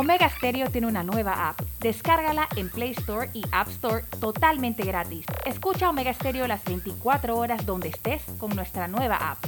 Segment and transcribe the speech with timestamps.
[0.00, 1.60] Omega Stereo tiene una nueva app.
[1.78, 5.26] Descárgala en Play Store y App Store totalmente gratis.
[5.44, 9.44] Escucha Omega Stereo las 24 horas donde estés con nuestra nueva app.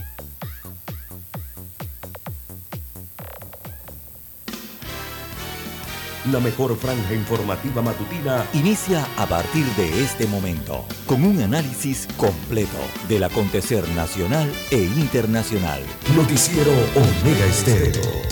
[6.30, 12.76] La mejor franja informativa matutina inicia a partir de este momento con un análisis completo
[13.08, 15.82] del acontecer nacional e internacional.
[16.14, 18.31] Noticiero Omega Estéreo.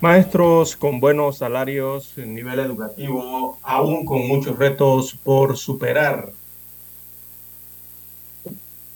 [0.00, 6.32] Maestros con buenos salarios, nivel educativo, aún con muchos retos por superar.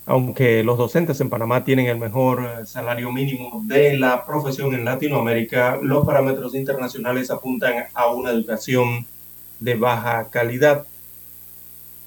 [0.07, 4.87] Aunque los docentes en Panamá tienen el mejor eh, salario mínimo de la profesión en
[4.87, 9.07] Latinoamérica, los parámetros internacionales apuntan a una educación
[9.61, 10.87] de baja calidad.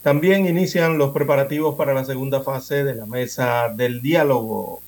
[0.02, 4.81] También inician los preparativos para la segunda fase de la mesa del diálogo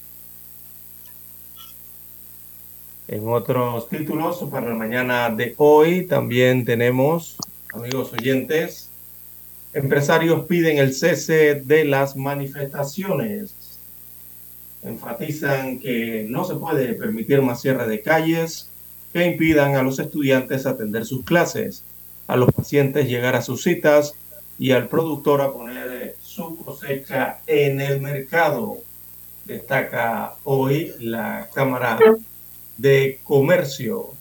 [3.12, 7.38] En otros títulos, para la mañana de hoy también tenemos,
[7.74, 8.92] amigos oyentes,
[9.74, 13.80] empresarios piden el cese de las manifestaciones.
[14.84, 18.70] Enfatizan que no se puede permitir más cierre de calles
[19.12, 21.84] que impidan a los estudiantes atender sus clases,
[22.28, 24.14] a los pacientes llegar a sus citas
[24.60, 28.78] y al productor a poner su cosecha en el mercado.
[29.46, 31.98] Destaca hoy la Cámara
[32.80, 34.12] de Comercio.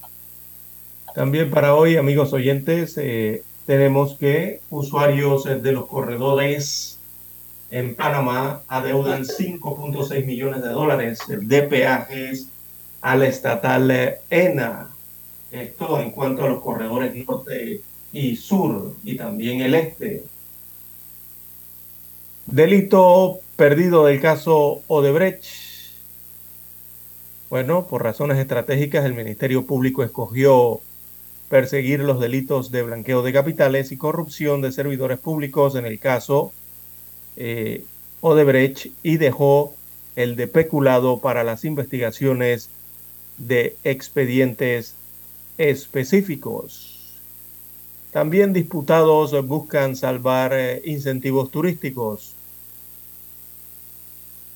[1.14, 6.98] También para hoy, amigos oyentes, eh, tenemos que usuarios de los corredores
[7.70, 12.48] en Panamá adeudan 5.6 millones de dólares de peajes
[13.00, 14.88] a la estatal ENA.
[15.52, 17.80] Esto en cuanto a los corredores norte
[18.12, 20.24] y sur y también el este.
[22.46, 25.67] Delito perdido del caso Odebrecht
[27.50, 30.80] bueno, por razones estratégicas, el Ministerio Público escogió
[31.48, 36.52] perseguir los delitos de blanqueo de capitales y corrupción de servidores públicos en el caso
[37.36, 37.84] eh,
[38.20, 39.74] Odebrecht y dejó
[40.14, 42.68] el de peculado para las investigaciones
[43.38, 44.94] de expedientes
[45.56, 47.18] específicos.
[48.12, 52.34] También diputados buscan salvar eh, incentivos turísticos.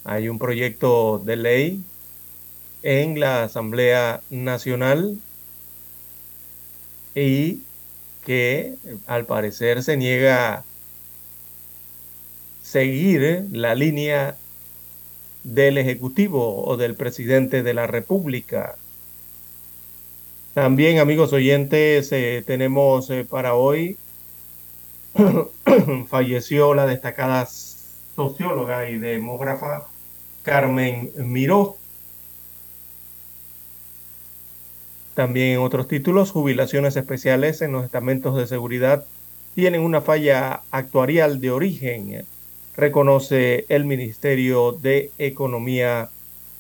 [0.05, 1.85] Hay un proyecto de ley
[2.83, 5.19] en la Asamblea Nacional
[7.15, 7.61] y
[8.25, 8.75] que
[9.07, 10.65] al parecer se niega
[12.63, 14.37] seguir la línea
[15.45, 18.77] del Ejecutivo o del presidente de la República.
[20.55, 23.97] También, amigos oyentes, eh, tenemos eh, para hoy,
[26.09, 27.49] falleció la destacada
[28.15, 29.87] socióloga y demógrafa
[30.43, 31.77] Carmen Miró,
[35.15, 39.05] También en otros títulos, jubilaciones especiales en los estamentos de seguridad
[39.55, 42.25] tienen una falla actuarial de origen,
[42.77, 46.09] reconoce el Ministerio de Economía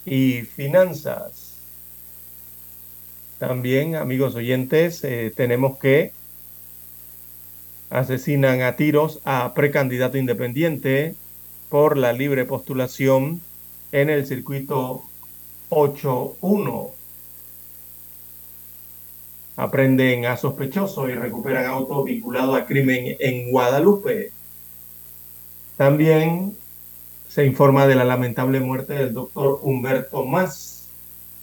[0.05, 1.57] y Finanzas.
[3.39, 6.13] También, amigos oyentes, eh, tenemos que
[7.89, 11.15] asesinan a tiros a precandidato independiente
[11.71, 13.41] por la libre postulación
[13.93, 15.03] en el circuito
[15.71, 17.02] 8.1
[19.57, 24.33] aprenden a sospechoso y recuperan auto vinculado a crimen en Guadalupe.
[25.77, 26.57] También
[27.29, 30.89] se informa de la lamentable muerte del doctor Humberto Más,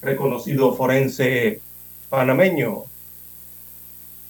[0.01, 1.61] reconocido forense
[2.09, 2.83] panameño.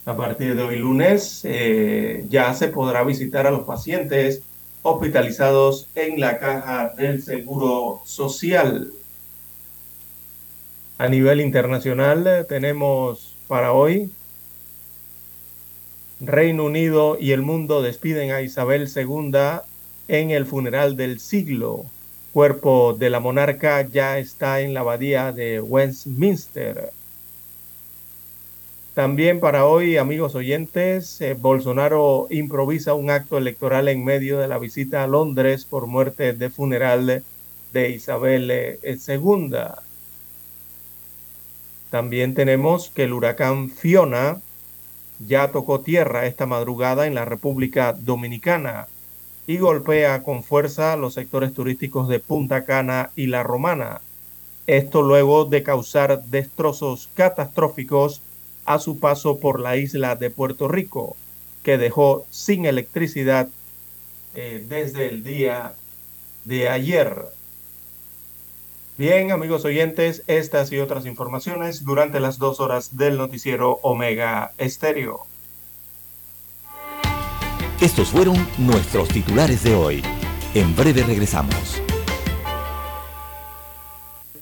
[0.05, 4.41] A partir de hoy lunes eh, ya se podrá visitar a los pacientes
[4.81, 8.91] hospitalizados en la caja del Seguro Social.
[10.97, 14.11] A nivel internacional tenemos para hoy.
[16.21, 19.31] Reino Unido y el mundo despiden a Isabel II
[20.07, 21.85] en el funeral del siglo.
[22.31, 26.91] Cuerpo de la monarca ya está en la abadía de Westminster.
[28.93, 34.59] También para hoy, amigos oyentes, eh, Bolsonaro improvisa un acto electoral en medio de la
[34.59, 37.23] visita a Londres por muerte de funeral
[37.73, 39.88] de Isabel II.
[41.89, 44.41] También tenemos que el huracán Fiona
[45.25, 48.88] ya tocó tierra esta madrugada en la República Dominicana
[49.47, 54.01] y golpea con fuerza los sectores turísticos de Punta Cana y La Romana.
[54.68, 58.21] Esto luego de causar destrozos catastróficos
[58.65, 61.18] a su paso por la isla de Puerto Rico,
[61.63, 63.50] que dejó sin electricidad
[64.35, 65.74] eh, desde el día
[66.45, 67.25] de ayer.
[68.99, 75.25] Bien, amigos oyentes, estas y otras informaciones durante las dos horas del noticiero Omega Estéreo.
[77.79, 80.03] Estos fueron nuestros titulares de hoy.
[80.53, 81.81] En breve regresamos.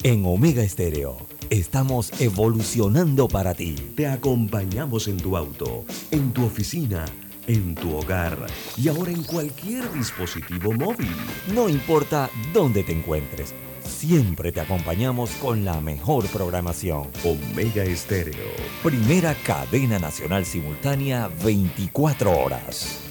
[0.02, 1.18] En Omega Estéreo
[1.52, 3.76] estamos evolucionando para ti.
[3.96, 7.06] Te acompañamos en tu auto, en tu oficina,
[7.46, 11.16] en tu hogar y ahora en cualquier dispositivo móvil.
[11.54, 13.54] No importa dónde te encuentres,
[13.88, 17.08] siempre te acompañamos con la mejor programación.
[17.24, 18.52] Omega Estéreo.
[18.84, 23.08] Primera cadena nacional simultánea 24 horas.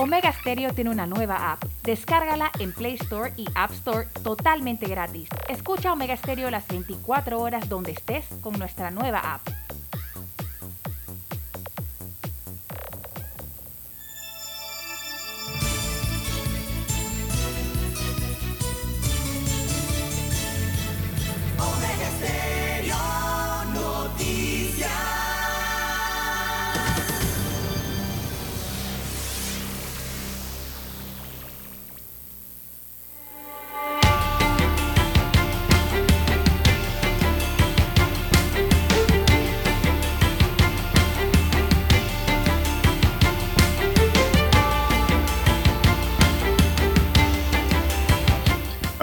[0.00, 1.64] Omega Stereo tiene una nueva app.
[1.82, 5.28] Descárgala en Play Store y App Store totalmente gratis.
[5.48, 9.40] Escucha Omega Stereo las 24 horas donde estés con nuestra nueva app.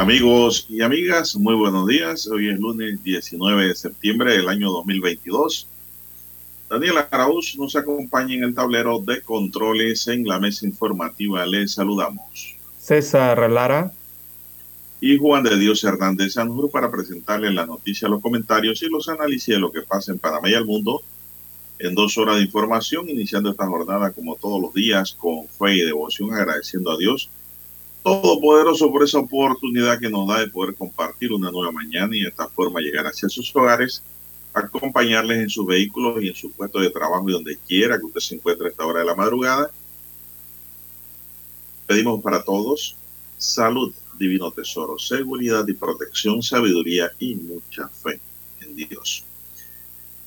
[0.06, 2.28] Amigos y amigas, muy buenos días.
[2.28, 5.68] Hoy es lunes 19 de septiembre del año 2022.
[6.70, 11.44] Daniel Arauz nos acompaña en el tablero de controles en la mesa informativa.
[11.48, 12.56] Les saludamos.
[12.78, 13.94] César Lara.
[15.02, 19.56] Y Juan de Dios Hernández Sanjur para presentarle la noticia, los comentarios y los análisis
[19.56, 21.02] de lo que pasa en Panamá y el mundo
[21.80, 25.82] en dos horas de información, iniciando esta jornada como todos los días con fe y
[25.82, 27.32] devoción, agradeciendo a Dios
[28.06, 32.28] Todopoderoso por esa oportunidad que nos da de poder compartir una nueva mañana y de
[32.28, 34.04] esta forma llegar hacia sus hogares,
[34.54, 38.20] acompañarles en sus vehículos y en su puesto de trabajo y donde quiera que usted
[38.20, 39.72] se encuentre a esta hora de la madrugada.
[41.88, 42.96] Pedimos para todos
[43.40, 48.20] salud, divino tesoro, seguridad y protección, sabiduría y mucha fe
[48.62, 49.26] en Dios.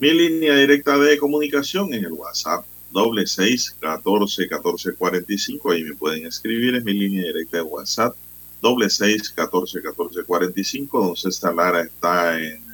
[0.01, 5.71] Mi línea directa de comunicación en el WhatsApp doble seis catorce catorce cuarenta y cinco.
[5.71, 8.15] Ahí me pueden escribir en mi línea directa de WhatsApp.
[8.61, 11.01] Doble seis catorce catorce cuarenta y cinco.
[11.05, 12.65] Don César Lara está en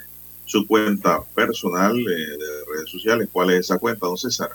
[0.46, 3.28] su cuenta personal eh, de redes sociales.
[3.32, 4.50] ¿Cuál es esa cuenta, don César?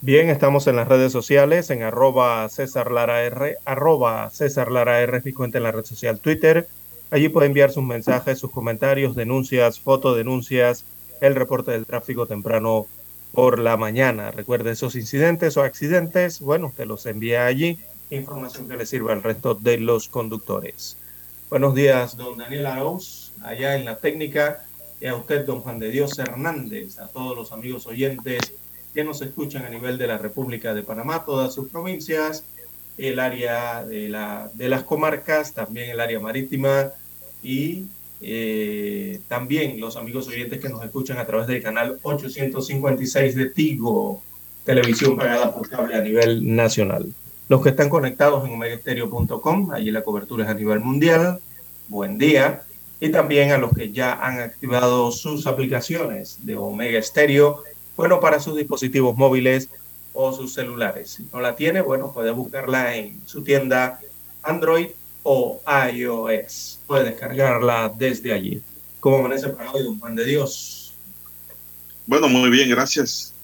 [0.00, 5.22] Bien, estamos en las redes sociales, en arroba César Lara R, arroba César Lara R,
[5.24, 6.68] mi cuenta en la red social Twitter.
[7.10, 10.84] Allí puede enviar sus mensajes, sus comentarios, denuncias, fotodenuncias,
[11.20, 12.86] el reporte del tráfico temprano
[13.32, 14.30] por la mañana.
[14.30, 17.78] Recuerde esos incidentes o accidentes, bueno, te los envía allí,
[18.10, 20.96] información que le sirva al resto de los conductores.
[21.50, 24.64] Buenos días, don Daniel Arauz, allá en la técnica,
[25.00, 28.52] y a usted, don Juan de Dios Hernández, a todos los amigos oyentes
[28.92, 32.44] que nos escuchan a nivel de la República de Panamá, todas sus provincias,
[32.96, 36.90] el área de, la, de las comarcas, también el área marítima
[37.42, 37.84] y
[38.20, 44.22] eh, también los amigos oyentes que nos escuchan a través del canal 856 de Tigo,
[44.64, 47.12] televisión pagada por cable a nivel nacional.
[47.48, 51.40] Los que están conectados en omegaestereo.com, allí la cobertura es a nivel mundial.
[51.88, 52.62] Buen día.
[53.00, 57.62] Y también a los que ya han activado sus aplicaciones de Omega Stereo,
[57.96, 59.70] bueno, para sus dispositivos móviles
[60.12, 61.10] o sus celulares.
[61.10, 64.00] Si no la tiene, bueno, puede buscarla en su tienda
[64.42, 64.88] Android
[65.30, 65.60] o
[65.92, 66.80] iOS.
[66.86, 68.62] Puede descargarla desde allí.
[68.98, 70.94] ¿Cómo amanece para hoy, don Juan de Dios?
[72.06, 73.34] Bueno, muy bien, gracias.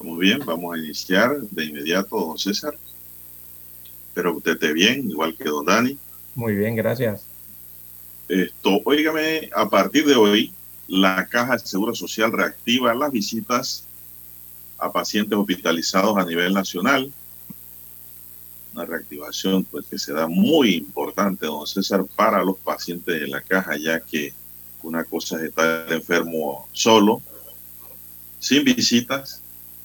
[0.00, 2.76] Muy bien, vamos a iniciar de inmediato, don César.
[4.08, 5.96] Espero que usted esté bien, igual que don Dani.
[6.34, 7.24] Muy bien, gracias.
[8.28, 10.52] Esto, óigame, a partir de hoy,
[10.88, 13.84] la Caja de Seguro Social reactiva las visitas
[14.76, 17.12] a pacientes hospitalizados a nivel nacional
[18.74, 23.76] una reactivación pues que será muy importante, don César, para los pacientes de la caja,
[23.76, 24.32] ya que
[24.82, 27.22] una cosa es estar enfermo solo,
[28.38, 29.42] sin visitas,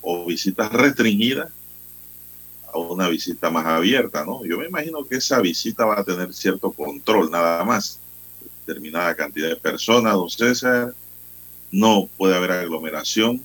[0.10, 1.51] o visitas restringidas
[2.74, 4.46] a una visita más abierta, ¿no?
[4.46, 8.00] Yo me imagino que esa visita va a tener cierto control, nada más.
[8.65, 10.94] Determinada cantidad de personas, don César,
[11.72, 13.41] no puede haber aglomeración.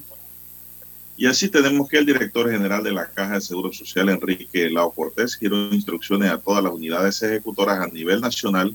[1.23, 4.91] Y así tenemos que el director general de la Caja de Seguro Social, Enrique Lao
[4.91, 8.75] Cortés, giró instrucciones a todas las unidades ejecutoras a nivel nacional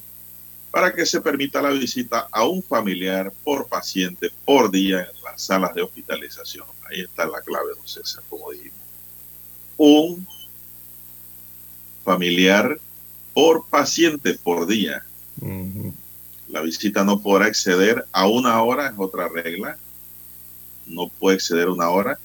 [0.71, 5.41] para que se permita la visita a un familiar por paciente por día en las
[5.41, 6.65] salas de hospitalización.
[6.89, 8.79] Ahí está la clave, don César, como dijimos.
[9.75, 10.25] Un
[12.05, 12.79] familiar
[13.33, 15.03] por paciente por día.
[16.47, 19.77] La visita no podrá exceder a una hora, es otra regla.
[20.85, 22.17] No puede exceder una hora.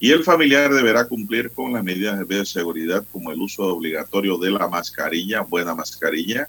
[0.00, 4.50] Y el familiar deberá cumplir con las medidas de bioseguridad como el uso obligatorio de
[4.50, 6.48] la mascarilla, buena mascarilla,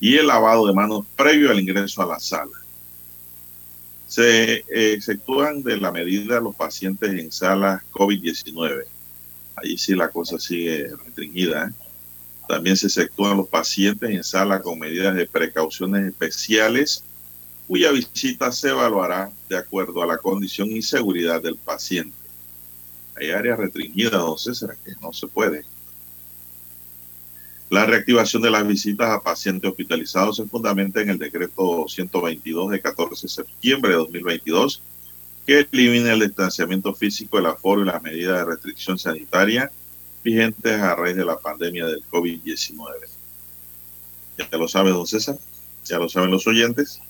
[0.00, 2.52] y el lavado de manos previo al ingreso a la sala.
[4.06, 8.84] Se exceptúan de la medida los pacientes en salas COVID-19.
[9.56, 11.68] Ahí sí la cosa sigue restringida.
[11.68, 11.72] ¿eh?
[12.46, 17.02] También se exceptúan los pacientes en sala con medidas de precauciones especiales
[17.66, 22.23] cuya visita se evaluará de acuerdo a la condición y seguridad del paciente.
[23.16, 25.64] Hay áreas restringidas, don César, que no se puede.
[27.70, 32.80] La reactivación de las visitas a pacientes hospitalizados se fundamenta en el decreto 122 de
[32.80, 34.82] 14 de septiembre de 2022
[35.46, 39.70] que elimina el distanciamiento físico, el aforo y las medidas de restricción sanitaria
[40.22, 42.78] vigentes a raíz de la pandemia del COVID-19.
[44.38, 45.36] Ya lo sabe, don César,
[45.84, 47.00] ya lo saben los oyentes.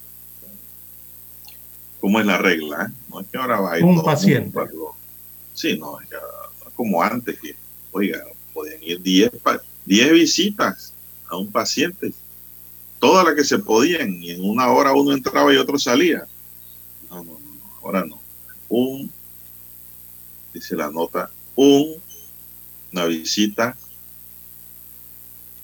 [2.00, 2.92] ¿Cómo es la regla?
[3.08, 4.58] No es que ahora va a ir un paciente.
[5.54, 6.08] Sí, no, es
[6.75, 7.54] como antes que,
[7.92, 9.30] oiga, podían ir 10
[9.87, 10.92] 10 visitas
[11.28, 12.12] a un paciente,
[12.99, 16.26] todas las que se podían, y en una hora uno entraba y otro salía.
[17.08, 18.20] No, no, no, ahora no.
[18.68, 19.11] Un,
[20.52, 21.94] dice la nota, un,
[22.92, 23.76] una visita,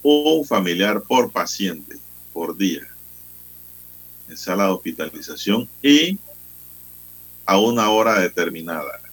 [0.02, 1.96] un familiar por paciente,
[2.32, 2.86] por día,
[4.28, 6.18] en sala de hospitalización y
[7.44, 9.09] a una hora determinada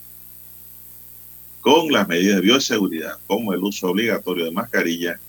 [1.67, 5.19] con las medidas de bioseguridad, como el uso obligatorio de mascarilla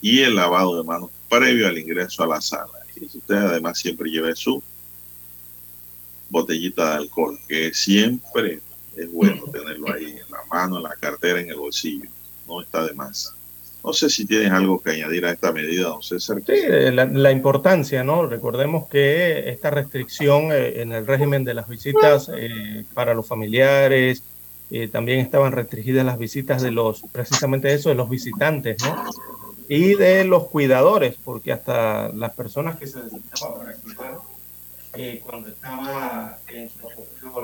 [0.00, 2.72] y el lavado de manos previo al ingreso a la sala.
[2.98, 4.62] Y usted además siempre lleve su
[6.30, 8.60] botellita de alcohol, que siempre
[8.96, 12.08] es bueno tenerlo ahí en la mano, en la cartera, en el bolsillo.
[12.48, 13.34] No está de más.
[13.84, 16.40] No sé si tienes algo que añadir a esta medida, don César.
[16.46, 16.54] Sí,
[16.90, 18.26] la, importancia, ¿no?
[18.26, 24.22] Recordemos que esta restricción eh, en el régimen de las visitas eh, para los familiares,
[24.74, 29.04] eh, también estaban restringidas las visitas de los, precisamente eso, de los visitantes, ¿no?
[29.68, 34.18] Y de los cuidadores, porque hasta las personas que se necesitaban para cuidar
[34.94, 36.70] eh, cuando estaba en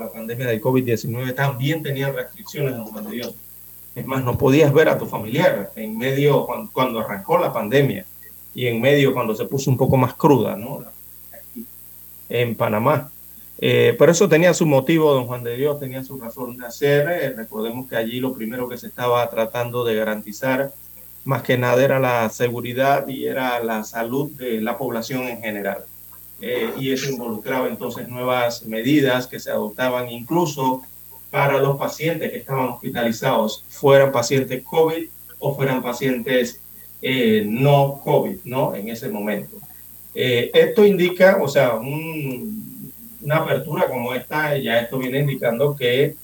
[0.00, 3.34] la pandemia del COVID-19 también tenían restricciones en Dios.
[3.94, 8.06] Es más, no podías ver a tu familiar en medio cuando, cuando, arrancó la pandemia
[8.54, 10.82] y en medio cuando se puso un poco más cruda, ¿no?
[12.30, 13.10] en Panamá.
[13.60, 17.08] Eh, pero eso tenía su motivo, don Juan de Dios, tenía su razón de hacer.
[17.08, 20.72] Eh, recordemos que allí lo primero que se estaba tratando de garantizar,
[21.24, 25.84] más que nada, era la seguridad y era la salud de la población en general.
[26.40, 30.82] Eh, y eso involucraba entonces nuevas medidas que se adoptaban incluso
[31.32, 35.08] para los pacientes que estaban hospitalizados, fueran pacientes COVID
[35.40, 36.60] o fueran pacientes
[37.44, 38.74] no COVID, ¿no?
[38.74, 39.56] En ese momento.
[40.14, 42.67] esto indica, o sea, un,
[43.20, 46.14] una apertura como esta, ya esto viene indicando que,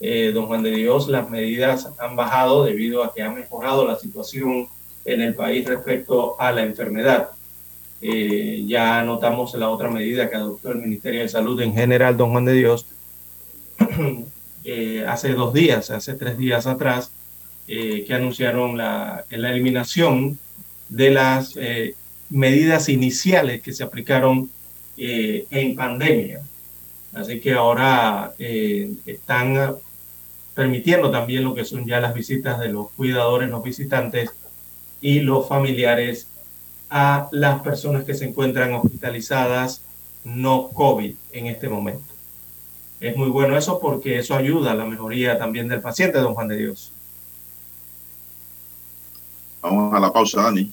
[0.00, 3.96] eh, don Juan de Dios, las medidas han bajado debido a que ha mejorado la
[3.96, 4.68] situación
[5.04, 7.30] en el país respecto a la enfermedad.
[8.02, 12.30] Eh, ya notamos la otra medida que adoptó el Ministerio de Salud en general, don
[12.30, 12.86] Juan de Dios,
[14.64, 17.10] eh, hace dos días, hace tres días atrás,
[17.66, 20.38] que anunciaron la, la, eliminación
[20.88, 21.56] de las
[22.30, 24.48] medidas iniciales que se aplicaron
[24.96, 26.40] eh, en pandemia.
[27.14, 29.76] Así que ahora eh, están
[30.54, 34.30] permitiendo también lo que son ya las visitas de los cuidadores, los visitantes
[35.00, 36.28] y los familiares
[36.88, 39.82] a las personas que se encuentran hospitalizadas
[40.24, 42.04] no COVID en este momento.
[43.00, 46.48] Es muy bueno eso porque eso ayuda a la mejoría también del paciente, don Juan
[46.48, 46.92] de Dios.
[49.60, 50.72] Vamos a la pausa, Dani.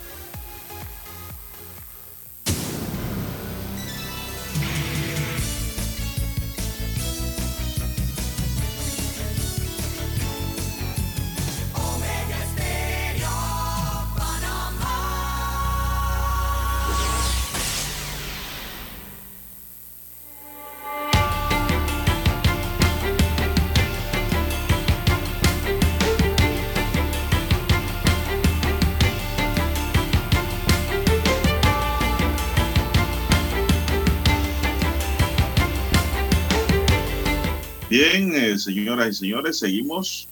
[37.91, 40.29] Bien, eh, señoras y señores, seguimos.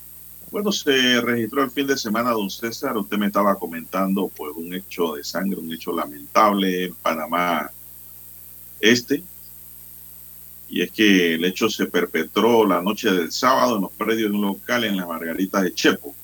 [0.49, 2.95] Bueno, se registró el fin de semana, don César.
[2.95, 7.69] Usted me estaba comentando, pues, un hecho de sangre, un hecho lamentable en Panamá
[8.79, 9.21] Este.
[10.69, 14.37] Y es que el hecho se perpetró la noche del sábado en los predios de
[14.37, 16.15] un local en la Margarita de Chepo.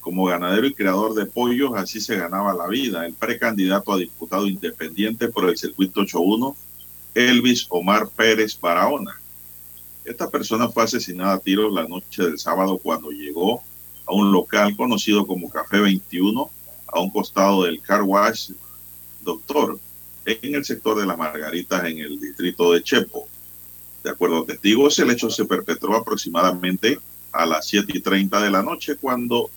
[0.00, 3.06] Como ganadero y creador de pollos, así se ganaba la vida.
[3.06, 6.54] El precandidato a diputado independiente por el circuito 81,
[7.14, 9.18] Elvis Omar Pérez Barahona.
[10.10, 13.62] Esta persona fue asesinada a tiros la noche del sábado cuando llegó
[14.04, 16.50] a un local conocido como Café 21,
[16.88, 18.50] a un costado del Car Wash
[19.20, 19.78] Doctor,
[20.24, 23.28] en el sector de las Margaritas, en el distrito de Chepo.
[24.02, 26.98] De acuerdo a testigos, el hecho se perpetró aproximadamente
[27.30, 29.48] a las 7 y 30 de la noche cuando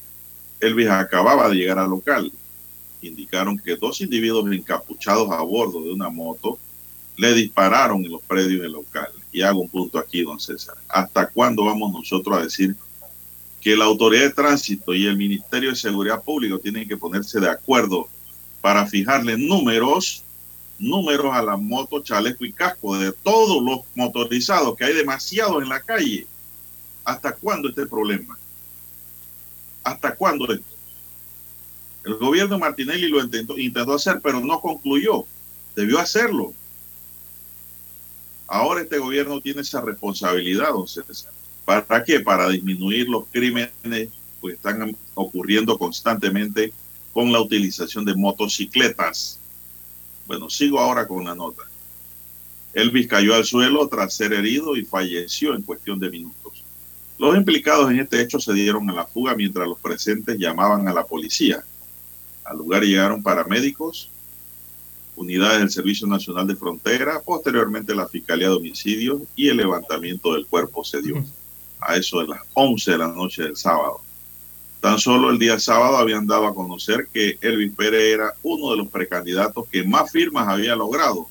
[0.60, 2.32] Elvis acababa de llegar al local.
[3.02, 6.60] Indicaron que dos individuos encapuchados a bordo de una moto
[7.18, 9.12] le dispararon en los predios del local.
[9.34, 10.76] Y hago un punto aquí, don César.
[10.88, 12.76] ¿Hasta cuándo vamos nosotros a decir
[13.60, 17.50] que la autoridad de tránsito y el Ministerio de Seguridad Pública tienen que ponerse de
[17.50, 18.08] acuerdo
[18.62, 20.24] para fijarle números,
[20.78, 25.70] números a la moto, chaleco y casco de todos los motorizados, que hay demasiados en
[25.70, 26.28] la calle?
[27.04, 28.38] ¿Hasta cuándo este problema?
[29.84, 30.76] ¿Hasta cuándo esto?
[32.06, 35.26] El gobierno Martinelli lo intentó hacer, pero no concluyó.
[35.76, 36.54] Debió hacerlo
[38.48, 41.32] Ahora este gobierno tiene esa responsabilidad, don César.
[41.66, 42.20] ¿Para qué?
[42.20, 44.10] Para disminuir los crímenes que
[44.48, 46.74] están ocurriendo constantemente
[47.14, 49.40] con la utilización de motocicletas.
[50.28, 51.64] Bueno, sigo ahora con la nota.
[52.74, 56.64] Elvis cayó al suelo tras ser herido y falleció en cuestión de minutos.
[57.20, 60.94] Los implicados en este hecho se dieron a la fuga mientras los presentes llamaban a
[60.94, 61.64] la policía.
[62.44, 64.10] Al lugar llegaron paramédicos,
[65.16, 70.46] unidades del Servicio Nacional de Frontera, posteriormente la Fiscalía de Homicidios y el levantamiento del
[70.46, 71.24] cuerpo se dio
[71.80, 74.02] a eso de las 11 de la noche del sábado.
[74.80, 78.78] Tan solo el día sábado habían dado a conocer que Elvis Pérez era uno de
[78.78, 81.30] los precandidatos que más firmas había logrado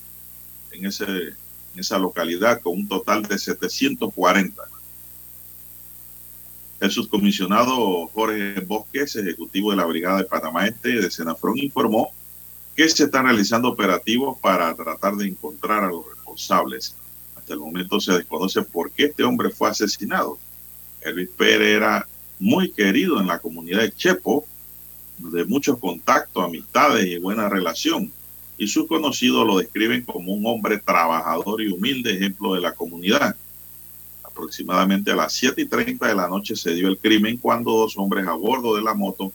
[0.71, 1.37] en, ese, en
[1.77, 4.63] esa localidad con un total de 740.
[6.81, 12.13] El subcomisionado Jorge Bosques, ejecutivo de la Brigada de Panamá Este de Senafrón, informó
[12.75, 16.97] que se están realizando operativos para tratar de encontrar a los responsables.
[17.37, 20.39] Hasta el momento se desconoce por qué este hombre fue asesinado.
[21.01, 22.07] Elvis Pérez era
[22.39, 24.47] muy querido en la comunidad de Chepo,
[25.19, 28.11] de muchos contactos, amistades y buena relación.
[28.57, 33.37] Y sus conocidos lo describen como un hombre trabajador y humilde ejemplo de la comunidad.
[34.23, 37.97] Aproximadamente a las 7 y 30 de la noche se dio el crimen cuando dos
[37.99, 39.33] hombres a bordo de la moto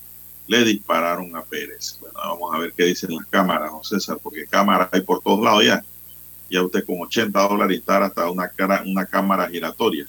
[0.47, 1.97] le dispararon a Pérez.
[1.99, 5.43] Bueno, vamos a ver qué dicen las cámaras, don César, porque cámaras hay por todos
[5.43, 5.83] lados ya.
[6.49, 10.05] Ya usted con 80 dólares estar hasta una, cara, una cámara giratoria.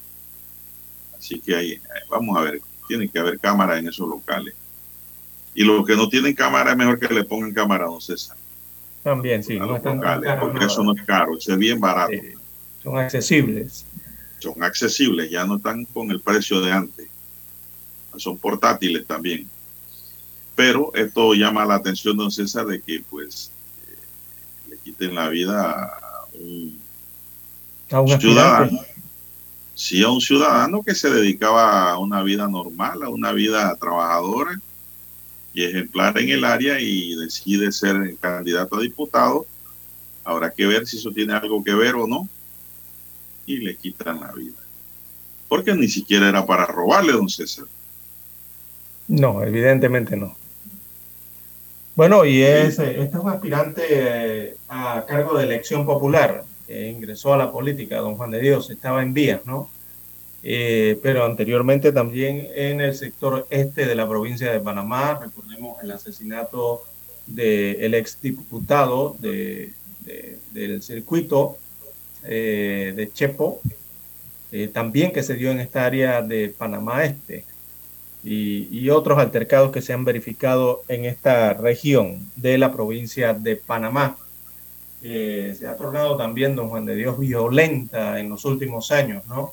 [1.18, 4.54] Así que ahí, vamos a ver, tiene que haber cámaras en esos locales.
[5.54, 8.36] Y los que no tienen cámara es mejor que le pongan cámara, don César.
[9.02, 9.56] También, sí.
[9.56, 10.66] A No los están locales, caros, porque no.
[10.66, 12.12] eso no es caro, eso es bien barato.
[12.12, 12.34] Sí,
[12.84, 13.84] son accesibles.
[14.38, 17.08] Son accesibles, ya no están con el precio de antes.
[18.16, 19.48] Son portátiles también.
[20.58, 23.52] Pero esto llama la atención, don César, de que pues
[23.86, 26.80] eh, le quiten la vida a un
[27.92, 28.80] A un ciudadano.
[29.76, 34.60] Sí, a un ciudadano que se dedicaba a una vida normal, a una vida trabajadora
[35.54, 39.46] y ejemplar en el área y decide ser candidato a diputado.
[40.24, 42.28] Habrá que ver si eso tiene algo que ver o no.
[43.46, 44.58] Y le quitan la vida.
[45.46, 47.66] Porque ni siquiera era para robarle, don César.
[49.06, 50.36] No, evidentemente no.
[51.98, 56.44] Bueno, y es, eh, este es un aspirante eh, a cargo de elección popular.
[56.68, 59.68] que ingresó a la política, don Juan de Dios, estaba en vías, ¿no?
[60.44, 65.90] Eh, pero anteriormente también en el sector este de la provincia de Panamá, recordemos el
[65.90, 66.84] asesinato
[67.26, 69.72] del exdiputado de,
[70.06, 71.58] de- del circuito
[72.22, 73.60] eh, de Chepo,
[74.52, 77.44] eh, también que se dio en esta área de Panamá Este
[78.24, 83.56] y, y otros altercados que se han verificado en esta región de la provincia de
[83.56, 84.16] Panamá.
[85.02, 89.52] Eh, se ha tornado también, don Juan de Dios, violenta en los últimos años, ¿no?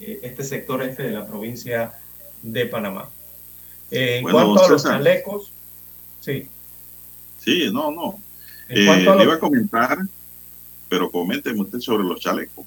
[0.00, 1.92] Eh, este sector este de la provincia
[2.42, 3.08] de Panamá.
[3.90, 4.98] Eh, en Bueno, cuanto a los César.
[4.98, 5.52] chalecos,
[6.20, 6.48] sí.
[7.38, 8.18] Sí, no, no.
[8.68, 9.98] En Eh, cuanto a le los- iba a comentar,
[10.88, 12.64] pero coménteme usted sobre los chalecos.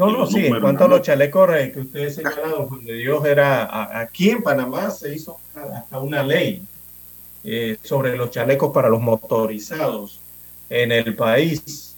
[0.00, 3.24] No, no, sí, en cuanto a los chalecos que usted señala, don Juan de Dios,
[3.26, 6.62] era aquí en Panamá se hizo hasta una ley
[7.44, 10.20] eh, sobre los chalecos para los motorizados
[10.70, 11.96] en el país.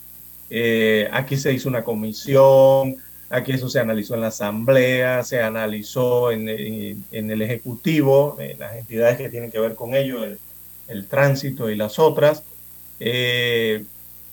[0.50, 2.96] Eh, aquí se hizo una comisión,
[3.30, 8.58] aquí eso se analizó en la asamblea, se analizó en, en- en el ejecutivo, en
[8.58, 10.38] las entidades que tienen que ver con ello, el,
[10.88, 12.42] el tránsito y las otras,
[13.00, 13.84] eh,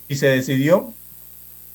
[0.07, 0.93] y se decidió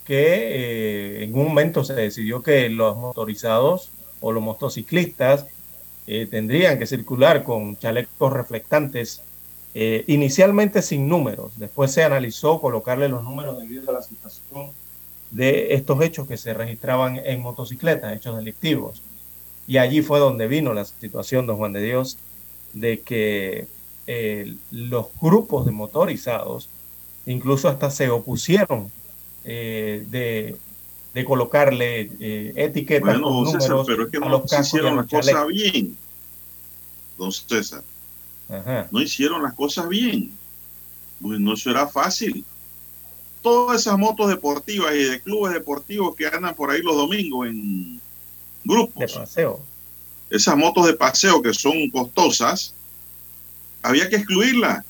[0.04, 3.90] que eh, en un momento se decidió que los motorizados
[4.20, 5.46] o los motociclistas
[6.06, 9.22] eh, tendrían que circular con chalecos reflectantes,
[9.74, 11.58] eh, inicialmente sin números.
[11.58, 14.70] Después se analizó colocarle los números debido a la situación
[15.30, 19.02] de estos hechos que se registraban en motocicletas, hechos delictivos.
[19.66, 22.18] Y allí fue donde vino la situación, don Juan de Dios,
[22.74, 23.66] de que
[24.06, 26.68] eh, los grupos de motorizados
[27.24, 28.92] incluso hasta se opusieron
[29.44, 30.56] eh, de,
[31.14, 34.52] de colocarle eh, etiquetas Bueno, con don César, números pero es que a no los
[34.52, 35.96] hicieron las cosas bien.
[37.18, 37.84] Don César,
[38.48, 38.88] Ajá.
[38.90, 40.32] no hicieron las cosas bien.
[41.20, 42.44] Pues no será fácil.
[43.42, 47.96] Todas esas motos deportivas y de clubes deportivos que andan por ahí los domingos en
[47.96, 48.00] de
[48.64, 49.60] grupos, paseo.
[50.30, 52.74] esas motos de paseo que son costosas,
[53.82, 54.84] había que excluirlas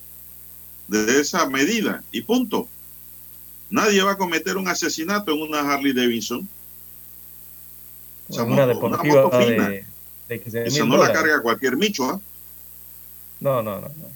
[0.88, 2.68] de esa medida y punto.
[3.74, 6.48] Nadie va a cometer un asesinato en una Harley Davidson.
[8.28, 9.68] Esa una moto, una deportiva moto fina.
[9.68, 9.86] de,
[10.28, 12.20] de 15 Esa no la carga cualquier micho, ¿ah?
[13.40, 14.06] No, no, no, no.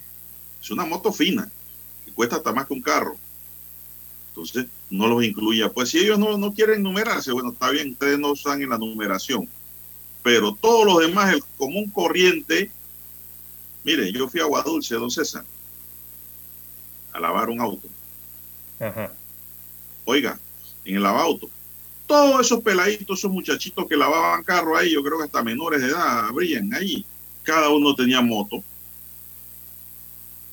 [0.61, 1.51] Es una moto fina,
[2.05, 3.17] que cuesta hasta más que un carro.
[4.29, 5.67] Entonces, no los incluya.
[5.67, 8.77] Pues si ellos no, no quieren numerarse, bueno, está bien, ustedes no están en la
[8.77, 9.49] numeración.
[10.23, 12.71] Pero todos los demás, el común corriente,
[13.83, 15.43] mire, yo fui a Aguadulce, don César,
[17.11, 17.89] a lavar un auto.
[18.79, 19.11] Ajá.
[20.09, 20.39] Oiga,
[20.85, 21.47] en el lavauto,
[22.07, 25.89] todos esos peladitos, esos muchachitos que lavaban carro ahí, yo creo que hasta menores de
[25.89, 27.05] edad abrían ahí.
[27.43, 28.63] Cada uno tenía moto.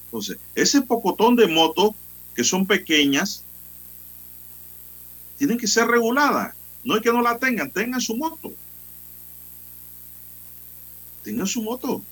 [0.04, 1.92] Entonces, ese pocotón de motos
[2.34, 3.44] que son pequeñas,
[5.38, 6.54] tienen que ser reguladas.
[6.84, 8.52] No es que no la tengan, tengan su moto.
[11.24, 12.02] Tengan su moto.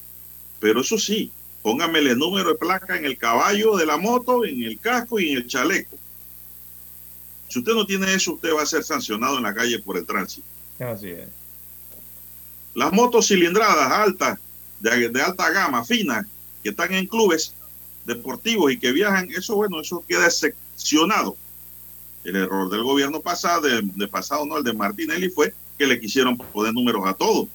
[0.61, 1.31] Pero eso sí,
[1.61, 5.33] póngamele el número de placa en el caballo de la moto, en el casco y
[5.33, 5.99] en el chaleco.
[7.55, 10.05] Si usted no tiene eso, usted va a ser sancionado en la calle por el
[10.05, 10.45] tránsito.
[10.81, 11.29] Así es.
[12.75, 14.41] Las motos cilindradas altas,
[14.81, 16.27] de, de alta gama, finas,
[16.65, 17.55] que están en clubes
[18.07, 21.37] deportivos y que viajan, eso bueno, eso queda excepcionado.
[22.25, 26.01] El error del gobierno pasado, de, de pasado, no, el de Martinelli fue que le
[26.01, 27.49] quisieron poner números a todo.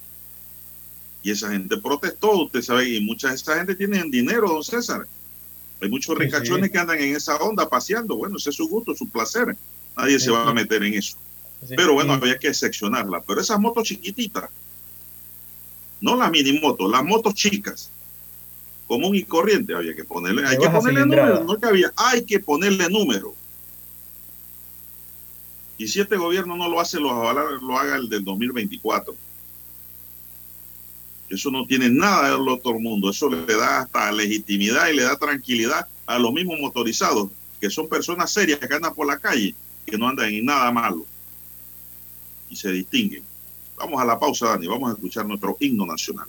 [1.22, 5.06] Y esa gente protestó, usted sabe, y mucha de esa gente tienen dinero, don César.
[5.82, 6.72] Hay muchos Sí, ricachones sí.
[6.72, 8.16] que andan en esa onda paseando.
[8.16, 9.54] Bueno, ese es su gusto, su placer.
[10.00, 11.16] Nadie Sí, se va a meter en eso.
[11.76, 13.20] pero bueno, había que seccionarla.
[13.22, 14.48] Pero esas motos chiquititas,
[16.00, 17.90] no las mini motos, las motos chicas,
[18.86, 22.40] común y corriente, había que ponerle, hay que ponerle número, no que había, hay que
[22.40, 23.34] ponerle número.
[25.76, 29.14] Y si este gobierno no lo hace, lo, lo haga el del 2024.
[31.30, 33.10] Eso no tiene nada del otro mundo.
[33.10, 37.88] Eso le da hasta legitimidad y le da tranquilidad a los mismos motorizados, que son
[37.88, 39.54] personas serias que andan por la calle,
[39.86, 41.06] que no andan en nada malo
[42.48, 43.22] y se distinguen.
[43.76, 44.66] Vamos a la pausa, Dani.
[44.66, 46.28] Vamos a escuchar nuestro himno nacional.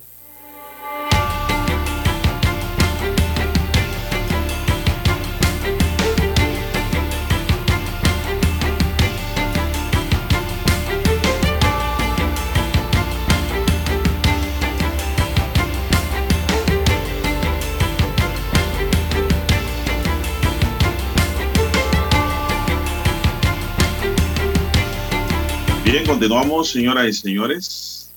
[26.21, 28.11] Continuamos, señoras y señores.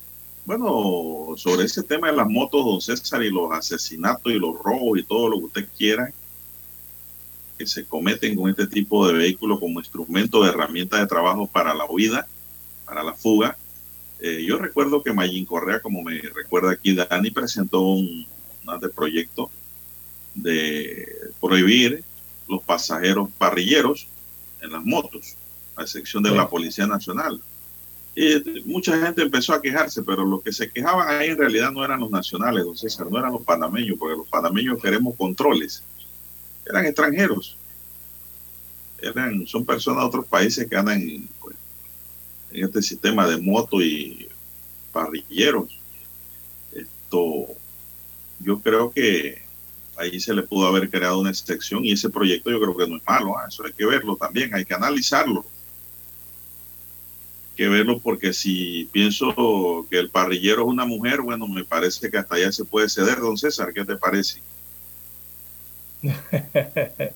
[0.45, 4.99] Bueno, sobre ese tema de las motos, don César, y los asesinatos y los robos
[4.99, 6.13] y todo lo que usted quiera
[7.57, 11.73] que se cometen con este tipo de vehículos como instrumento de herramienta de trabajo para
[11.73, 12.27] la huida,
[12.85, 13.57] para la fuga.
[14.21, 18.27] Eh, yo recuerdo que Mayín Correa, como me recuerda aquí Dani, presentó un,
[18.67, 19.51] un proyecto
[20.35, 21.09] de
[21.41, 22.05] prohibir
[22.51, 24.09] los pasajeros parrilleros
[24.61, 25.37] en las motos,
[25.75, 27.41] a excepción de la Policía Nacional.
[28.17, 31.85] Y mucha gente empezó a quejarse, pero los que se quejaban ahí en realidad no
[31.85, 35.83] eran los nacionales, don César, no eran los panameños, porque los panameños queremos controles.
[36.65, 37.57] Eran extranjeros.
[38.99, 41.57] Eran, son personas de otros países que andan en, pues,
[42.53, 44.29] en este sistema de moto y
[44.93, 45.77] parrilleros.
[46.73, 47.47] Esto,
[48.39, 49.43] yo creo que
[49.97, 52.97] ahí se le pudo haber creado una excepción y ese proyecto yo creo que no
[52.97, 53.47] es malo, ¿ah?
[53.49, 55.45] eso hay que verlo también, hay que analizarlo
[57.57, 62.19] que verlo porque si pienso que el parrillero es una mujer, bueno, me parece que
[62.19, 64.41] hasta allá se puede ceder, don César, ¿qué te parece?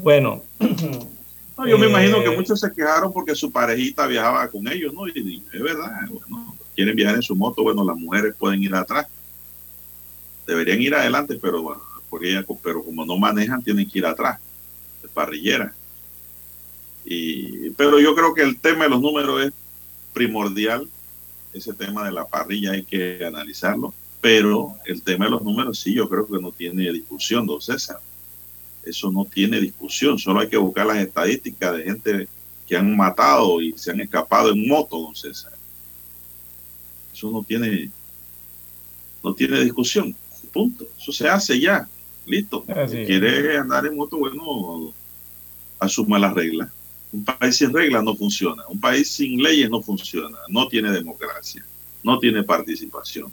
[0.00, 0.42] bueno.
[0.60, 5.08] yo me imagino que eh, muchos se quejaron porque su parejita viajaba con ellos, ¿no?
[5.08, 9.08] Y, es verdad, bueno, quieren viajar en su moto, bueno, las mujeres pueden ir atrás.
[10.46, 14.38] Deberían ir adelante, pero bueno, porque pero como no manejan, tienen que ir atrás,
[15.02, 15.74] de parrillera.
[17.08, 19.52] Y, pero yo creo que el tema de los números es
[20.12, 20.88] primordial.
[21.52, 23.94] Ese tema de la parrilla hay que analizarlo.
[24.20, 28.00] Pero el tema de los números sí, yo creo que no tiene discusión, don César.
[28.82, 30.18] Eso no tiene discusión.
[30.18, 32.28] Solo hay que buscar las estadísticas de gente
[32.66, 35.52] que han matado y se han escapado en moto, don César.
[37.14, 37.88] Eso no tiene,
[39.22, 40.14] no tiene discusión.
[40.52, 40.88] Punto.
[40.98, 41.88] Eso se hace ya.
[42.26, 42.64] Listo.
[42.88, 44.92] Si quiere andar en moto, bueno,
[45.78, 46.70] asuma las reglas.
[47.12, 48.64] Un país sin reglas no funciona.
[48.68, 50.38] Un país sin leyes no funciona.
[50.48, 51.64] No tiene democracia.
[52.02, 53.32] No tiene participación.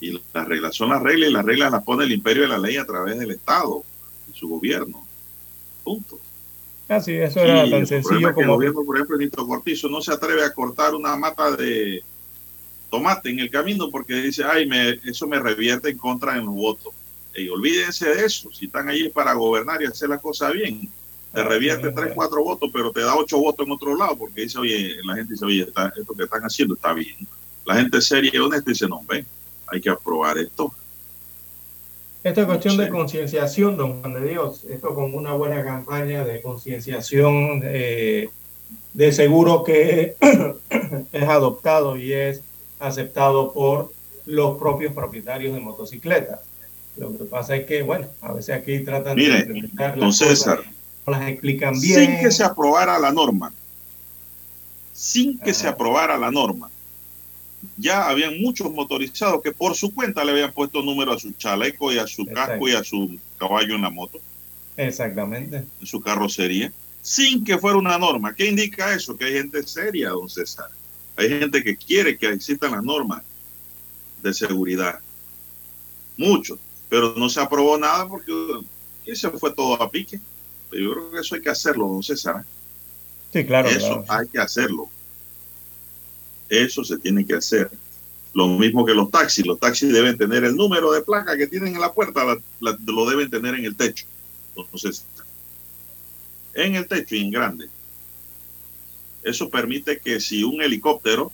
[0.00, 2.58] Y las reglas son las reglas y las reglas las pone el imperio de la
[2.58, 3.84] ley a través del Estado,
[4.32, 5.06] y su gobierno.
[5.84, 6.18] Punto.
[6.88, 8.40] Así, eso era tan sencillo como.
[8.40, 12.02] El gobierno, por ejemplo, Nito Cortizo no se atreve a cortar una mata de
[12.90, 16.54] tomate en el camino porque dice, ay, me, eso me revierte en contra en los
[16.54, 16.92] votos.
[17.34, 20.90] Y olvídense de eso, si están allí para gobernar y hacer la cosa bien
[21.32, 24.58] te revierte tres, cuatro votos, pero te da ocho votos en otro lado, porque dice,
[24.58, 27.16] oye, la gente dice, oye, esto que están haciendo está bien.
[27.64, 29.26] La gente seria y honesta dice, no, ven,
[29.66, 30.72] hay que aprobar esto.
[32.22, 34.64] Esto es cuestión de concienciación, don Juan de Dios.
[34.64, 38.28] Esto con una buena campaña de concienciación, eh,
[38.92, 40.16] de seguro que
[41.12, 42.42] es adoptado y es
[42.78, 43.92] aceptado por
[44.26, 46.40] los propios propietarios de motocicletas.
[46.96, 50.62] Lo que pasa es que, bueno, a veces aquí tratan de implementar las César,
[51.06, 52.00] las explican bien.
[52.00, 53.52] Sin que se aprobara la norma.
[54.92, 56.70] Sin que se aprobara la norma.
[57.76, 61.92] Ya habían muchos motorizados que por su cuenta le habían puesto número a su chaleco
[61.92, 64.20] y a su casco y a su caballo en la moto.
[64.76, 65.64] Exactamente.
[65.80, 66.72] En su carrocería.
[67.00, 68.34] Sin que fuera una norma.
[68.34, 69.16] ¿Qué indica eso?
[69.16, 70.68] Que hay gente seria, don César.
[71.16, 73.22] Hay gente que quiere que existan las normas
[74.22, 75.00] de seguridad.
[76.16, 76.58] Muchos.
[76.88, 78.32] Pero no se aprobó nada porque
[79.06, 80.20] eso fue todo a pique.
[80.72, 82.44] Yo creo que eso hay que hacerlo, don César.
[83.32, 83.68] Sí, claro.
[83.68, 84.88] Eso hay que hacerlo.
[86.48, 87.70] Eso se tiene que hacer.
[88.34, 89.46] Lo mismo que los taxis.
[89.46, 92.24] Los taxis deben tener el número de placa que tienen en la puerta,
[92.60, 94.06] lo deben tener en el techo.
[94.56, 95.04] Entonces,
[96.54, 97.68] en el techo y en grande.
[99.22, 101.30] Eso permite que si un helicóptero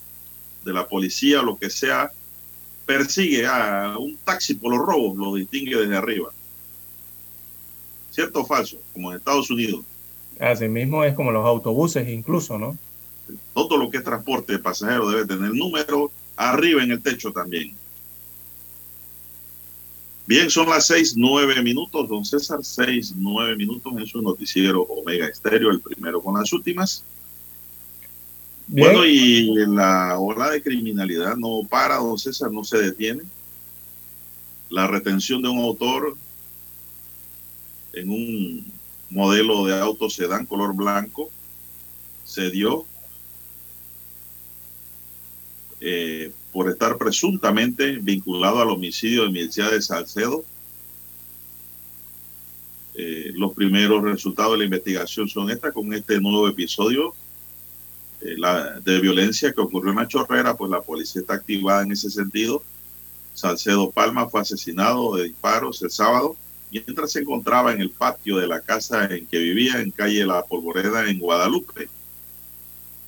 [0.64, 2.12] de la policía o lo que sea
[2.86, 6.30] persigue a un taxi por los robos, lo distingue desde arriba.
[8.18, 8.78] ¿Cierto o falso?
[8.92, 9.84] Como en Estados Unidos.
[10.40, 12.76] Así mismo es como los autobuses incluso, ¿no?
[13.54, 17.76] Todo lo que es transporte de pasajeros debe tener número arriba en el techo también.
[20.26, 25.28] Bien, son las seis, nueve minutos, don César, seis, nueve minutos en su noticiero Omega
[25.28, 27.04] Estéreo, el primero con las últimas.
[28.66, 33.22] Bueno, y la ola de criminalidad no para, don César, no se detiene.
[34.70, 36.16] La retención de un autor
[37.98, 38.64] en un
[39.10, 41.30] modelo de auto sedán color blanco
[42.24, 42.84] se dio
[45.80, 50.44] eh, por estar presuntamente vinculado al homicidio de Mircea de Salcedo.
[52.94, 57.14] Eh, los primeros resultados de la investigación son estas, con este nuevo episodio
[58.20, 58.36] eh,
[58.84, 62.62] de violencia que ocurrió en la chorrera, pues la policía está activada en ese sentido.
[63.34, 66.36] Salcedo Palma fue asesinado de disparos el sábado
[66.70, 70.42] mientras se encontraba en el patio de la casa en que vivía en calle La
[70.42, 71.88] Polvoreda en Guadalupe.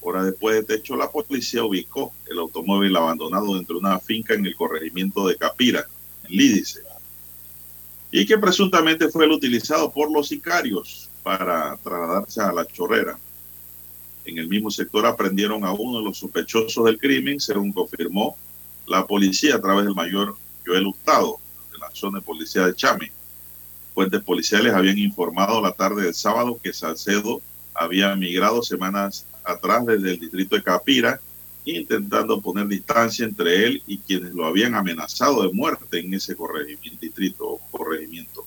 [0.03, 4.35] Hora después de este hecho, la policía ubicó el automóvil abandonado dentro de una finca
[4.35, 5.87] en el corregimiento de Capira,
[6.25, 6.81] en Lídice,
[8.11, 13.19] y que presuntamente fue el utilizado por los sicarios para trasladarse a la chorrera.
[14.25, 18.37] En el mismo sector aprendieron a uno de los sospechosos del crimen, según confirmó
[18.87, 21.39] la policía a través del mayor Joel Hurtado,
[21.73, 23.13] de la zona de policía de Chame.
[23.95, 27.43] Fuentes policiales habían informado la tarde del sábado que Salcedo
[27.75, 31.21] había migrado semanas atrás desde el distrito de Capira,
[31.65, 36.99] intentando poner distancia entre él y quienes lo habían amenazado de muerte en ese corregimiento,
[37.01, 38.47] distrito o corregimiento.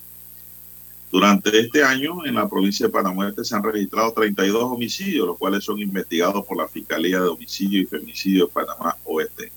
[1.11, 5.37] Durante este año, en la provincia de Panamá Este se han registrado 32 homicidios, los
[5.37, 9.51] cuales son investigados por la Fiscalía de Homicidio y Femicidio de Panamá Oeste.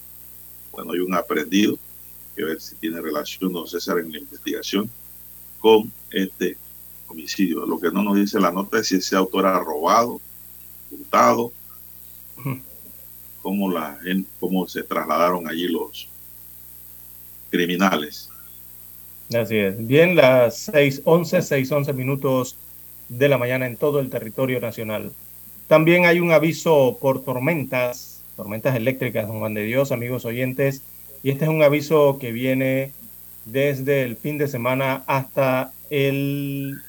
[0.70, 1.78] Bueno, hay un aprendido,
[2.34, 4.91] que ver si tiene relación, don César, en la investigación
[5.66, 6.56] con este
[7.08, 7.66] homicidio.
[7.66, 10.20] Lo que no nos dice la nota es si ese autor ha robado,
[10.92, 11.52] hurtado
[13.42, 13.98] cómo, la,
[14.38, 16.08] cómo se trasladaron allí los
[17.50, 18.30] criminales.
[19.34, 19.84] Así es.
[19.84, 22.56] Bien, las 6.11, 6.11 minutos
[23.08, 25.10] de la mañana en todo el territorio nacional.
[25.66, 30.82] También hay un aviso por tormentas, tormentas eléctricas, don Juan de Dios, amigos oyentes,
[31.24, 32.92] y este es un aviso que viene
[33.47, 36.80] desde el fin de semana hasta el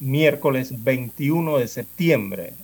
[0.00, 2.54] miércoles 21 de septiembre.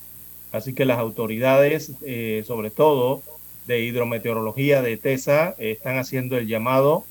[0.53, 3.22] Así que las autoridades, eh, sobre todo
[3.66, 7.05] de hidrometeorología de TESA, están haciendo el llamado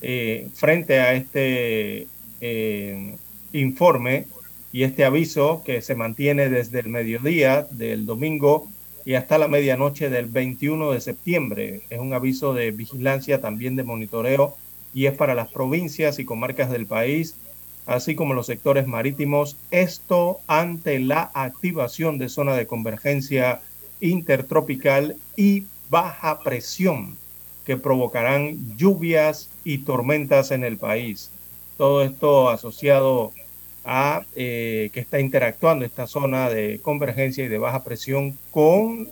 [0.00, 2.06] eh, frente a este
[2.40, 3.16] eh,
[3.52, 4.26] informe
[4.72, 8.68] y este aviso que se mantiene desde el mediodía del domingo
[9.04, 11.80] y hasta la medianoche del 21 de septiembre.
[11.88, 14.56] Es un aviso de vigilancia, también de monitoreo
[14.98, 17.36] y es para las provincias y comarcas del país,
[17.86, 19.56] así como los sectores marítimos.
[19.70, 23.60] Esto ante la activación de zona de convergencia
[24.00, 27.16] intertropical y baja presión
[27.64, 31.30] que provocarán lluvias y tormentas en el país.
[31.76, 33.30] Todo esto asociado
[33.84, 39.08] a eh, que está interactuando esta zona de convergencia y de baja presión con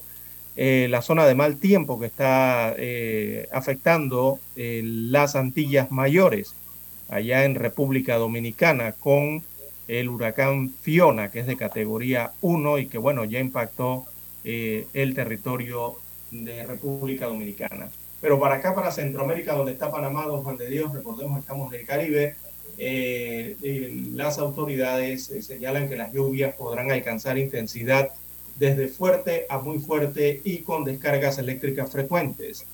[0.56, 6.54] eh, la zona de mal tiempo que está eh, afectando las Antillas Mayores,
[7.08, 9.42] allá en República Dominicana, con
[9.88, 14.06] el huracán Fiona, que es de categoría 1 y que, bueno, ya impactó
[14.44, 15.96] el territorio
[16.30, 17.88] de República Dominicana.
[18.20, 21.72] Pero para acá, para Centroamérica, donde está Panamá, don Juan de Dios, recordemos que estamos
[21.72, 22.34] en el Caribe,
[22.78, 23.56] eh,
[24.12, 28.10] las autoridades eh, señalan que las lluvias podrán alcanzar intensidad
[28.58, 32.64] desde fuerte a muy fuerte y con descargas eléctricas frecuentes.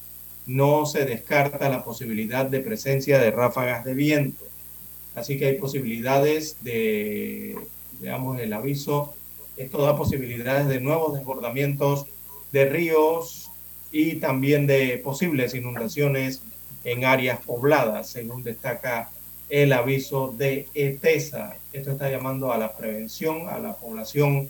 [0.47, 4.45] No se descarta la posibilidad de presencia de ráfagas de viento.
[5.15, 7.57] Así que hay posibilidades de,
[8.01, 9.15] digamos, el aviso,
[9.57, 12.07] esto da posibilidades de nuevos desbordamientos
[12.53, 13.51] de ríos
[13.91, 16.43] y también de posibles inundaciones
[16.85, 19.11] en áreas pobladas, según destaca
[19.49, 21.57] el aviso de ETESA.
[21.73, 24.49] Esto está llamando a la prevención, a la población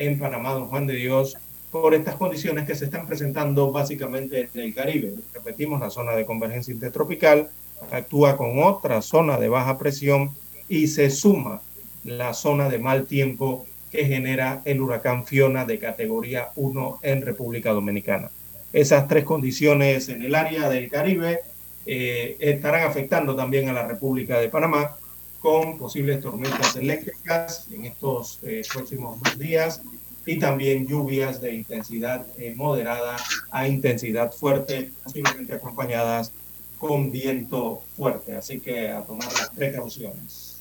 [0.00, 1.36] en Panamá, don Juan de Dios,
[1.70, 5.14] por estas condiciones que se están presentando básicamente en el Caribe.
[5.32, 7.48] Repetimos, la zona de convergencia intertropical
[7.92, 10.30] actúa con otra zona de baja presión
[10.68, 11.60] y se suma
[12.04, 17.72] la zona de mal tiempo que genera el huracán Fiona de categoría 1 en República
[17.72, 18.30] Dominicana.
[18.72, 21.40] Esas tres condiciones en el área del Caribe
[21.86, 24.96] eh, estarán afectando también a la República de Panamá
[25.40, 29.80] con posibles tormentas eléctricas en estos eh, próximos días
[30.26, 33.16] y también lluvias de intensidad eh, moderada
[33.50, 36.32] a intensidad fuerte, posiblemente acompañadas
[36.78, 38.36] con viento fuerte.
[38.36, 40.60] Así que a tomar las precauciones.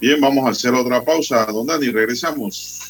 [0.00, 2.89] Bien, vamos a hacer otra pausa, don Dani, regresamos.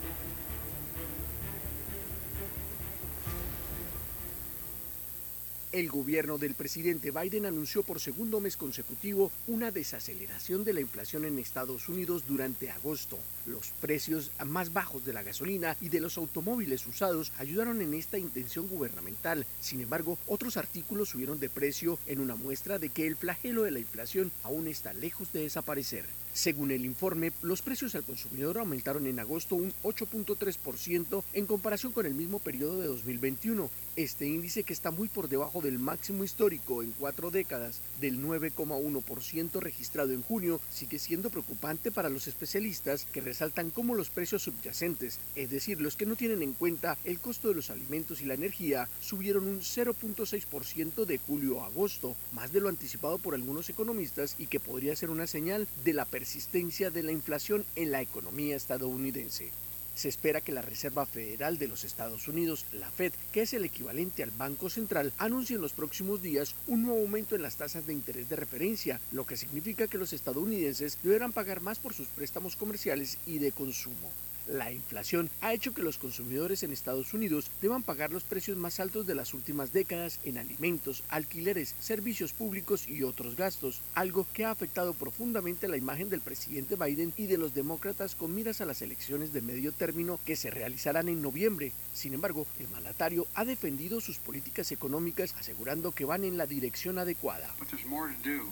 [5.71, 11.23] El gobierno del presidente Biden anunció por segundo mes consecutivo una desaceleración de la inflación
[11.23, 13.17] en Estados Unidos durante agosto.
[13.45, 18.17] Los precios más bajos de la gasolina y de los automóviles usados ayudaron en esta
[18.17, 19.45] intención gubernamental.
[19.61, 23.71] Sin embargo, otros artículos subieron de precio en una muestra de que el flagelo de
[23.71, 26.03] la inflación aún está lejos de desaparecer.
[26.33, 32.05] Según el informe, los precios al consumidor aumentaron en agosto un 8.3% en comparación con
[32.05, 33.69] el mismo periodo de 2021.
[33.97, 39.59] Este índice, que está muy por debajo del máximo histórico en cuatro décadas del 9,1%
[39.59, 45.19] registrado en junio, sigue siendo preocupante para los especialistas que resaltan cómo los precios subyacentes,
[45.35, 48.35] es decir, los que no tienen en cuenta el costo de los alimentos y la
[48.35, 54.35] energía, subieron un 0.6% de julio a agosto, más de lo anticipado por algunos economistas
[54.39, 58.55] y que podría ser una señal de la persistencia de la inflación en la economía
[58.55, 59.49] estadounidense.
[59.95, 63.65] Se espera que la Reserva Federal de los Estados Unidos, la Fed, que es el
[63.65, 67.87] equivalente al Banco Central, anuncie en los próximos días un nuevo aumento en las tasas
[67.87, 72.07] de interés de referencia, lo que significa que los estadounidenses deberán pagar más por sus
[72.09, 74.11] préstamos comerciales y de consumo.
[74.47, 78.79] La inflación ha hecho que los consumidores en Estados Unidos deban pagar los precios más
[78.79, 84.45] altos de las últimas décadas en alimentos, alquileres, servicios públicos y otros gastos, algo que
[84.45, 88.65] ha afectado profundamente la imagen del presidente Biden y de los demócratas con miras a
[88.65, 91.71] las elecciones de medio término que se realizarán en noviembre.
[91.93, 96.97] Sin embargo, el mandatario ha defendido sus políticas económicas asegurando que van en la dirección
[96.97, 97.53] adecuada.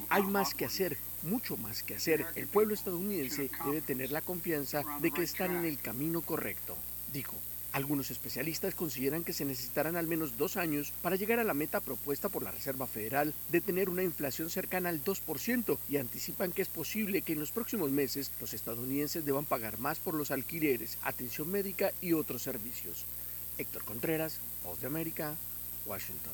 [0.09, 2.25] Hay más que hacer, mucho más que hacer.
[2.35, 6.77] El pueblo estadounidense debe tener la confianza de que están en el camino correcto,
[7.13, 7.35] dijo.
[7.71, 11.81] Algunos especialistas consideran que se necesitarán al menos dos años para llegar a la meta
[11.81, 16.63] propuesta por la Reserva Federal de tener una inflación cercana al 2% y anticipan que
[16.63, 20.97] es posible que en los próximos meses los estadounidenses deban pagar más por los alquileres,
[21.03, 23.05] atención médica y otros servicios.
[23.59, 25.35] Héctor Contreras, Voz de América,
[25.85, 26.33] Washington.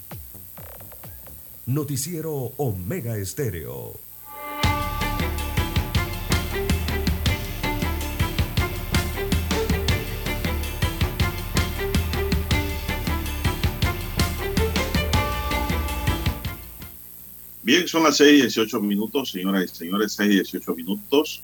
[1.67, 3.93] Noticiero Omega Estéreo.
[17.61, 21.43] Bien, son las 6 y 18 minutos, señoras y señores, 6 y 18 minutos.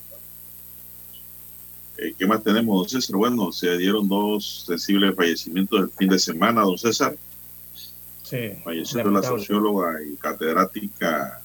[1.99, 3.15] Eh, ¿Qué más tenemos, don César?
[3.18, 7.15] Bueno, se dieron dos sensibles fallecimientos el fin de semana, don César.
[8.30, 8.53] Sí.
[8.63, 11.41] Falleció la socióloga y catedrática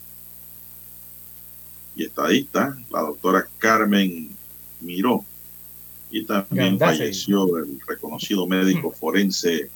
[1.95, 4.31] y estadista, la doctora Carmen
[4.81, 5.25] Miró.
[6.11, 9.71] Y también falleció el reconocido médico forense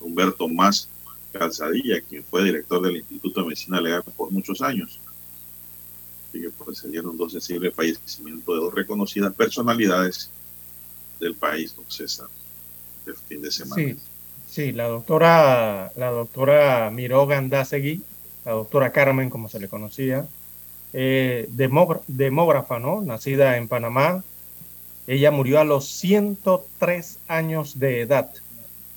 [0.00, 0.88] Humberto Más
[1.32, 5.00] Calzadilla, quien fue director del Instituto de Medicina Legal por muchos años.
[6.28, 10.30] Así que pues, se dieron dos sensibles fallecimientos de dos reconocidas personalidades
[11.18, 12.28] del país, don César,
[13.06, 13.82] el fin de semana.
[13.82, 13.98] Sí,
[14.56, 18.02] sí, la doctora, la doctora Miró Gandásegui,
[18.46, 20.26] la doctora Carmen, como se le conocía,
[20.94, 23.02] eh, demógrafa, ¿no?
[23.02, 24.24] Nacida en Panamá.
[25.06, 28.32] Ella murió a los 103 años de edad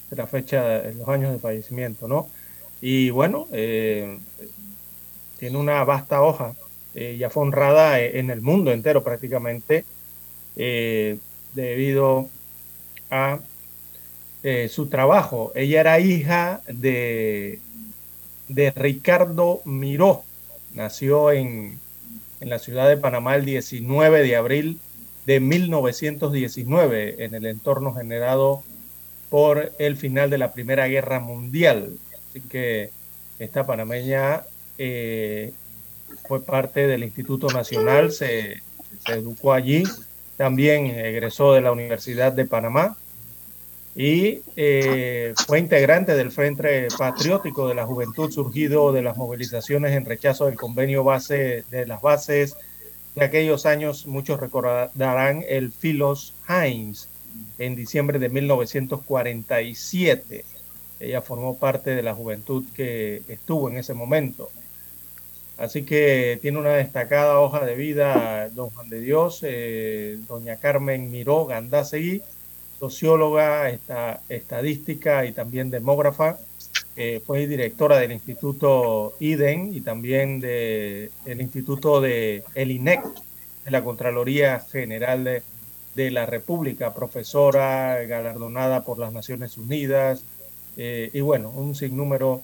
[0.10, 2.30] de la fecha, de los años de fallecimiento, ¿no?
[2.80, 4.18] Y bueno, eh,
[5.40, 6.56] tiene una vasta hoja,
[6.96, 9.84] eh, ya fue honrada en el mundo entero prácticamente,
[10.56, 11.18] eh,
[11.54, 12.30] debido
[13.12, 13.40] a
[14.70, 15.52] su trabajo.
[15.56, 17.60] Ella era hija de,
[18.48, 20.24] de Ricardo Miró,
[20.74, 21.78] nació en,
[22.40, 24.80] en la ciudad de Panamá el 19 de abril
[25.26, 28.64] de 1919, en el entorno generado
[29.30, 31.98] por el final de la Primera Guerra Mundial.
[32.30, 32.90] Así que
[33.38, 34.44] esta panameña
[34.78, 35.54] eh,
[36.28, 38.62] fue parte del Instituto Nacional, se,
[39.08, 39.84] educó allí,
[40.38, 42.98] también egresó de la Universidad de Panamá
[43.96, 50.06] y eh, fue integrante del Frente Patriótico de la Juventud surgido de las movilizaciones en
[50.06, 52.56] rechazo del convenio base de las bases
[53.16, 54.06] de aquellos años.
[54.06, 57.08] Muchos recordarán el Philos Heinz,
[57.58, 60.46] en diciembre de 1947.
[61.00, 64.50] Ella formó parte de la juventud que estuvo en ese momento.
[65.58, 71.12] Así que tiene una destacada hoja de vida, don Juan de Dios, eh, doña Carmen
[71.12, 72.22] Miró Gandásegui,
[72.80, 73.70] socióloga,
[74.30, 76.38] estadística y también demógrafa.
[76.96, 83.02] Eh, fue directora del Instituto IDEN y también del Instituto de el INEC,
[83.66, 85.44] de la Contraloría General de,
[85.96, 90.24] de la República, profesora galardonada por las Naciones Unidas
[90.82, 92.42] eh, y bueno, un sinnúmero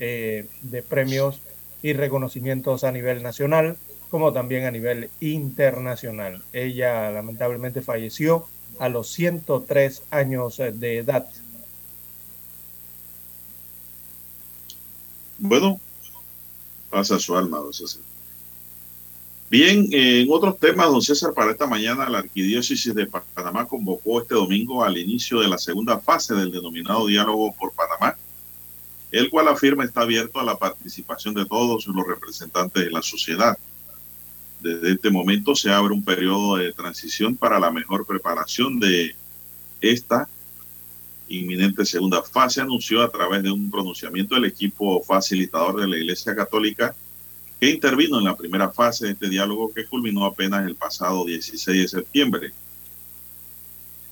[0.00, 1.40] eh, de premios
[1.82, 3.76] y reconocimientos a nivel nacional
[4.10, 6.42] como también a nivel internacional.
[6.52, 8.46] Ella lamentablemente falleció
[8.78, 11.28] a los 103 años de edad.
[15.38, 15.80] Bueno,
[16.90, 17.60] pasa su alma,
[19.48, 24.34] Bien, en otros temas, don César, para esta mañana la Arquidiócesis de Panamá convocó este
[24.34, 28.16] domingo al inicio de la segunda fase del denominado Diálogo por Panamá,
[29.12, 33.56] el cual afirma está abierto a la participación de todos los representantes de la sociedad.
[34.66, 39.14] Desde este momento se abre un periodo de transición para la mejor preparación de
[39.80, 40.28] esta
[41.28, 46.34] inminente segunda fase, anunció a través de un pronunciamiento el equipo facilitador de la Iglesia
[46.34, 46.96] Católica
[47.60, 51.82] que intervino en la primera fase de este diálogo que culminó apenas el pasado 16
[51.82, 52.52] de septiembre.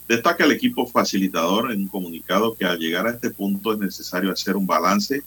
[0.06, 4.30] Destaca el equipo facilitador en un comunicado que al llegar a este punto es necesario
[4.30, 5.24] hacer un balance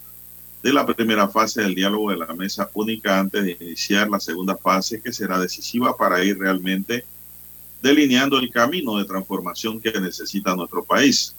[0.64, 4.58] de la primera fase del diálogo de la mesa única antes de iniciar la segunda
[4.58, 7.06] fase que será decisiva para ir realmente
[7.82, 11.36] delineando el camino de transformación que necesita nuestro país.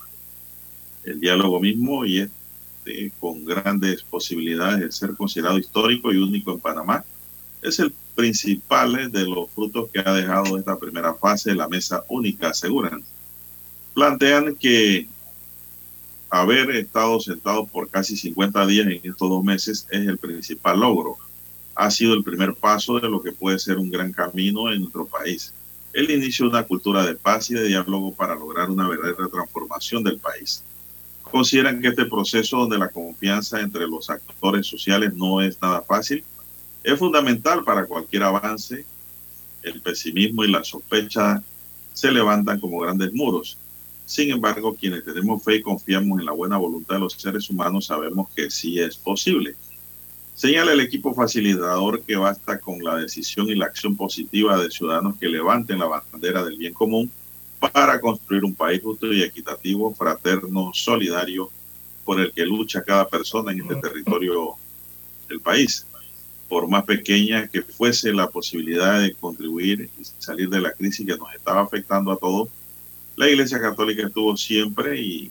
[1.04, 6.60] El diálogo mismo y este, con grandes posibilidades de ser considerado histórico y único en
[6.60, 7.04] Panamá
[7.60, 12.04] es el principal de los frutos que ha dejado esta primera fase de la mesa
[12.08, 13.02] única, aseguran.
[13.94, 15.08] Plantean que
[16.30, 21.16] haber estado sentado por casi 50 días en estos dos meses es el principal logro.
[21.74, 25.06] Ha sido el primer paso de lo que puede ser un gran camino en nuestro
[25.06, 25.54] país.
[25.92, 30.02] El inicio de una cultura de paz y de diálogo para lograr una verdadera transformación
[30.02, 30.62] del país.
[31.22, 36.24] Consideran que este proceso donde la confianza entre los actores sociales no es nada fácil,
[36.82, 38.84] es fundamental para cualquier avance.
[39.62, 41.42] El pesimismo y la sospecha
[41.92, 43.58] se levantan como grandes muros
[44.08, 47.84] sin embargo, quienes tenemos fe y confiamos en la buena voluntad de los seres humanos
[47.84, 49.54] sabemos que sí es posible.
[50.34, 55.18] Señala el equipo facilitador que basta con la decisión y la acción positiva de ciudadanos
[55.18, 57.12] que levanten la bandera del bien común
[57.60, 61.50] para construir un país justo y equitativo, fraterno, solidario,
[62.06, 64.54] por el que lucha cada persona en este territorio
[65.28, 65.86] del país.
[66.48, 71.18] Por más pequeña que fuese la posibilidad de contribuir y salir de la crisis que
[71.18, 72.48] nos estaba afectando a todos,
[73.18, 75.28] la Iglesia Católica estuvo siempre y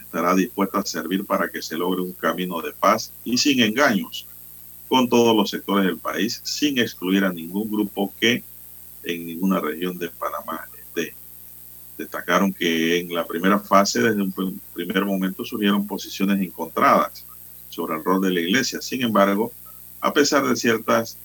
[0.00, 4.26] estará dispuesta a servir para que se logre un camino de paz y sin engaños
[4.88, 8.42] con todos los sectores del país, sin excluir a ningún grupo que
[9.04, 11.14] en ninguna región de Panamá esté.
[11.98, 17.26] Destacaron que en la primera fase, desde un primer momento, surgieron posiciones encontradas
[17.68, 18.80] sobre el rol de la Iglesia.
[18.80, 19.52] Sin embargo,
[20.00, 21.18] a pesar de ciertas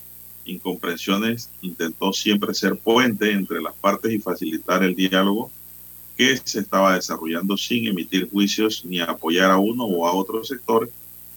[0.43, 5.49] incomprensiones, intentó siempre ser puente entre las partes y facilitar el diálogo
[6.17, 10.89] que se estaba desarrollando sin emitir juicios ni apoyar a uno o a otro sector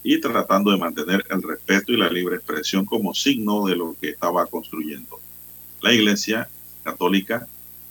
[0.03, 4.11] y tratando de mantener el respeto y la libre expresión como signo de lo que
[4.11, 5.20] estaba construyendo.
[5.81, 6.49] La Iglesia
[6.83, 7.47] Católica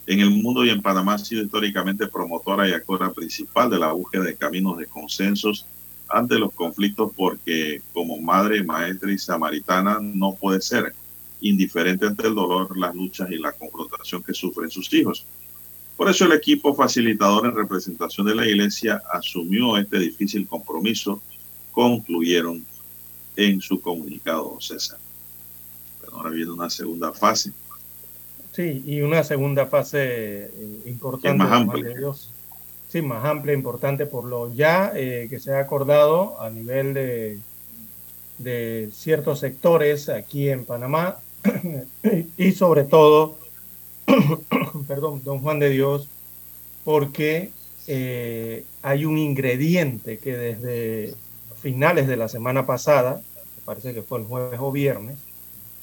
[0.06, 3.94] en el mundo y en Panamá ha sido históricamente promotora y actora principal de la
[3.94, 5.66] búsqueda de caminos de consensos
[6.10, 10.94] ante los conflictos porque como madre, maestra y samaritana no puede ser
[11.42, 15.26] indiferente ante el dolor, las luchas y la confrontación que sufren sus hijos.
[15.96, 21.22] Por eso el equipo facilitador en representación de la Iglesia asumió este difícil compromiso,
[21.72, 22.66] concluyeron
[23.36, 24.98] en su comunicado, César.
[26.02, 27.52] Pero ahora viene una segunda fase.
[28.52, 30.52] Sí, y una segunda fase eh,
[30.86, 31.38] importante.
[31.38, 31.94] más amplia.
[32.90, 37.40] Sí, más amplia, importante por lo ya eh, que se ha acordado a nivel de,
[38.38, 41.18] de ciertos sectores aquí en Panamá
[42.38, 43.40] y sobre todo
[44.88, 46.08] perdón, don Juan de Dios,
[46.84, 47.52] porque
[47.88, 51.16] eh, hay un ingrediente que desde
[51.62, 53.22] finales de la semana pasada,
[53.66, 55.18] parece que fue el jueves o viernes,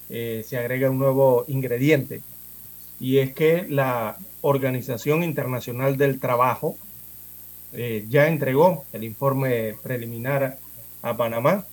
[0.08, 2.22] eh, se agrega un nuevo ingrediente,
[2.98, 6.76] y es que la Organización Internacional del Trabajo
[7.72, 10.58] eh, ya entregó el informe preliminar
[11.02, 11.64] a Panamá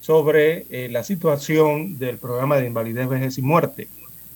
[0.00, 3.88] sobre la situación del programa de invalidez, vejez y muerte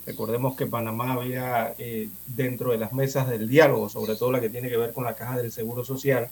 [0.09, 4.49] Recordemos que Panamá había eh, dentro de las mesas del diálogo, sobre todo la que
[4.49, 6.31] tiene que ver con la caja del Seguro Social,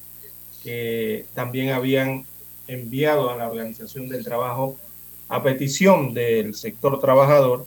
[0.63, 2.25] que también habían
[2.69, 4.79] enviado a la Organización del Trabajo
[5.29, 7.67] a petición del sector trabajador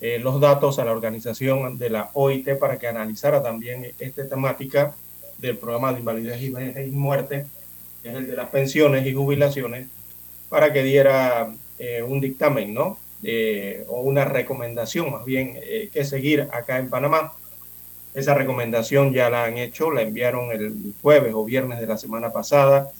[0.00, 4.94] eh, los datos a la organización de la OIT para que analizara también esta temática
[5.38, 7.46] del programa de invalidez y muerte,
[8.00, 9.88] que es el de las pensiones y jubilaciones,
[10.48, 12.96] para que diera eh, un dictamen, ¿no?
[13.22, 17.32] Eh, o una recomendación más bien eh, que seguir acá en Panamá.
[18.14, 22.30] Esa recomendación ya la han hecho, la enviaron el jueves o viernes de la semana
[22.30, 22.90] pasada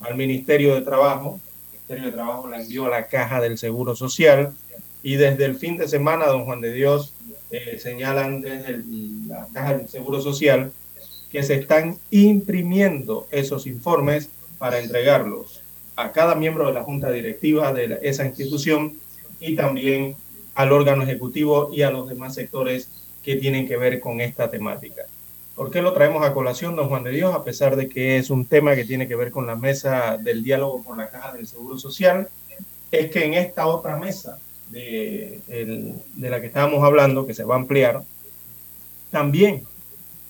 [0.00, 1.40] al Ministerio de Trabajo.
[1.62, 4.52] El Ministerio de Trabajo la envió a la Caja del Seguro Social
[5.02, 7.14] y desde el fin de semana, don Juan de Dios,
[7.50, 8.82] eh, señalan desde
[9.28, 10.72] la Caja del Seguro Social
[11.30, 15.62] que se están imprimiendo esos informes para entregarlos
[15.96, 18.98] a cada miembro de la junta directiva de esa institución
[19.40, 20.16] y también
[20.54, 22.88] al órgano ejecutivo y a los demás sectores
[23.22, 25.02] que tienen que ver con esta temática.
[25.54, 27.34] ¿Por qué lo traemos a colación, don Juan de Dios?
[27.34, 30.42] A pesar de que es un tema que tiene que ver con la mesa del
[30.42, 32.28] diálogo con la Caja del Seguro Social,
[32.90, 34.38] es que en esta otra mesa
[34.70, 35.40] de,
[36.18, 38.02] la que estábamos hablando, que se va a ampliar,
[39.10, 39.62] también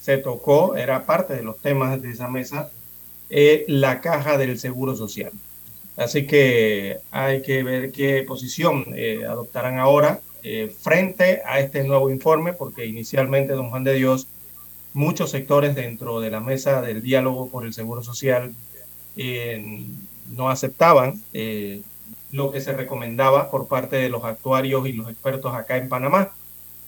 [0.00, 2.70] se tocó, era parte de los temas de esa mesa,
[3.28, 5.32] eh, la caja del Seguro Social.
[5.96, 12.10] Así que hay que ver qué posición eh, adoptarán ahora eh, frente a este nuevo
[12.10, 14.28] informe, porque inicialmente, don Juan de Dios,
[14.92, 18.54] muchos sectores dentro de la mesa del diálogo por el Seguro Social
[20.26, 21.22] no aceptaban
[22.32, 26.32] lo que se recomendaba por parte de los actuarios y los expertos acá en Panamá,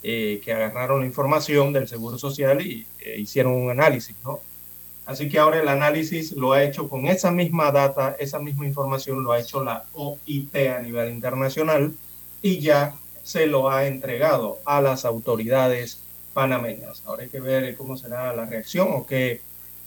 [0.03, 2.87] que agarraron la información del Seguro Social y
[3.17, 4.41] hicieron un análisis, ¿no?
[5.09, 9.25] Así que ahora el análisis lo ha hecho con esa misma data, esa misma información
[9.25, 11.95] lo ha hecho la OIT a nivel internacional
[12.43, 15.99] y ya se lo ha entregado a las autoridades
[16.35, 17.03] panameñas.
[17.07, 19.41] Ahora hay que ver cómo será la reacción o qué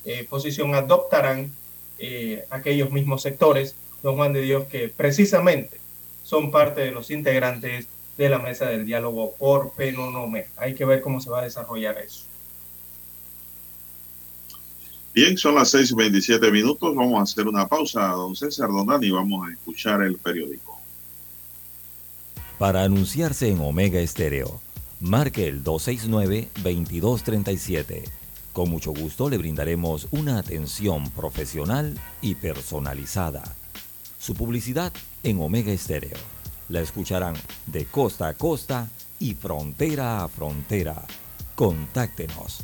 [0.06, 1.52] eh, posición adoptarán
[2.00, 5.80] eh, aquellos mismos sectores, don Juan de Dios, que precisamente
[6.24, 7.86] son parte de los integrantes
[8.18, 10.48] de la mesa del diálogo por Penonome.
[10.58, 12.31] Hay que ver cómo se va a desarrollar eso.
[15.14, 16.96] Bien, son las seis y veintisiete minutos.
[16.96, 20.80] Vamos a hacer una pausa, don César Donani, y vamos a escuchar el periódico.
[22.58, 24.62] Para anunciarse en Omega Estéreo,
[25.02, 28.04] marque el 269-2237.
[28.54, 33.44] Con mucho gusto le brindaremos una atención profesional y personalizada.
[34.18, 34.94] Su publicidad
[35.24, 36.16] en Omega Estéreo.
[36.70, 37.36] La escucharán
[37.66, 38.88] de costa a costa
[39.20, 41.04] y frontera a frontera.
[41.56, 42.64] Contáctenos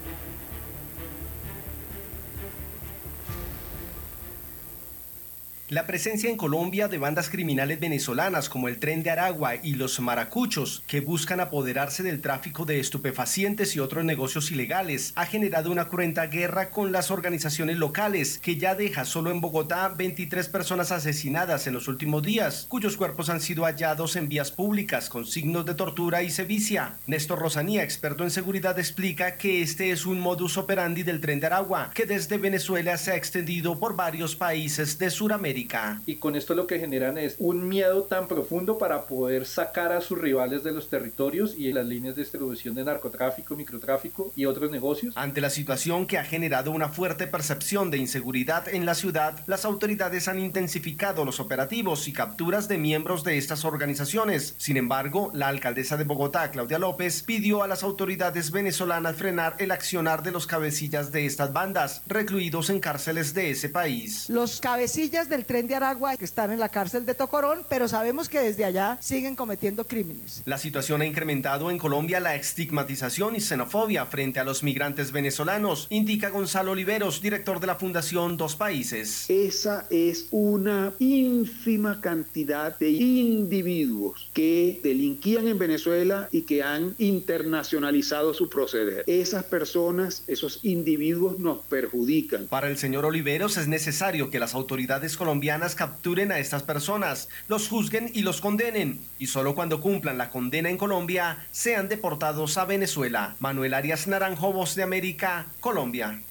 [5.71, 10.01] La presencia en Colombia de bandas criminales venezolanas como el Tren de Aragua y los
[10.01, 15.87] Maracuchos, que buscan apoderarse del tráfico de estupefacientes y otros negocios ilegales, ha generado una
[15.87, 21.65] cruenta guerra con las organizaciones locales, que ya deja solo en Bogotá 23 personas asesinadas
[21.67, 25.75] en los últimos días, cuyos cuerpos han sido hallados en vías públicas con signos de
[25.75, 26.97] tortura y sevicia.
[27.07, 31.45] Néstor Rosanía, experto en seguridad, explica que este es un modus operandi del Tren de
[31.47, 35.60] Aragua, que desde Venezuela se ha extendido por varios países de Sudamérica.
[36.05, 40.01] Y con esto lo que generan es un miedo tan profundo para poder sacar a
[40.01, 44.71] sus rivales de los territorios y las líneas de distribución de narcotráfico, microtráfico y otros
[44.71, 45.13] negocios.
[45.15, 49.65] Ante la situación que ha generado una fuerte percepción de inseguridad en la ciudad, las
[49.65, 54.55] autoridades han intensificado los operativos y capturas de miembros de estas organizaciones.
[54.57, 59.71] Sin embargo, la alcaldesa de Bogotá, Claudia López, pidió a las autoridades venezolanas frenar el
[59.71, 64.29] accionar de los cabecillas de estas bandas, recluidos en cárceles de ese país.
[64.29, 68.29] Los cabecillas del tren de Aragua que están en la cárcel de Tocorón, pero sabemos
[68.29, 70.43] que desde allá siguen cometiendo crímenes.
[70.45, 75.87] La situación ha incrementado en Colombia la estigmatización y xenofobia frente a los migrantes venezolanos,
[75.89, 79.29] indica Gonzalo Oliveros, director de la Fundación Dos Países.
[79.29, 88.33] Esa es una ínfima cantidad de individuos que delinquían en Venezuela y que han internacionalizado
[88.33, 89.03] su proceder.
[89.05, 92.47] Esas personas, esos individuos nos perjudican.
[92.47, 95.40] Para el señor Oliveros es necesario que las autoridades colombianas
[95.75, 100.69] capturen a estas personas, los juzguen y los condenen, y solo cuando cumplan la condena
[100.69, 103.35] en Colombia sean deportados a Venezuela.
[103.39, 106.21] Manuel Arias Naranjo, Voz de América, Colombia.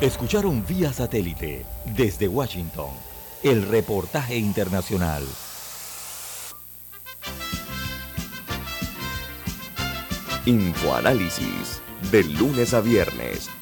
[0.00, 1.64] Escucharon vía satélite
[1.96, 2.90] desde Washington
[3.42, 5.22] el reportaje internacional.
[10.46, 13.50] Infoanálisis, de lunes a viernes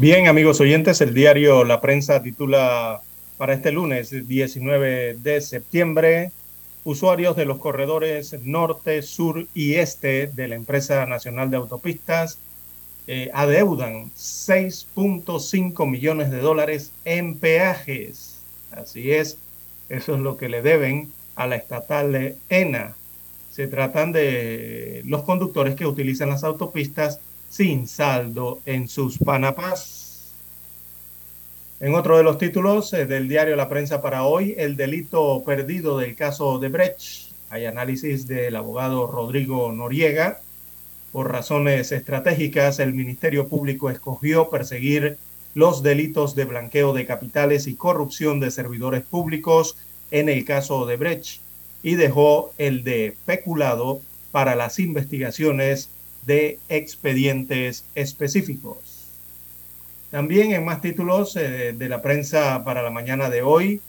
[0.00, 3.00] Bien, amigos oyentes, el diario La Prensa titula
[3.36, 6.30] para este lunes 19 de septiembre,
[6.84, 12.38] usuarios de los corredores norte, sur y este de la empresa nacional de autopistas
[13.08, 18.38] eh, adeudan 6.5 millones de dólares en peajes.
[18.70, 19.36] Así es,
[19.88, 22.94] eso es lo que le deben a la estatal ENA.
[23.50, 27.18] Se tratan de los conductores que utilizan las autopistas
[27.48, 30.34] sin saldo en sus Panapás.
[31.80, 35.98] En otro de los títulos eh, del diario La Prensa para hoy, el delito perdido
[35.98, 37.32] del caso de Brecht.
[37.50, 40.40] Hay análisis del abogado Rodrigo Noriega.
[41.12, 45.16] Por razones estratégicas, el Ministerio Público escogió perseguir
[45.54, 49.76] los delitos de blanqueo de capitales y corrupción de servidores públicos
[50.10, 51.40] en el caso de Brecht
[51.82, 55.90] y dejó el de peculado para las investigaciones
[56.28, 59.06] de expedientes específicos.
[60.10, 63.80] También en más títulos eh, de la prensa para la mañana de hoy,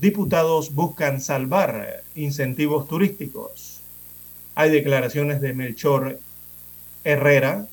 [0.00, 3.82] diputados buscan salvar incentivos turísticos.
[4.54, 6.18] Hay declaraciones de Melchor
[7.04, 7.66] Herrera,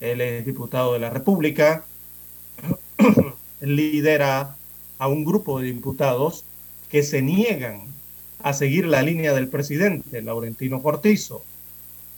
[0.00, 1.84] él es diputado de la República,
[3.62, 4.56] lidera
[4.98, 6.44] a un grupo de diputados
[6.90, 7.80] que se niegan
[8.42, 11.42] a seguir la línea del presidente, Laurentino Cortizo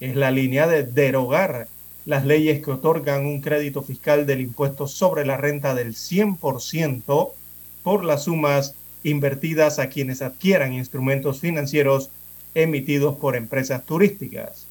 [0.01, 1.69] es la línea de derogar
[2.07, 7.33] las leyes que otorgan un crédito fiscal del impuesto sobre la renta del 100%
[7.83, 8.75] por las sumas
[9.05, 12.11] invertidas a quienes adquieran instrumentos financieros
[12.55, 14.67] emitidos por empresas turísticas.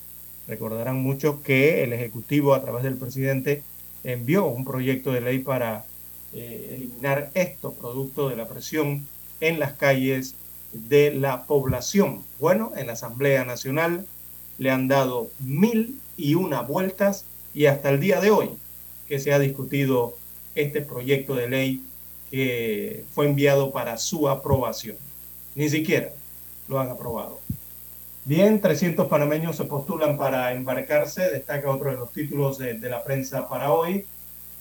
[0.47, 3.63] Recordarán mucho que el Ejecutivo a través del presidente
[4.03, 5.85] envió un proyecto de ley para
[6.33, 9.05] eh, eliminar esto, producto de la presión
[9.41, 10.35] en las calles
[10.73, 12.23] de la población.
[12.39, 14.05] Bueno, en la Asamblea Nacional
[14.59, 18.49] le han dado mil y una vueltas y hasta el día de hoy
[19.07, 20.15] que se ha discutido
[20.53, 21.83] este proyecto de ley
[22.29, 24.97] que fue enviado para su aprobación.
[25.55, 26.11] Ni siquiera
[26.67, 27.39] lo han aprobado.
[28.25, 33.47] Bien, 300 panameños se postulan para embarcarse, destaca otro de los títulos de, la prensa
[33.47, 34.05] para hoy.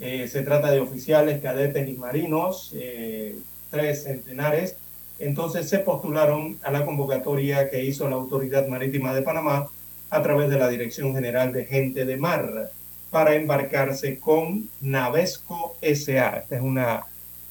[0.00, 3.36] Eh, se trata de oficiales, cadetes y marinos, eh,
[3.70, 4.76] tres centenares.
[5.18, 9.68] Entonces se postularon a la convocatoria que hizo la Autoridad Marítima de Panamá
[10.10, 12.70] a través de la Dirección General de Gente de Mar
[13.10, 16.38] para embarcarse con Navesco SA.
[16.38, 17.06] Esta es una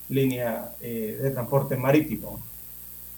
[0.10, 2.41] línea eh, de transporte marítimo.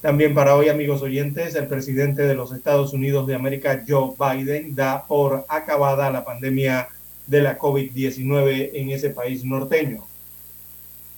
[0.01, 4.73] También para hoy, amigos oyentes, el presidente de los Estados Unidos de América, Joe Biden,
[4.73, 6.87] da por acabada la pandemia
[7.27, 10.05] de la COVID-19 en ese país norteño.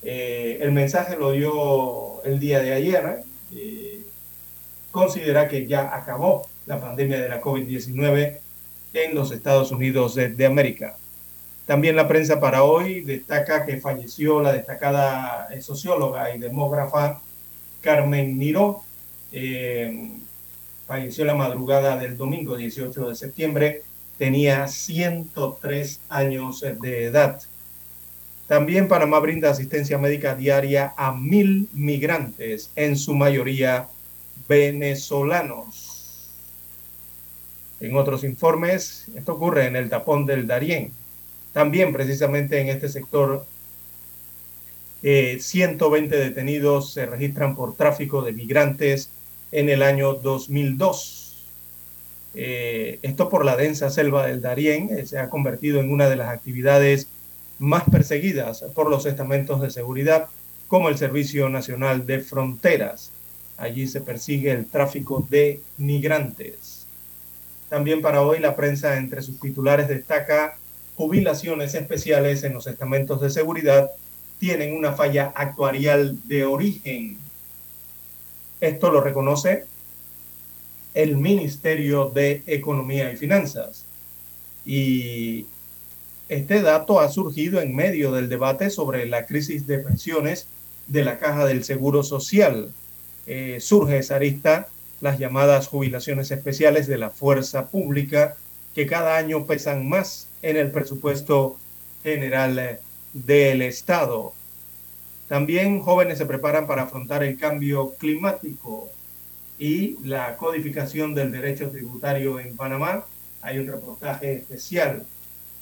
[0.02, 3.24] Eh, el mensaje lo dio el día de ayer.
[3.54, 4.02] Eh,
[4.90, 8.38] considera que ya acabó la pandemia de la COVID-19
[8.94, 10.98] en los Estados Unidos de, América.
[11.66, 17.22] También la prensa para hoy destaca que falleció la destacada eh, socióloga y demógrafa
[17.82, 18.84] Carmen Miró.
[19.32, 20.12] Eh,
[20.88, 23.84] falleció la madrugada del domingo 18 de septiembre.
[24.18, 27.42] Tenía 103 años de edad.
[28.48, 33.88] También Panamá brinda asistencia médica diaria a mil migrantes, en su mayoría
[34.50, 36.01] venezolanos.
[37.82, 40.92] En otros informes, esto ocurre en el tapón del Darién.
[41.52, 43.46] También precisamente en este sector,
[45.02, 49.10] 120 eh, detenidos se registran por tráfico de migrantes
[49.52, 51.44] en el año 2002.
[52.36, 56.16] Eh, esto por la densa selva del Darién eh, se ha convertido en una de
[56.16, 57.08] las actividades
[57.58, 60.28] más perseguidas por los estamentos de seguridad,
[60.68, 63.12] como el Servicio Nacional de Fronteras.
[63.58, 66.81] Allí se persigue el tráfico de migrantes.
[67.72, 70.58] También para hoy la prensa entre sus titulares destaca
[70.98, 73.90] jubilaciones especiales en los estamentos de seguridad
[74.40, 77.18] tienen una falla actuarial de origen.
[78.60, 79.64] Esto lo reconoce
[80.94, 83.86] el Ministerio de Economía y Finanzas.
[84.66, 85.46] Y
[86.28, 90.46] este dato ha surgido en medio del debate sobre la crisis de pensiones
[90.88, 92.74] de la Caja del Seguro Social.
[93.28, 94.68] Eh, surge esa arista,
[95.02, 98.38] las llamadas jubilaciones especiales de la fuerza pública,
[98.74, 101.58] que cada año pesan más en el presupuesto
[102.04, 102.80] general eh,
[103.14, 104.34] del Estado.
[105.28, 108.90] También jóvenes se preparan para afrontar el cambio climático
[109.58, 113.06] y la codificación del derecho tributario en Panamá.
[113.42, 115.06] Hay un reportaje especial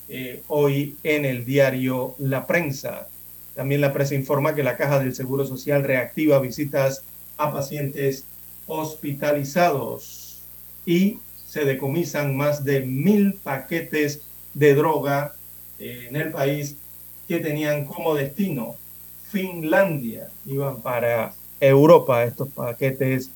[0.07, 3.07] eh, hoy en el diario La Prensa.
[3.55, 7.03] También la prensa informa que la Caja del Seguro Social reactiva visitas
[7.37, 8.25] a pacientes
[8.70, 10.39] hospitalizados
[10.86, 14.22] y se decomisan más de mil paquetes
[14.53, 15.34] de droga
[15.80, 16.76] en el país
[17.28, 18.76] que tenían como destino
[19.30, 20.30] Finlandia.
[20.45, 23.32] Iban para Europa estos paquetes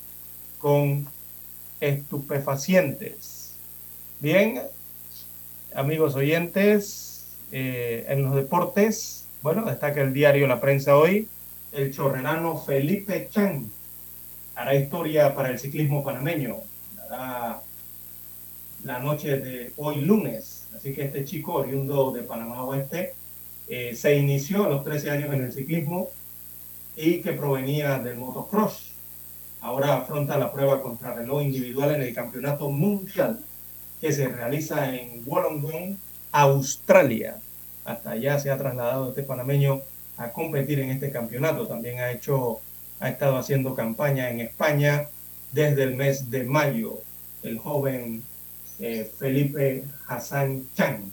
[0.60, 1.08] con
[1.82, 3.54] estupefacientes.
[4.20, 4.62] Bien,
[5.76, 11.28] amigos oyentes, eh, en los deportes, bueno, destaca el diario La Prensa hoy,
[11.72, 13.70] el chorrerano Felipe Chan
[14.56, 16.58] hará historia para el ciclismo panameño.
[18.84, 20.68] La noche de hoy lunes.
[20.76, 23.14] Así que este chico, oriundo de Panamá Oeste,
[23.68, 26.10] eh, se inició a los 13 años en el ciclismo
[26.96, 28.94] y que provenía del motocross
[29.64, 33.40] ahora afronta la prueba contra reloj individual en el Campeonato Mundial
[34.02, 35.98] que se realiza en Wollongong,
[36.34, 37.38] Australia.
[37.86, 39.82] Hasta allá se ha trasladado este panameño
[40.18, 41.66] a competir en este campeonato.
[41.66, 42.60] También ha hecho,
[43.04, 45.10] ha estado haciendo campaña en España
[45.52, 47.00] desde el mes de mayo.
[47.44, 48.24] El joven
[48.80, 51.12] eh, Felipe Hassan Chan.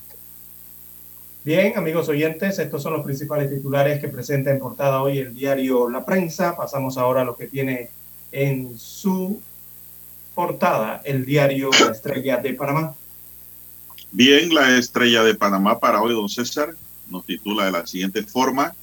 [1.42, 5.90] Bien, amigos oyentes, estos son los principales titulares que presenta en portada hoy el diario
[5.90, 6.56] La Prensa.
[6.56, 7.88] Pasamos ahora a lo que tiene
[8.30, 9.42] en su
[10.36, 12.94] portada el diario La Estrella de Panamá.
[14.12, 16.72] Bien, la Estrella de Panamá para hoy, don César,
[17.10, 18.76] nos titula de la siguiente forma.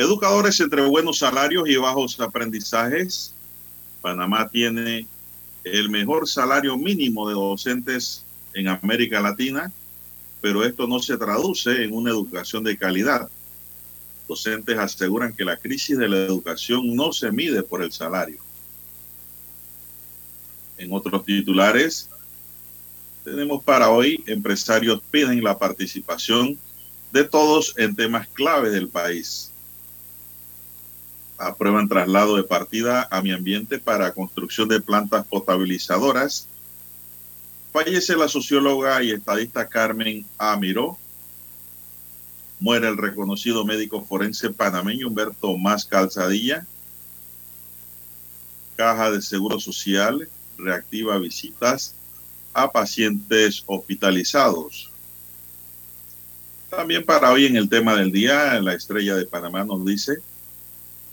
[0.00, 3.34] Educadores entre buenos salarios y bajos aprendizajes.
[4.00, 5.06] Panamá tiene
[5.62, 8.24] el mejor salario mínimo de docentes
[8.54, 9.70] en América Latina,
[10.40, 13.28] pero esto no se traduce en una educación de calidad.
[14.26, 18.40] Docentes aseguran que la crisis de la educación no se mide por el salario.
[20.78, 22.08] En otros titulares,
[23.22, 26.58] tenemos para hoy, empresarios piden la participación
[27.12, 29.49] de todos en temas clave del país.
[31.40, 36.46] Aprueban traslado de partida a mi ambiente para construcción de plantas potabilizadoras.
[37.72, 40.98] Fallece la socióloga y estadista Carmen Amiro.
[42.58, 46.66] Muere el reconocido médico forense panameño Humberto Más Calzadilla.
[48.76, 50.28] Caja de Seguro Social
[50.58, 51.94] reactiva visitas
[52.52, 54.90] a pacientes hospitalizados.
[56.68, 60.20] También para hoy en el tema del día, la estrella de Panamá nos dice,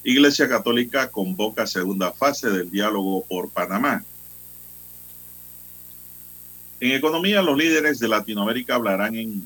[0.08, 4.06] Iglesia Católica convoca segunda fase del diálogo por Panamá.
[6.80, 9.46] En economía, los líderes de Latinoamérica hablarán en,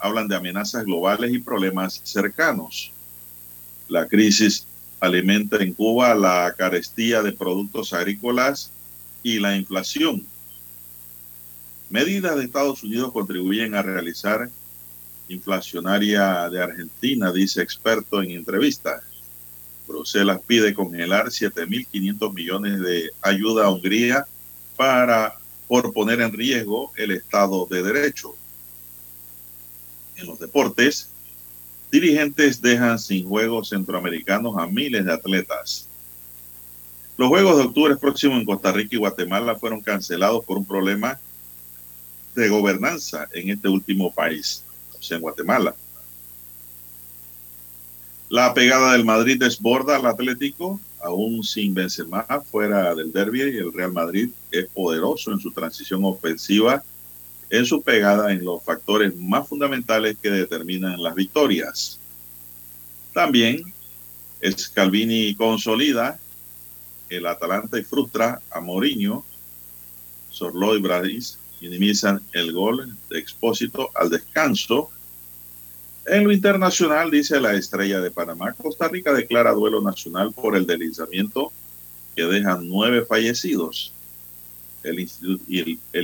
[0.00, 2.90] hablan de amenazas globales y problemas cercanos.
[3.86, 4.66] La crisis
[4.98, 8.72] alimenta en Cuba la carestía de productos agrícolas
[9.22, 10.26] y la inflación.
[11.88, 14.50] Medidas de Estados Unidos contribuyen a realizar
[15.28, 19.04] inflacionaria de Argentina, dice experto en entrevista.
[19.88, 24.26] Bruselas pide congelar 7.500 millones de ayuda a Hungría
[24.76, 28.34] para por poner en riesgo el Estado de Derecho.
[30.16, 31.08] En los deportes,
[31.90, 35.88] dirigentes dejan sin juegos centroamericanos a miles de atletas.
[37.16, 41.18] Los Juegos de Octubre próximo en Costa Rica y Guatemala fueron cancelados por un problema
[42.34, 44.62] de gobernanza en este último país,
[44.96, 45.74] o sea, en Guatemala.
[48.30, 53.72] La pegada del Madrid desborda al Atlético, aún sin Benzema fuera del derby y el
[53.72, 56.82] Real Madrid es poderoso en su transición ofensiva,
[57.48, 61.98] en su pegada en los factores más fundamentales que determinan las victorias.
[63.14, 63.72] También
[64.46, 66.18] Scalvini consolida
[67.08, 69.24] el Atalanta y frustra a Mourinho.
[70.30, 74.90] Sorlo y Bradis minimizan el gol de Expósito al descanso.
[76.10, 80.66] En lo internacional, dice la estrella de Panamá, Costa Rica declara duelo nacional por el
[80.66, 81.52] deslizamiento
[82.16, 83.92] que deja nueve fallecidos.
[84.82, 85.00] El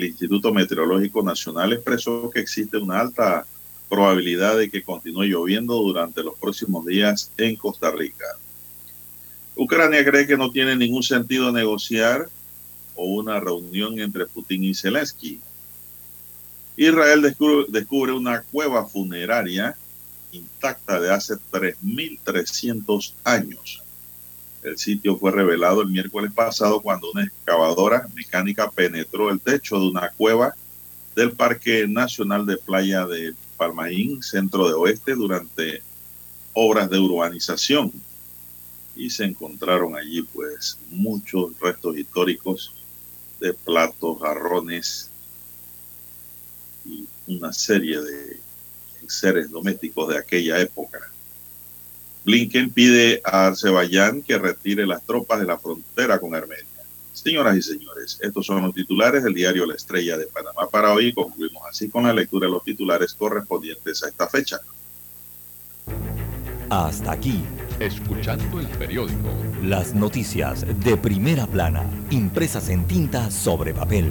[0.04, 3.46] Instituto, Meteorológico Nacional expresó que existe una alta
[3.88, 8.26] probabilidad de que continúe lloviendo durante los próximos días en Costa Rica.
[9.56, 12.28] Ucrania cree que no tiene ningún sentido negociar
[12.94, 15.40] o una reunión entre Putin y Zelensky.
[16.76, 17.22] Israel
[17.68, 19.76] descubre, una cueva funeraria
[20.34, 23.82] intacta de hace 3.300 años.
[24.62, 29.88] El sitio fue revelado el miércoles pasado cuando una excavadora mecánica penetró el techo de
[29.88, 30.54] una cueva
[31.14, 35.82] del Parque Nacional de Playa de Palmaín, centro de oeste, durante
[36.54, 37.92] obras de urbanización.
[38.96, 42.72] Y se encontraron allí pues muchos restos históricos
[43.40, 45.10] de platos, jarrones
[46.84, 48.43] y una serie de
[49.08, 51.00] seres domésticos de aquella época.
[52.24, 56.64] Blinken pide a Azerbaiyán que retire las tropas de la frontera con Armenia.
[57.12, 61.12] Señoras y señores, estos son los titulares del diario La Estrella de Panamá para hoy.
[61.12, 64.58] Concluimos así con la lectura de los titulares correspondientes a esta fecha.
[66.70, 67.40] Hasta aquí,
[67.78, 69.28] escuchando el periódico.
[69.62, 74.10] Las noticias de primera plana, impresas en tinta sobre papel.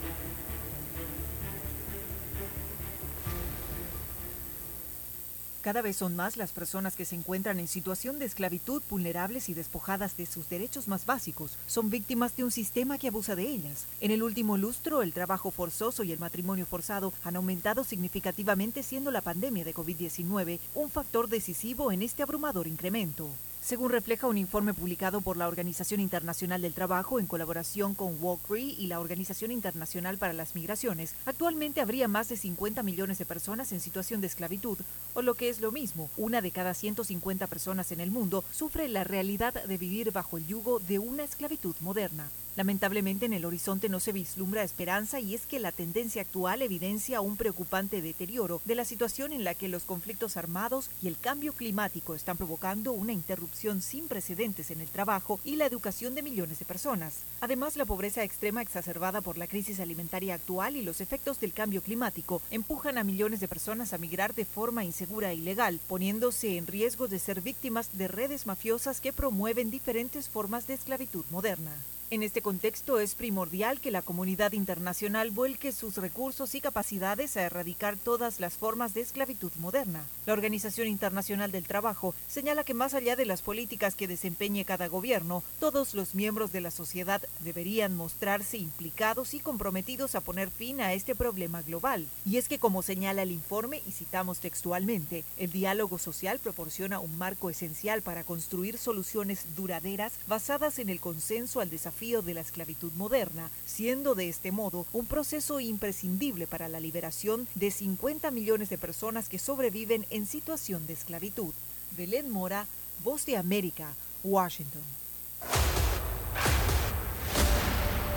[5.61, 9.53] Cada vez son más las personas que se encuentran en situación de esclavitud, vulnerables y
[9.53, 11.51] despojadas de sus derechos más básicos.
[11.67, 13.85] Son víctimas de un sistema que abusa de ellas.
[13.99, 19.11] En el último lustro, el trabajo forzoso y el matrimonio forzado han aumentado significativamente siendo
[19.11, 23.29] la pandemia de COVID-19 un factor decisivo en este abrumador incremento.
[23.63, 28.75] Según refleja un informe publicado por la Organización Internacional del Trabajo en colaboración con Walkree
[28.75, 33.71] y la Organización Internacional para las Migraciones, actualmente habría más de 50 millones de personas
[33.71, 34.79] en situación de esclavitud,
[35.13, 38.87] o lo que es lo mismo, una de cada 150 personas en el mundo sufre
[38.87, 42.31] la realidad de vivir bajo el yugo de una esclavitud moderna.
[42.57, 47.21] Lamentablemente en el horizonte no se vislumbra esperanza y es que la tendencia actual evidencia
[47.21, 51.53] un preocupante deterioro de la situación en la que los conflictos armados y el cambio
[51.53, 56.59] climático están provocando una interrupción sin precedentes en el trabajo y la educación de millones
[56.59, 57.21] de personas.
[57.39, 61.81] Además, la pobreza extrema exacerbada por la crisis alimentaria actual y los efectos del cambio
[61.81, 66.67] climático empujan a millones de personas a migrar de forma insegura e ilegal, poniéndose en
[66.67, 71.71] riesgo de ser víctimas de redes mafiosas que promueven diferentes formas de esclavitud moderna.
[72.13, 77.43] En este contexto es primordial que la comunidad internacional vuelque sus recursos y capacidades a
[77.43, 80.03] erradicar todas las formas de esclavitud moderna.
[80.25, 84.89] La Organización Internacional del Trabajo señala que más allá de las políticas que desempeñe cada
[84.89, 90.81] gobierno, todos los miembros de la sociedad deberían mostrarse implicados y comprometidos a poner fin
[90.81, 92.05] a este problema global.
[92.25, 97.17] Y es que como señala el informe, y citamos textualmente, el diálogo social proporciona un
[97.17, 102.91] marco esencial para construir soluciones duraderas basadas en el consenso al desafío de la esclavitud
[102.93, 108.79] moderna, siendo de este modo un proceso imprescindible para la liberación de 50 millones de
[108.79, 111.53] personas que sobreviven en situación de esclavitud.
[111.95, 112.65] Belén Mora,
[113.03, 114.81] Voz de América, Washington.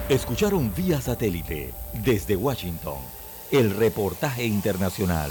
[0.09, 2.99] Escucharon vía satélite desde Washington
[3.51, 5.31] el reportaje internacional.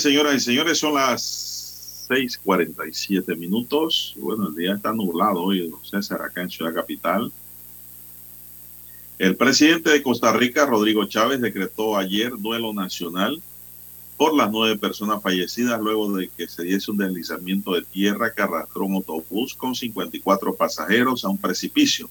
[0.00, 4.14] Señoras y señores, son las 6:47 minutos.
[4.16, 7.32] Bueno, el día está nublado hoy, César, acá en Ciudad Capital.
[9.18, 13.40] El presidente de Costa Rica, Rodrigo Chávez, decretó ayer duelo nacional
[14.16, 18.42] por las nueve personas fallecidas luego de que se diese un deslizamiento de tierra que
[18.42, 22.08] arrastró un autobús con 54 pasajeros a un precipicio.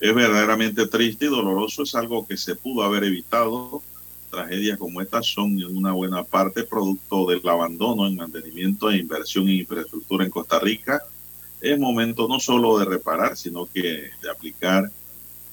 [0.00, 3.82] Es verdaderamente triste y doloroso, es algo que se pudo haber evitado
[4.30, 9.48] tragedias como estas son en una buena parte producto del abandono en mantenimiento e inversión
[9.48, 11.02] en infraestructura en Costa Rica.
[11.60, 14.90] Es momento no solo de reparar, sino que de aplicar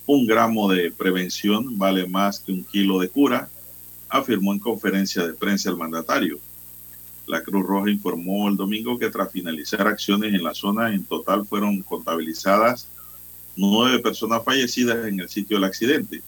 [0.05, 3.49] un gramo de prevención vale más que un kilo de cura,
[4.07, 6.39] afirmó en conferencia de prensa el mandatario.
[7.25, 11.45] La Cruz Roja informó el domingo que tras finalizar acciones en la zona, en total
[11.45, 12.87] fueron contabilizadas
[13.57, 16.21] nueve personas fallecidas en el sitio del accidente.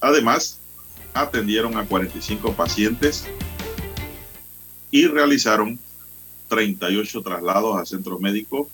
[0.00, 0.60] Además,
[1.14, 3.26] atendieron a 45 pacientes
[4.90, 5.78] y realizaron
[6.48, 8.68] 38 traslados a centros médicos.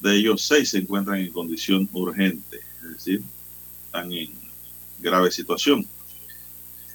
[0.00, 3.22] De ellos, 6 se encuentran en condición urgente, es decir,
[3.86, 4.30] están en
[4.98, 5.86] grave situación.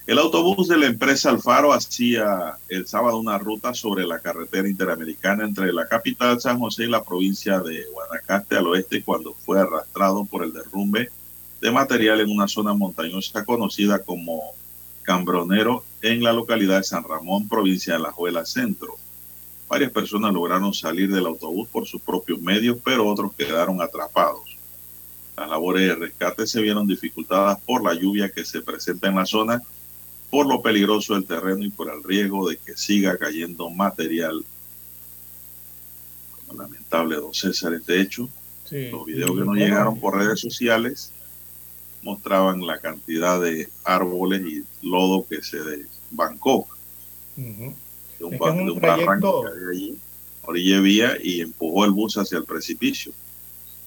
[0.06, 5.44] El autobús de la empresa Alfaro hacía el sábado una ruta sobre la carretera interamericana
[5.44, 10.24] entre la capital San José y la provincia de Guanacaste al oeste cuando fue arrastrado
[10.24, 11.10] por el derrumbe
[11.60, 14.54] de material en una zona montañosa conocida como
[15.08, 18.96] Cambronero en la localidad de San Ramón, provincia de La Juela Centro.
[19.66, 24.58] Varias personas lograron salir del autobús por sus propios medios, pero otros quedaron atrapados.
[25.34, 29.24] Las labores de rescate se vieron dificultadas por la lluvia que se presenta en la
[29.24, 29.62] zona,
[30.28, 34.44] por lo peligroso del terreno y por el riesgo de que siga cayendo material.
[36.54, 38.28] Lamentable, don César, este hecho.
[38.66, 38.90] Sí.
[38.90, 41.14] Los videos que nos llegaron por redes sociales
[42.08, 46.68] mostraban la cantidad de árboles y lodo que se desbancó
[48.18, 50.02] de un, Es que ba- es un de un barranco que había allí,
[50.42, 53.14] orilla vía, y empujó el bus hacia el precipicio.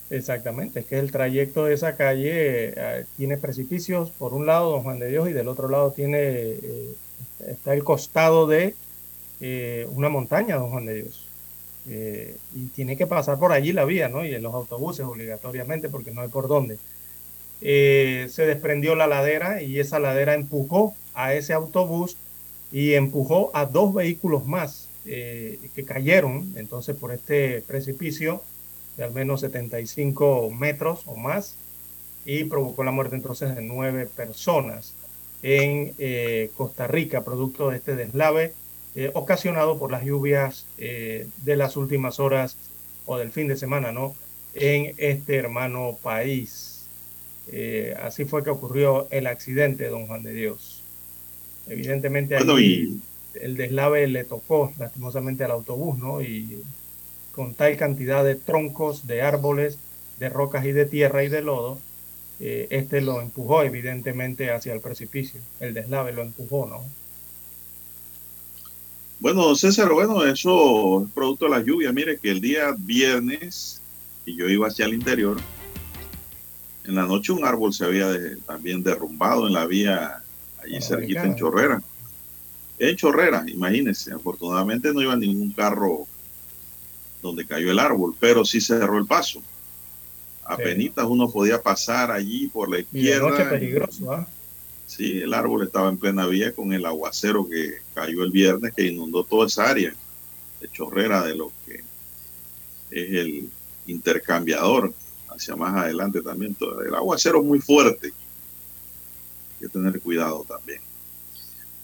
[0.10, 4.84] Exactamente, es que el trayecto de esa calle eh, tiene precipicios por un lado, Don
[4.84, 6.98] Juan de Dios, y del otro lado tiene eh,
[7.40, 8.78] está el costado de
[9.40, 11.32] eh, una montaña, Don Juan de Dios.
[11.86, 14.26] Eh, y tiene que pasar por allí la vía, ¿no?
[14.26, 16.82] Y en los autobuses obligatoriamente, porque no hay por dónde.
[17.62, 22.18] Eh, se desprendió la ladera y esa ladera empujó a ese autobús
[22.72, 28.42] y empujó a dos vehículos más eh, que cayeron entonces por este precipicio
[28.98, 31.56] de al menos 75 metros o más
[32.24, 34.94] y provocó la muerte entonces de nueve personas
[35.42, 38.54] en eh, Costa Rica, producto de este deslave
[38.94, 42.58] eh, ocasionado por las lluvias de las últimas horas
[43.06, 44.14] o del fin de semana, ¿no?
[44.54, 46.71] En este hermano país.
[47.48, 50.84] Eh, así fue que ocurrió el accidente, don Juan de Dios.
[51.68, 53.02] Evidentemente Bueno, allí
[53.36, 56.22] el deslave le tocó lastimosamente al autobús, ¿no?
[56.22, 56.62] Y
[57.34, 59.78] con tal cantidad de troncos, de árboles,
[60.20, 61.80] de rocas y de tierra y de lodo,
[62.40, 65.40] eh, este lo empujó evidentemente hacia el precipicio.
[65.60, 66.84] El deslave lo empujó, ¿no?
[69.20, 71.92] Bueno, César, bueno, eso es producto de la lluvia.
[71.92, 73.82] Mire que el día viernes,
[74.26, 75.38] y yo iba hacia el interior,
[76.84, 80.24] en la noche un árbol se había de- también derrumbado en la vía
[80.64, 81.36] allí cerquita en.
[81.36, 81.82] Chorrera.
[82.80, 86.08] En Chorrera, imagínense, afortunadamente no iba ningún carro
[87.22, 89.44] donde cayó el árbol, pero sí se cerró el paso.
[90.44, 93.50] Apenitas uno podía pasar allí por la Y de noche izquierda.
[93.52, 94.28] peligroso, ¿ah?
[94.88, 98.88] Sí, el árbol estaba en plena vía con el aguacero que cayó el viernes que
[98.88, 99.94] inundó toda esa área
[100.60, 101.76] de chorrera de lo que
[102.90, 103.50] es el
[103.88, 104.94] intercambiador
[105.34, 106.54] hacia más adelante también.
[106.56, 106.82] Todo.
[106.82, 108.08] El aguacero es muy fuerte.
[108.08, 110.82] Hay que tener cuidado también.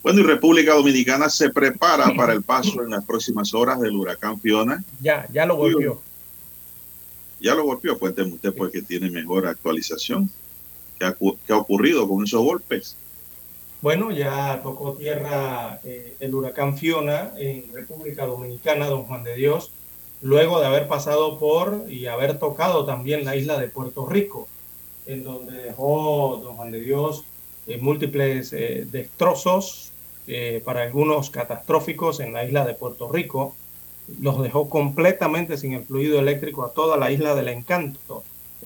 [0.03, 4.40] Bueno, y República Dominicana se prepara para el paso en las próximas horas del huracán
[4.40, 4.84] Fiona.
[5.02, 6.02] Ya, ya lo golpeó.
[7.40, 7.98] Ya lo golpeó.
[7.98, 10.30] Cuénteme usted porque tiene mejor actualización.
[10.99, 11.15] ¿Qué ha,
[11.45, 12.95] qué ha ocurrido con esos golpes?
[13.82, 19.72] Bueno, ya tocó tierra eh, el huracán Fiona en República Dominicana, don Juan de Dios,
[20.22, 24.48] luego de haber pasado por y haber tocado también la isla de Puerto Rico,
[25.06, 27.23] en donde dejó don Juan de Dios
[27.68, 29.91] eh, múltiples eh, destrozos,
[30.30, 33.56] eh, para algunos catastróficos en la isla de Puerto Rico.
[34.19, 38.23] Los dejó completamente sin el fluido eléctrico a toda la isla del encanto.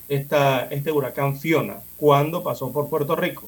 [0.10, 3.48] Esta, este huracán Fiona, cuando pasó por Puerto Rico.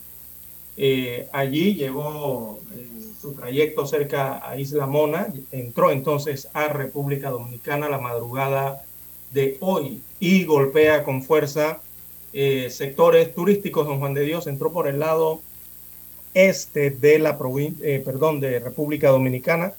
[0.78, 2.60] Eh, allí llegó
[3.24, 8.84] su trayecto cerca a Isla Mona, entró entonces a República Dominicana la madrugada
[9.32, 11.80] de hoy y golpea con fuerza
[12.34, 13.88] eh, sectores turísticos.
[13.88, 15.40] Don Juan de Dios entró por el lado
[16.34, 19.72] este de la provincia, eh, perdón, de República Dominicana,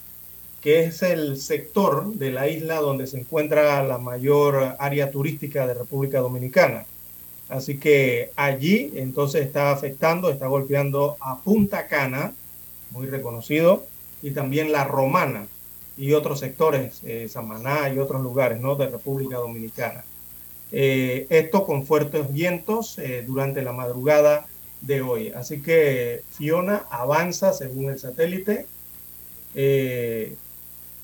[0.63, 5.75] que es el sector de la isla donde se encuentra la mayor área turística de
[5.75, 6.87] República Dominicana.
[7.51, 12.33] Así que allí entonces está afectando, está golpeando a Punta Cana,
[12.95, 13.85] muy reconocido,
[14.23, 15.47] y también la Romana
[15.99, 18.75] y otros sectores, eh, Samaná y otros lugares ¿no?
[18.77, 20.03] de República Dominicana.
[20.73, 24.47] Eh, esto con fuertes vientos eh, durante la madrugada
[24.81, 25.29] de hoy.
[25.31, 28.67] Así que Fiona avanza según el satélite
[29.55, 30.37] eh,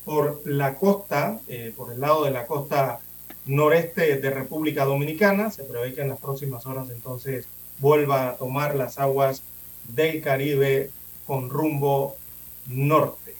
[0.05, 2.99] por la costa, eh, por el lado de la costa
[3.45, 5.51] noreste de República Dominicana.
[5.51, 7.45] Se prevé que en las próximas horas entonces
[7.79, 9.43] vuelva a tomar las aguas
[9.87, 10.91] del Caribe
[11.31, 12.17] con rumbo
[12.67, 13.33] norte.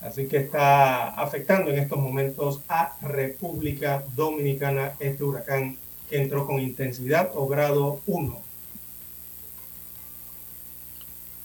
[0.00, 5.76] Así que está afectando en estos momentos a República Dominicana este huracán
[6.08, 8.42] que entró con intensidad o grado 1.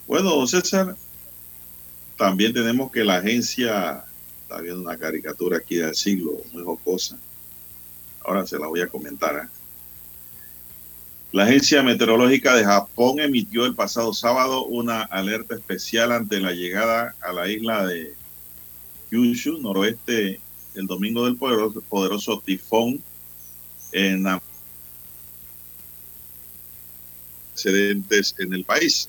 [0.06, 0.96] Bueno, César,
[2.16, 4.06] también tenemos que la agencia,
[4.40, 7.18] está viendo una caricatura aquí del siglo, muy jocosa.
[8.24, 9.36] Ahora se la voy a comentar.
[9.36, 9.48] ¿eh?
[11.32, 17.14] La Agencia Meteorológica de Japón emitió el pasado sábado una alerta especial ante la llegada
[17.20, 18.14] a la isla de
[19.10, 20.40] Kyushu, noroeste,
[20.74, 23.02] el domingo del poderoso, tifón
[23.92, 24.26] en
[27.54, 29.08] antecedentes en el país.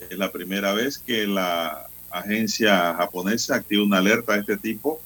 [0.00, 5.00] Es la primera vez que la agencia japonesa activa una alerta de este tipo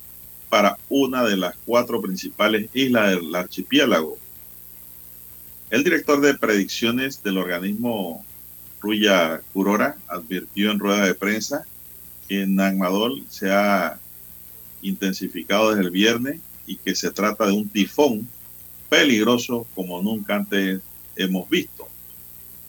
[0.48, 4.18] para una de las cuatro principales islas del archipiélago.
[5.70, 8.24] El director de predicciones del organismo
[8.80, 11.66] Ruya Kurora advirtió en rueda de prensa
[12.28, 13.98] que Nagmadol se ha
[14.82, 18.28] intensificado desde el viernes y que se trata de un tifón
[18.88, 20.80] peligroso como nunca antes
[21.16, 21.88] hemos visto.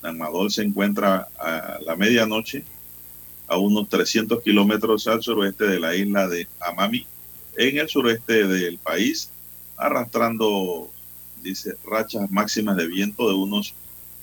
[0.02, 2.64] Nagmadol se encuentra a la medianoche
[3.48, 7.06] a unos 300 kilómetros al suroeste de la isla de Amami,
[7.56, 9.30] en el sureste del país,
[9.78, 10.92] arrastrando,
[11.42, 13.74] dice, rachas máximas de viento de unos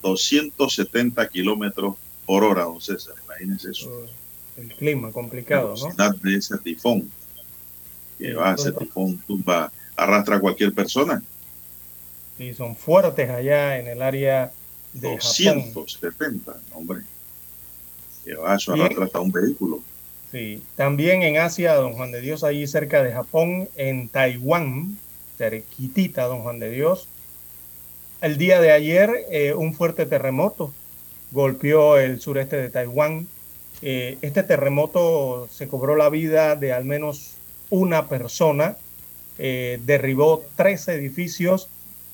[0.02, 1.96] 270 kilómetros
[2.26, 3.14] por hora, don César.
[3.24, 4.06] Imagínense eso.
[4.56, 6.14] El clima complicado, la ¿no?
[6.14, 7.10] de ese tifón.
[8.18, 11.22] Que va, ese tifón tumba, arrastra a cualquier persona.
[12.38, 14.52] Sí, son fuertes allá en el área
[14.92, 16.62] de 270, Japón.
[16.72, 17.00] hombre.
[18.24, 19.82] Que va, eso arrastra hasta un vehículo.
[20.30, 24.98] Sí, también en Asia, don Juan de Dios, ahí cerca de Japón, en Taiwán,
[25.36, 27.08] cerquitita, don Juan de Dios.
[28.20, 30.72] El día de ayer, eh, un fuerte terremoto
[31.30, 33.28] golpeó el sureste de Taiwán.
[33.82, 37.34] Eh, este terremoto se cobró la vida de al menos
[37.68, 38.76] una persona,
[39.38, 41.68] eh, derribó tres edificios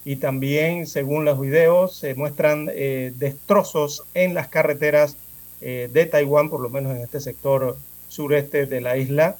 [0.04, 5.16] y también, según los videos, se muestran destrozos en las carreteras
[5.60, 7.76] de Taiwán, por lo menos en este sector
[8.08, 9.36] sureste de la isla,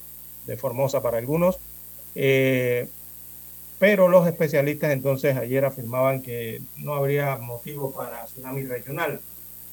[0.47, 1.59] de Formosa para algunos.
[3.81, 9.21] Pero los especialistas entonces ayer afirmaban que no habría motivo para tsunami regional.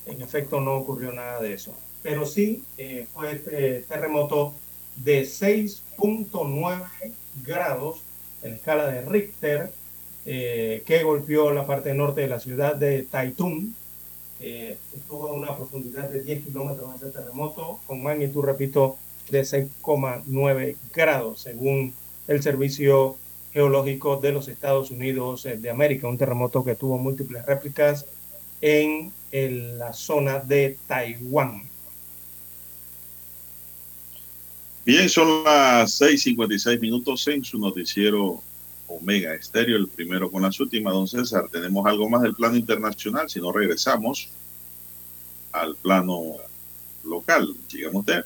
[0.06, 1.76] En efecto, no ocurrió nada de eso.
[2.02, 4.54] Pero sí eh, fue este terremoto
[4.96, 6.86] de 6.9
[7.46, 8.02] grados
[8.44, 9.74] en escala de Richter
[10.26, 13.74] eh, que golpeó la parte norte de la ciudad de Taitung.
[14.40, 18.96] Eh, estuvo a una profundidad de 10 kilómetros ese terremoto, con magnitud, repito,
[19.30, 21.94] de 6,9 grados, según
[22.30, 23.18] el Servicio
[23.58, 26.08] Geológico de los Estados Unidos de América.
[26.08, 28.06] Un terremoto que tuvo múltiples réplicas
[28.62, 31.64] en, en la zona de Taiwán.
[34.86, 38.44] Bien, son las 6:56 minutos en su noticiero
[38.86, 40.94] Omega Estéreo, el primero con las últimas.
[40.94, 44.30] Don César, tenemos algo más del plano internacional, si no regresamos
[45.52, 46.36] al plano
[47.04, 47.56] local.
[47.74, 48.24] Dígame usted.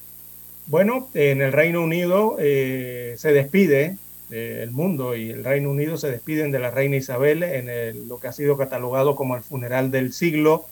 [0.67, 3.97] Bueno, en el Reino Unido eh, se despide
[4.31, 8.19] eh, el mundo y el Reino Unido se despiden de la reina Isabel en lo
[8.19, 10.65] que ha sido catalogado como el funeral del siglo.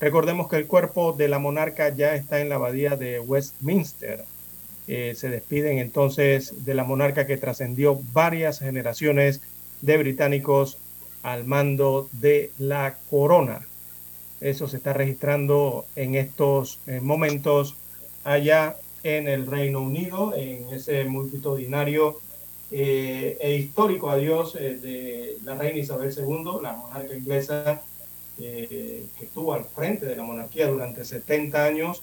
[0.00, 4.24] Recordemos que el cuerpo de la monarca ya está en la abadía de Westminster.
[4.86, 9.40] Eh, se despiden entonces de la monarca que trascendió varias generaciones
[9.80, 10.78] de británicos
[11.22, 13.66] al mando de la corona.
[14.40, 17.74] Eso se está registrando en estos eh, momentos
[18.22, 22.20] allá en el Reino Unido, en ese multitudinario
[22.70, 27.82] eh, e histórico adiós eh, de la reina Isabel II, la monarca inglesa
[28.40, 32.02] eh, que estuvo al frente de la monarquía durante 70 años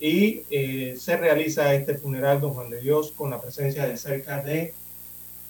[0.00, 4.42] y eh, se realiza este funeral, don Juan de Dios, con la presencia de cerca
[4.42, 4.74] de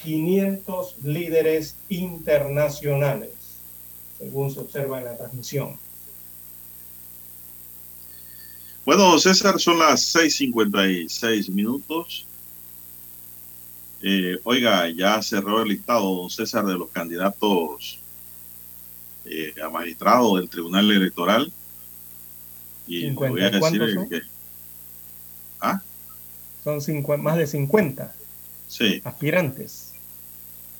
[0.03, 3.33] 500 líderes internacionales,
[4.19, 5.77] según se observa en la transmisión.
[8.85, 12.27] Bueno, César, son las 6:56 minutos.
[14.06, 17.98] Eh, oiga, ya cerró el listado, don César, de los candidatos
[19.24, 21.51] eh, a magistrado del Tribunal Electoral.
[22.86, 24.09] Y voy a 50, ¿cuántos decir son?
[24.10, 24.20] que.
[25.60, 25.81] Ah,
[26.62, 28.14] Son cincu- más de 50
[28.68, 29.93] sí, aspirantes.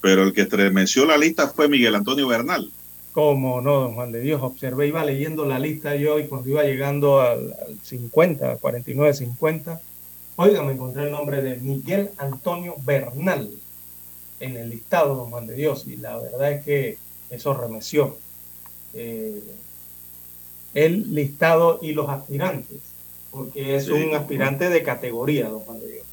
[0.03, 2.71] pero el que estremeció la lista fue Miguel Antonio Bernal.
[3.13, 6.65] Cómo no, don Juan de Dios, observé, iba leyendo la lista yo y cuando iba
[6.65, 9.81] llegando al, al 50, 49, 50,
[10.37, 13.51] oiga, me encontré el nombre de Miguel Antonio Bernal
[14.41, 16.99] en el listado, don Juan de Dios, y la verdad es que
[17.31, 18.17] eso remeció.
[18.95, 19.43] Eh,
[20.75, 22.79] el listado y los aspirantes,
[23.31, 26.07] porque es Sí, un aspirante de categoría, don Juan de Dios.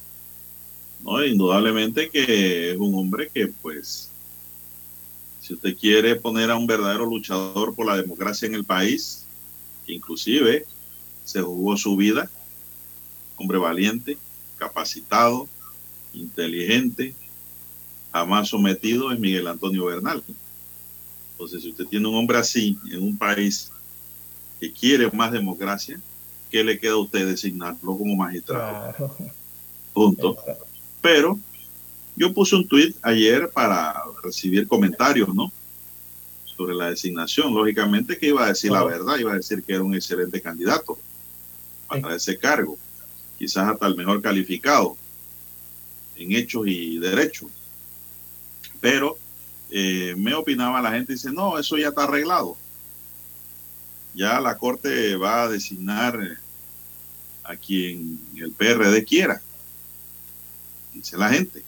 [1.02, 1.24] ¿no?
[1.24, 4.08] Indudablemente que es un hombre que, pues,
[5.40, 9.26] si usted quiere poner a un verdadero luchador por la democracia en el país,
[9.84, 10.64] que inclusive
[11.24, 12.30] se jugó su vida,
[13.36, 14.18] hombre valiente,
[14.56, 15.48] capacitado,
[16.12, 17.14] inteligente,
[18.12, 20.22] jamás sometido, es Miguel Antonio Bernal.
[21.32, 23.70] Entonces, si usted tiene un hombre así en un país
[24.60, 26.00] que quiere más democracia,
[26.50, 28.94] ¿qué le queda a usted designarlo como magistrado?
[28.94, 29.16] Claro.
[29.92, 30.36] Punto.
[31.00, 31.38] Pero
[32.14, 35.50] yo puse un tweet ayer para recibir comentarios, ¿no?
[36.44, 37.54] Sobre la designación.
[37.54, 40.98] Lógicamente que iba a decir la verdad, iba a decir que era un excelente candidato
[41.88, 42.78] para ese cargo.
[43.42, 44.96] Quizás hasta el mejor calificado
[46.14, 47.50] en hechos y derechos.
[48.80, 49.18] Pero
[49.68, 52.56] eh, me opinaba la gente, dice, no, eso ya está arreglado.
[54.14, 56.36] Ya la Corte va a designar eh,
[57.42, 59.42] a quien el PRD quiera
[60.94, 61.64] dice la gente.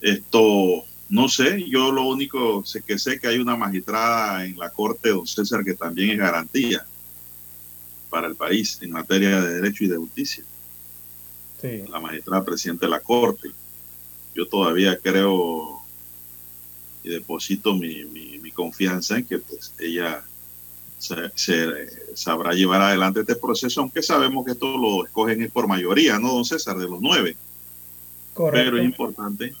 [0.00, 4.70] Esto, no sé, yo lo único sé que sé que hay una magistrada en la
[4.70, 6.86] Corte, don César, que también es garantía
[8.16, 10.42] para el país en materia de derecho y de justicia.
[11.60, 11.82] Sí.
[11.90, 13.50] La magistrada presidente de la Corte.
[14.34, 15.82] Yo todavía creo
[17.04, 20.24] y deposito mi, mi, mi confianza en que pues ella
[20.96, 25.68] se, se, sabrá llevar adelante este proceso, aunque sabemos que esto lo escogen es por
[25.68, 26.78] mayoría, ¿no, don César?
[26.78, 27.36] De los nueve.
[28.32, 28.70] Correcto.
[28.70, 29.54] Pero es importante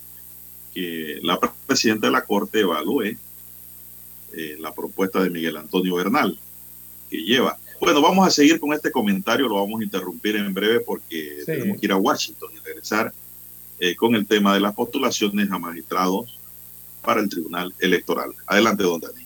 [0.72, 3.18] que la presidenta de la Corte evalúe
[4.32, 6.38] eh, la propuesta de Miguel Antonio Bernal
[7.10, 7.58] que lleva.
[7.80, 11.46] Bueno, vamos a seguir con este comentario, lo vamos a interrumpir en breve porque Sí.
[11.46, 13.12] tenemos que ir a Washington y regresar
[13.78, 16.38] eh, con el tema de las postulaciones a magistrados
[17.02, 18.32] para el Tribunal Electoral.
[18.46, 19.25] Adelante, don Dani.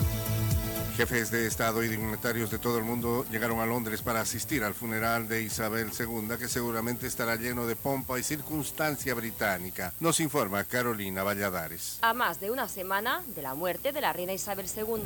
[1.01, 4.75] Jefes de Estado y dignatarios de todo el mundo llegaron a Londres para asistir al
[4.75, 9.95] funeral de Isabel II, que seguramente estará lleno de pompa y circunstancia británica.
[9.99, 11.97] Nos informa Carolina Valladares.
[12.03, 15.01] A más de una semana de la muerte de la reina Isabel II,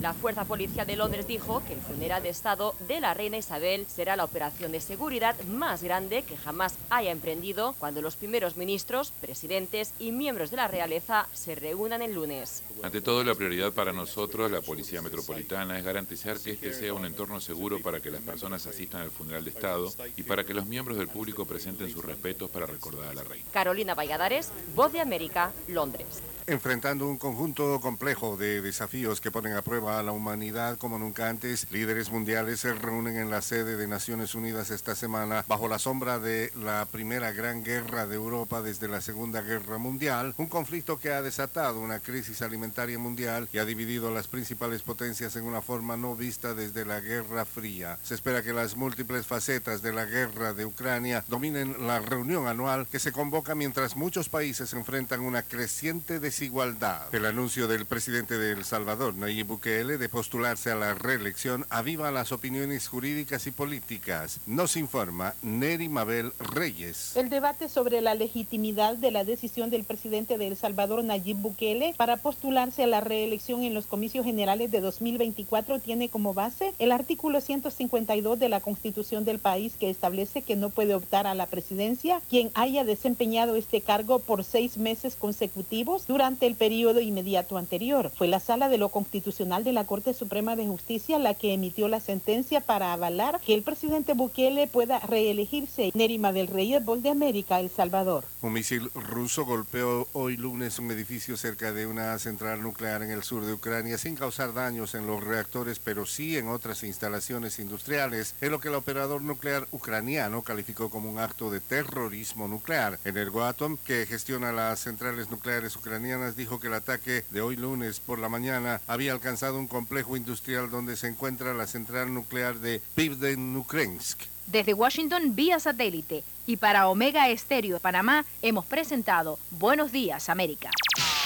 [0.00, 3.86] la Fuerza Policial de Londres dijo que el funeral de Estado de la reina Isabel
[3.92, 9.12] será la operación de seguridad más grande que jamás haya emprendido cuando los primeros ministros,
[9.20, 12.62] presidentes y miembros de la realeza se reúnan el lunes.
[12.84, 17.04] Ante todo, la prioridad para nosotros, la Policía Metropolitana, es garantizar que este sea un
[17.04, 20.66] entorno seguro para que las personas asistan al funeral de Estado y para que los
[20.66, 23.44] miembros del público presenten sus respetos para recordar a la reina.
[23.52, 26.22] Carolina Valladares, Voz de América, Londres.
[26.50, 31.28] Enfrentando un conjunto complejo de desafíos que ponen a prueba a la humanidad como nunca
[31.28, 35.78] antes, líderes mundiales se reúnen en la sede de Naciones Unidas esta semana bajo la
[35.78, 40.98] sombra de la primera gran guerra de Europa desde la Segunda Guerra Mundial, un conflicto
[40.98, 45.44] que ha desatado una crisis alimentaria mundial y ha dividido a las principales potencias en
[45.44, 48.00] una forma no vista desde la Guerra Fría.
[48.02, 52.88] Se espera que las múltiples facetas de la guerra de Ucrania dominen la reunión anual
[52.88, 57.14] que se convoca mientras muchos países enfrentan una creciente desigualdad.
[57.14, 62.10] El anuncio del presidente de El Salvador, Nayib Bukele, de postularse a la reelección aviva
[62.10, 64.40] las opiniones jurídicas y políticas.
[64.46, 67.14] Nos informa Neri Mabel Reyes.
[67.14, 71.92] El debate sobre la legitimidad de la decisión del presidente de El Salvador, Nayib Bukele,
[71.98, 76.90] para postularse a la reelección en los comicios generales de 2024 tiene como base el
[76.90, 81.44] artículo 152 de la Constitución del país que establece que no puede optar a la
[81.44, 88.12] presidencia quien haya desempeñado este cargo por seis meses consecutivos durante el periodo inmediato anterior.
[88.14, 91.88] Fue la Sala de lo Constitucional de la Corte Suprema de Justicia la que emitió
[91.88, 95.90] la sentencia para avalar que el presidente Bukele pueda reelegirse.
[95.94, 98.24] Nerima del Reyes, Voz de América, El Salvador.
[98.42, 103.22] Un misil ruso golpeó hoy lunes un edificio cerca de una central nuclear en el
[103.22, 108.34] sur de Ucrania sin causar daños en los reactores, pero sí en otras instalaciones industriales,
[108.42, 112.98] en lo que el operador nuclear ucraniano calificó como un acto de terrorismo nuclear.
[113.06, 118.18] Energoatom, que gestiona las centrales nucleares ucranianas, dijo que el ataque de hoy lunes por
[118.18, 124.22] la mañana había alcanzado un complejo industrial donde se encuentra la central nuclear de Pivdenukrensk.
[124.46, 130.70] Desde Washington vía satélite y para Omega Estéreo de Panamá hemos presentado Buenos Días América.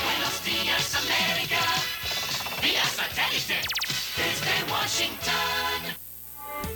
[0.04, 1.60] Buenos días América,
[2.60, 3.54] vía satélite
[4.16, 6.04] desde Washington.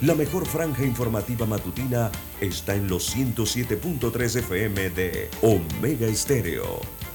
[0.01, 2.09] La mejor franja informativa matutina
[2.39, 6.79] está en los 107.3 FM de Omega Estéreo,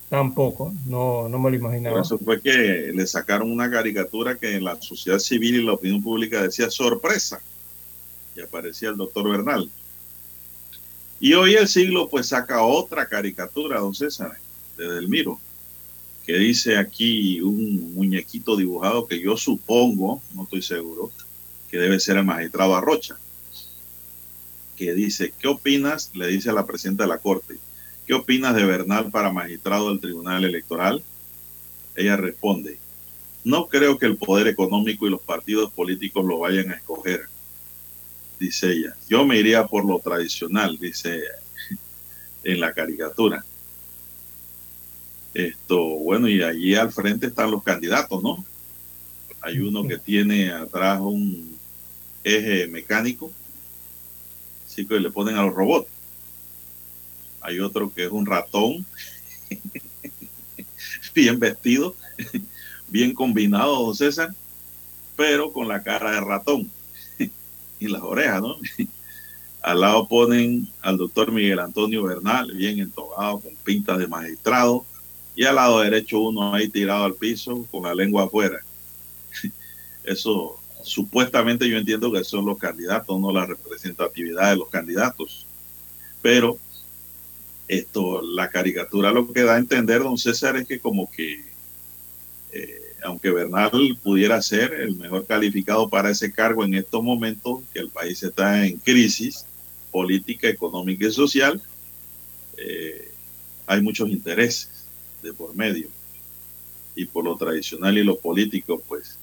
[0.09, 2.01] Tampoco, no, no me lo Por imaginaba.
[2.01, 6.01] eso fue que le sacaron una caricatura que en la sociedad civil y la opinión
[6.03, 7.41] pública decía sorpresa.
[8.35, 9.69] Y aparecía el doctor Bernal.
[11.19, 14.37] Y hoy el siglo pues saca otra caricatura, don César,
[14.87, 15.39] de Delmiro,
[16.25, 21.11] que dice aquí un muñequito dibujado que yo supongo, no estoy seguro,
[21.69, 23.17] que debe ser el magistrado Arrocha,
[24.75, 26.11] que dice, ¿qué opinas?
[26.15, 27.57] Le dice a la presidenta de la Corte,
[28.07, 31.03] ¿qué opinas de Bernal para magistrado del Tribunal Electoral?
[31.95, 32.77] Ella responde,
[33.43, 37.21] no creo que el poder económico y los partidos políticos lo vayan a escoger,
[38.39, 38.95] dice ella.
[39.07, 41.21] Yo me iría por lo tradicional, dice
[42.43, 43.43] en la caricatura.
[45.33, 48.43] Esto, bueno, y allí al frente están los candidatos, ¿no?
[49.41, 51.57] Hay uno que tiene atrás un
[52.23, 53.31] eje mecánico,
[54.67, 55.89] así que le ponen a los robots.
[57.39, 58.85] Hay otro que es un ratón,
[61.15, 61.95] bien vestido,
[62.89, 64.35] bien combinado, don César,
[65.15, 66.69] pero con la cara de ratón
[67.79, 68.57] y las orejas, ¿no?
[69.61, 74.85] Al lado ponen al doctor Miguel Antonio Bernal, bien entogado, con pintas de magistrado,
[75.35, 78.59] y al lado derecho uno ahí tirado al piso, con la lengua afuera.
[80.03, 85.45] Eso, supuestamente yo entiendo que son los candidatos, no la representatividad de los candidatos.
[86.21, 86.57] Pero
[87.67, 91.45] esto, la caricatura lo que da a entender, don César, es que como que,
[92.51, 97.79] eh, aunque Bernal pudiera ser el mejor calificado para ese cargo en estos momentos, que
[97.79, 99.45] el país está en crisis
[99.91, 101.61] política, económica y social,
[102.57, 103.11] eh,
[103.65, 104.70] hay muchos intereses
[105.22, 105.88] de por medio.
[106.95, 109.18] Y por lo tradicional y lo político, pues,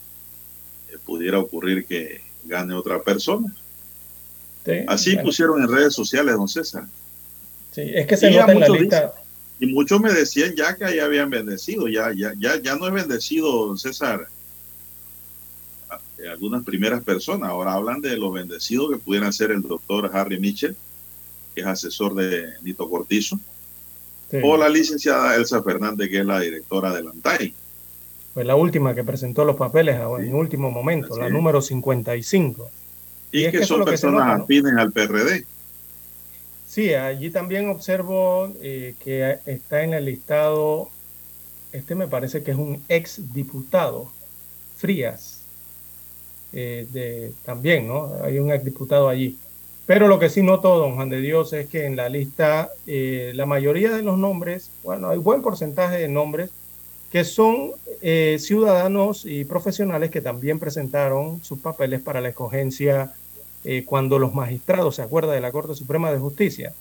[0.90, 3.54] eh, pudiera ocurrir que gane otra persona.
[4.64, 6.86] Sí, Así pusieron en redes sociales, don César.
[7.72, 9.12] sí, es que se Y nota en la lista.
[9.60, 12.92] Y muchos me decían ya que ya habían bendecido, ya, ya, ya, ya no es
[12.92, 14.28] bendecido, don César,
[15.90, 17.48] a- eh, algunas primeras personas.
[17.50, 20.76] Ahora hablan de los bendecidos que pudieran ser el doctor Harry Mitchell,
[21.54, 23.38] que es asesor de Nito Cortizo,
[24.30, 27.54] Sí, o la licenciada Elsa Fernández, que es la directora del ANTAI.
[28.34, 31.32] Fue la última que presentó los papeles a- en último momento, la es.
[31.32, 32.70] número 55.
[33.32, 34.44] Y, Y es que son que personas nota, ¿no?
[34.44, 35.46] afines al PRD.
[36.66, 40.90] Sí, allí también observo eh, que está en el listado,
[41.72, 44.10] este me parece que es un ex diputado,
[44.76, 45.40] Frías,
[46.52, 48.12] eh, de, también, ¿no?
[48.22, 49.36] Hay un ex diputado allí.
[49.88, 53.32] Pero lo que sí noto, don Juan de Dios, es que en la lista eh,
[53.34, 56.50] la mayoría de los nombres, bueno, hay buen porcentaje de nombres
[57.10, 57.70] que son
[58.02, 63.14] eh, ciudadanos y profesionales que también presentaron sus papeles para la escogencia
[63.64, 66.74] eh, cuando los magistrados, se acuerda de la Corte Suprema de Justicia.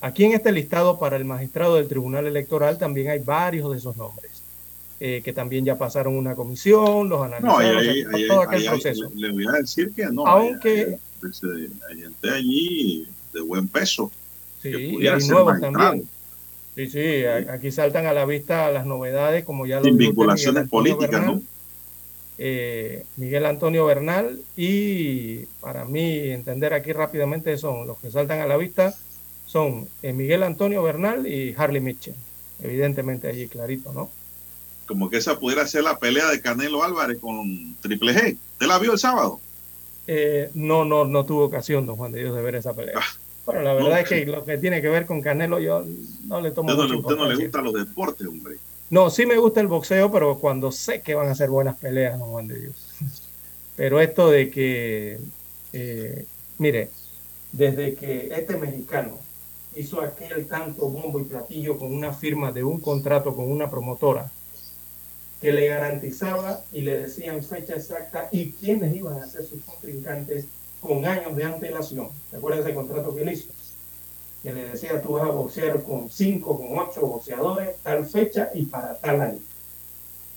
[0.00, 3.94] Aquí en este listado para el magistrado del Tribunal Electoral también hay varios de esos
[3.98, 4.42] nombres,
[5.00, 8.28] eh, que también ya pasaron una comisión, los No, analizaron, ahí, o sea, ahí- ahí-
[8.28, 9.10] todo ahí- aquel proceso.
[9.14, 10.26] le, le voy a decir que no.
[10.26, 10.98] Aunque-
[11.42, 14.10] hay- hay gente allí de buen peso.
[14.62, 16.08] Sí, que y hay nuevos también.
[16.74, 20.64] Sí, sí, aquí saltan a la vista las novedades, como ya lo Sin vinculaciones Miguel
[20.64, 21.42] Antonio políticas, Bernal, ¿no?
[22.38, 28.46] eh, Miguel Antonio Bernal y para mí entender aquí rápidamente son los que saltan a
[28.46, 28.92] la vista
[29.46, 32.14] son eh, Miguel Antonio Bernal y Harley Mitchell,
[32.60, 34.10] evidentemente allí clarito, ¿no?
[34.86, 38.36] Como que esa pudiera ser la pelea de Canelo Álvarez con Triple G.
[38.54, 39.40] ¿Usted la vio el sábado?
[40.06, 43.00] Eh, no, no, no tuve ocasión, don Juan de Dios, de ver esa pelea.
[43.46, 43.84] Bueno, la Ah, no.
[43.84, 45.84] verdad es que lo que tiene que ver con Canelo yo
[46.26, 48.56] no le tomo Usted no, usted no le gustan los deportes, hombre.
[48.90, 52.18] No, sí me gusta el boxeo, pero cuando sé que van a ser buenas peleas,
[52.18, 52.74] no Juan de Dios.
[53.76, 55.18] Pero esto de que,
[55.72, 56.24] eh,
[56.58, 56.90] mire,
[57.50, 59.18] desde que este mexicano
[59.74, 64.30] hizo aquel tanto bombo y platillo con una firma de un contrato con una promotora
[65.44, 70.46] que le garantizaba y le decían fecha exacta y quiénes iban a ser sus contrincantes
[70.80, 72.08] con años de antelación.
[72.30, 73.50] ¿Te acuerdas ese contrato que él hizo?
[74.42, 78.64] que le decía tú vas a boxear con cinco, con ocho boxeadores, tal fecha y
[78.64, 79.38] para tal año.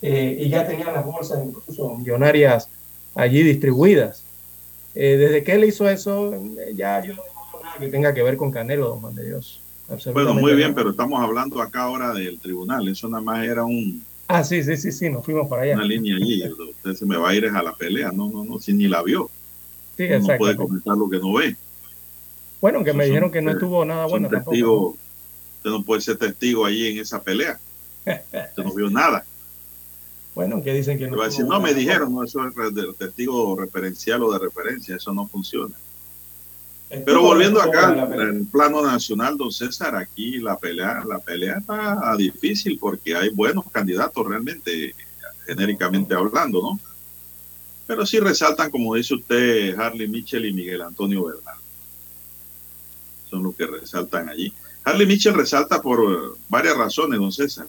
[0.02, 2.68] Eh, y ya tenían las bolsas incluso millonarias
[3.16, 4.24] allí distribuidas.
[4.94, 8.24] Eh, desde que él hizo eso, eh, ya yo no veo nada que tenga que
[8.24, 9.62] ver con Canelo, don Juan de Dios.
[10.12, 12.86] Bueno, muy bien, pero estamos hablando acá ahora del tribunal.
[12.90, 15.76] Eso nada más era un, Ah, sí, sí, sí, sí, nos fuimos para allá.
[15.76, 16.44] una línea allí.
[16.70, 18.12] Usted se me va a ir a la pelea.
[18.12, 19.30] No, no, no, si ni la vio.
[19.96, 20.38] Sí, Uno no exacto.
[20.40, 21.56] puede comentar lo que no ve.
[22.62, 24.52] Bueno, que me Son- dijeron que no estuvo nada bueno tampoco.
[24.52, 24.96] testigos.
[25.58, 27.60] Usted no puede ser testigo allí en esa pelea.
[28.06, 29.26] Usted no vio nada.
[30.36, 32.76] Bueno, que dicen que no va a decir, estuvo no, me dijeron, no, eso es
[32.76, 35.76] de testigo referencial o de referencia, eso no funciona.
[36.90, 42.78] Pero volviendo acá al plano nacional, don César, aquí la pelea, la pelea está difícil
[42.80, 44.96] porque hay buenos candidatos realmente,
[45.46, 46.80] genéricamente hablando, ¿no?
[47.88, 51.56] Pero sí resaltan, como dice usted, Harley Mitchell y Miguel Antonio Bernal.
[53.30, 54.54] Son los que resaltan allí.
[54.84, 57.68] Harley Mitchell resalta por varias razones, don César.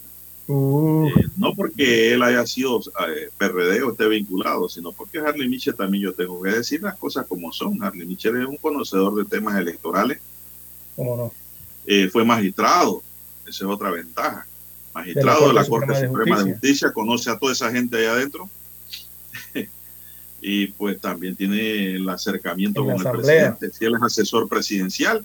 [0.49, 5.49] Uh, Eh, no porque él haya sido eh, PRD o esté vinculado, sino porque Harley
[5.49, 7.83] Mitchell también yo tengo que decir las cosas como son.
[7.83, 10.19] Harley Mitchell es un conocedor de temas electorales,
[10.97, 11.33] ¿Cómo no?
[11.87, 13.03] eh, fue magistrado,
[13.47, 14.47] esa es otra ventaja.
[14.95, 16.93] Magistrado de la, Corte Suprema, de, Justicia.
[16.93, 18.49] conoce a toda esa gente allá adentro
[20.41, 23.71] y pues también tiene el acercamiento En con el presidente.
[23.73, 25.25] Si él es asesor presidencial,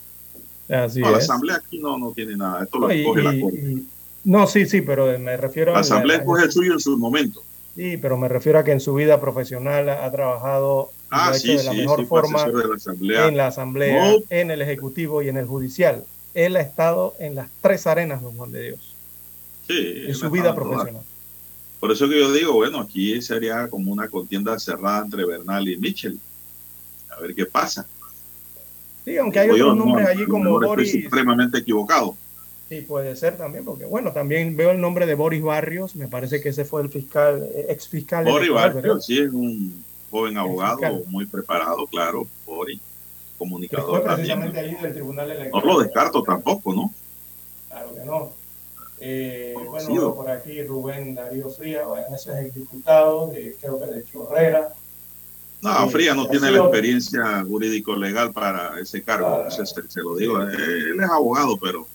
[0.69, 3.57] Así no, la asamblea aquí no, no tiene nada, esto lo No, y- la Corte.
[3.59, 3.87] y-
[4.23, 6.97] no, sí, sí, pero me refiero La a asamblea la- escoge el suyo en su
[6.97, 7.41] momento.
[7.75, 11.51] Sí, pero me refiero a que en su vida profesional ha trabajado Ah, ha sí,
[11.51, 13.27] hecho de la sí, mejor sí, forma la asamblea.
[13.27, 14.17] en la asamblea, No.
[14.29, 16.03] en el ejecutivo y en el judicial.
[16.33, 18.95] Él ha estado en las tres arenas, don Juan de Dios,
[19.67, 20.55] Sí, en su vida todas.
[20.55, 21.03] profesional.
[21.79, 25.77] Por eso que yo digo, bueno, aquí sería como una contienda cerrada entre Bernal y
[25.77, 26.17] Mitchell.
[27.15, 27.85] A ver qué pasa.
[29.05, 32.15] Sí, aunque hay yo, otros no, nombres a allí como mejor estoy Boris, supremamente equivocado.
[32.73, 36.41] Sí puede ser también, porque bueno, también veo el nombre de Boris Barrios, me parece
[36.41, 38.25] que ese fue el fiscal, eh, ex fiscal.
[38.25, 39.01] Boris electoral, Barrio, ¿verdad?
[39.01, 42.79] sí, es un joven abogado muy preparado, claro, Boris,
[43.37, 44.15] fue comunicador también.
[44.15, 46.93] precisamente allí del Tribunal No lo descarto tampoco, ¿no?
[47.69, 48.31] Claro que no.
[49.05, 53.87] Eh, bueno, por aquí Rubén Darío Frías, bueno, ese es el diputado, de, creo que
[53.87, 54.73] de Chorrera.
[55.61, 60.41] No, Sí, Fría no tiene la experiencia jurídico-legal para ese cargo, se lo digo.
[60.43, 60.55] Eh,
[60.91, 61.87] Él es abogado, pero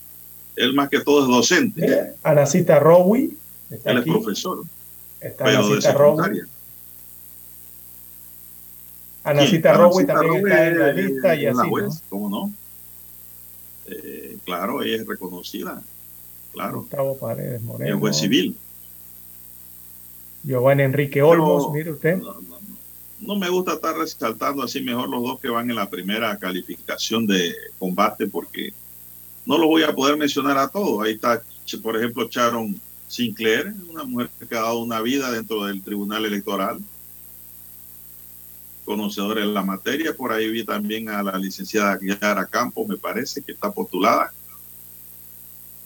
[0.59, 1.81] él más que todo es docente.
[1.81, 3.37] Mira, Anacita Rowi,
[3.71, 4.65] está Él es profesor,
[5.21, 6.17] está pero Anacita Rowi.
[6.17, 6.49] secundaria.
[9.25, 9.73] Anacita.
[9.75, 12.01] Rowi también está en la lista y así, juez, ¿no?
[12.09, 12.53] ¿Cómo no?
[13.87, 15.83] Eh, claro, ella es reconocida.
[16.53, 18.57] Claro, Gustavo Paredes es Moreno, juez civil.
[20.43, 22.21] Giovanni Enrique Olmos, mire usted.
[23.21, 27.27] No me gusta estar resaltando así mejor los dos que van en la primera calificación
[27.27, 28.73] de combate porque
[29.49, 31.03] no los voy a poder mencionar a todos.
[31.03, 31.43] Ahí está,
[31.83, 36.79] por ejemplo, Sharon Sinclair, una mujer que ha dado una vida dentro del Tribunal Electoral,
[38.85, 40.15] conocedora en la materia.
[40.15, 44.35] Por ahí vi también a la licenciada Yara Campos, me parece, que está postulada.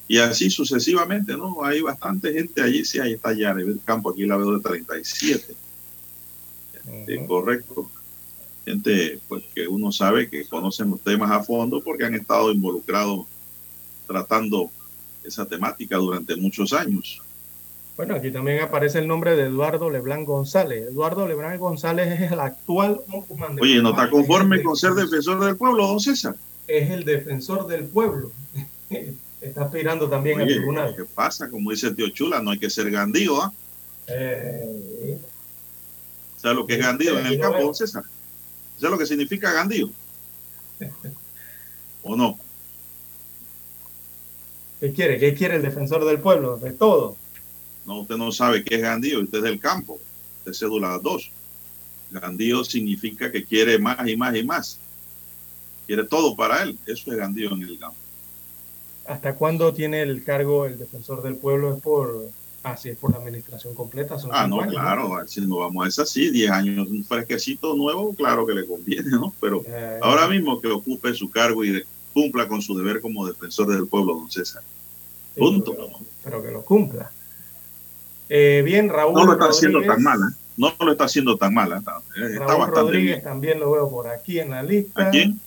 [0.09, 1.65] Y así sucesivamente, ¿no?
[1.65, 2.85] Hay bastante gente allí.
[2.85, 5.55] Sí, ahí está Yara Campos, aquí la veo de 37.
[7.07, 7.89] Sí, correcto.
[8.65, 13.27] Gente pues, que uno sabe que conocen los temas a fondo porque han estado involucrados
[14.13, 14.71] tratando
[15.25, 17.21] esa temática durante muchos años.
[17.97, 20.89] Bueno, aquí también aparece el nombre de Eduardo Leblán González.
[20.89, 25.45] Eduardo Leblán González es el actual ombudsman Oye, ¿no está es conforme con ser defensor-
[25.45, 26.35] del pueblo, don César?
[26.67, 28.31] Es el defensor del pueblo.
[29.41, 30.95] Está aspirando también al Oye, tribunal.
[30.97, 31.51] ¿qué pasa?
[31.51, 33.53] Como dice el tío Chula, no hay que ser gandío, ¿ah?
[34.07, 35.19] Eh,
[36.37, 38.05] ¿Sabes lo que es gandío en el campo, don César?
[38.77, 39.91] ¿Sabes lo que significa gandío?
[42.05, 42.39] ¿O no?
[44.83, 45.17] ¿Qué quiere?
[45.17, 46.57] ¿Qué quiere el defensor del pueblo?
[46.57, 47.17] De todo.
[47.87, 50.01] No, usted no sabe qué es gandío, usted es del campo,
[50.45, 51.31] de cédula 2.
[52.11, 54.81] Gandío significa que quiere más y más y más.
[55.87, 56.77] Quiere todo para él.
[56.85, 57.97] Eso es gandío en el campo.
[59.07, 61.77] ¿Hasta cuándo tiene el cargo el defensor del pueblo?
[61.77, 62.31] Es por,
[62.65, 64.19] ah, sí, es por la administración completa.
[64.19, 67.77] Son Ah, no, años, claro, si no vamos a es así, 10 años, un fresquecito
[67.77, 69.33] nuevo, claro que le conviene, ¿no?
[69.41, 73.27] Pero Eh, ahora mismo que ocupe su cargo y de- cumpla con su deber como
[73.27, 74.63] defensor del pueblo, don César.
[75.35, 75.73] sí, Punto.
[75.75, 75.91] Pero,
[76.25, 77.11] pero que lo cumpla.
[78.29, 81.79] Eh, bien, Raúl No lo está haciendo tan mala, no lo está haciendo tan mala,
[81.79, 83.23] está, eh, está Raúl bastante Rodríguez bien.
[83.25, 85.09] también lo veo por aquí en la lista.
[85.09, 85.39] ¿A quién?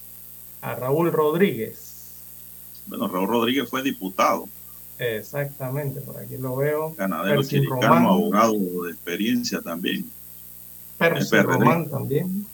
[0.62, 2.14] A Raúl Rodríguez.
[2.88, 4.48] Bueno, Raúl Rodríguez fue diputado,
[4.98, 6.94] Exactamente, por aquí lo veo.
[6.96, 8.54] ganadero chiricano, abogado
[8.86, 10.10] de experiencia también.
[10.98, 11.36] Percy.
[11.38, 12.46] Román también.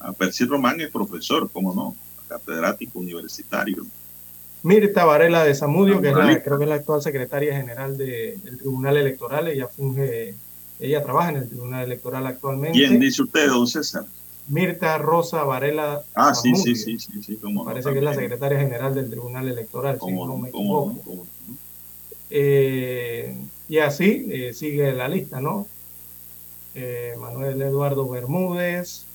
[0.00, 1.94] A Percy Román es profesor, ¿cómo no?
[2.28, 3.86] Catedrático universitario.
[4.62, 8.36] Mirta Varela de Zamudio, que es la, creo que es la actual secretaria general de-
[8.42, 9.46] del Tribunal Electoral.
[9.48, 10.34] Ella funge,
[10.80, 12.76] ella trabaja en el Tribunal Electoral actualmente.
[12.78, 14.04] ¿Quién dice usted, don César?
[14.48, 16.74] Mirta Rosa Varela Ah, sí, Zamudio.
[16.76, 19.94] sí, sí, sí, sí, cómo no, Parece que es la secretaria general del Tribunal Electoral,
[19.94, 21.26] si ¿Cómo no me equivoco.
[22.30, 23.36] Eh,
[23.68, 25.66] y así eh, sigue la lista, ¿no?
[26.74, 29.05] Eh, Manuel Eduardo Bermúdez,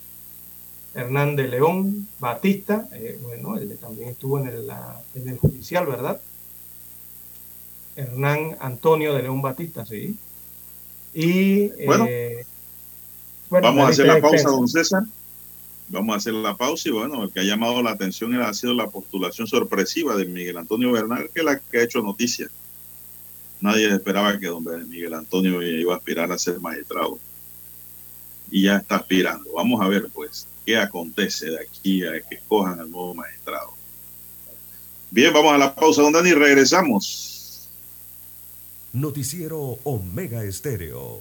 [0.94, 5.86] Hernán de León, Batista, eh, bueno, él también estuvo en el, la- en el judicial,
[5.86, 6.20] ¿verdad?
[7.96, 10.16] Hernán Antonio de León Batista, sí.
[11.14, 12.46] Y Bueno, eh,
[13.50, 15.04] bueno, Vamos a hacer la pausa, don César.
[15.90, 18.74] Vamos a hacer la pausa y bueno, el que ha llamado la atención ha sido
[18.74, 22.48] la postulación sorpresiva de Miguel Antonio Bernal, que es la que ha hecho noticia.
[23.60, 27.20] Nadie esperaba que don Miguel Antonio iba a aspirar a ser magistrado.
[28.50, 29.52] Y ya está aspirando.
[29.54, 33.74] Vamos a ver pues qué acontece de aquí a que escojan al nuevo magistrado.
[35.10, 37.70] Bien, vamos a la pausa, don Dani, regresamos.
[38.94, 41.20] Noticiero Omega Estéreo.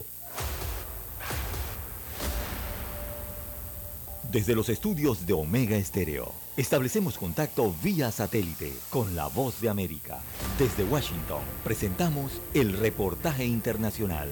[4.30, 10.20] Desde los estudios de Omega Estéreo, establecemos contacto vía satélite con la voz de América.
[10.56, 14.28] Desde Washington, presentamos el reportaje internacional.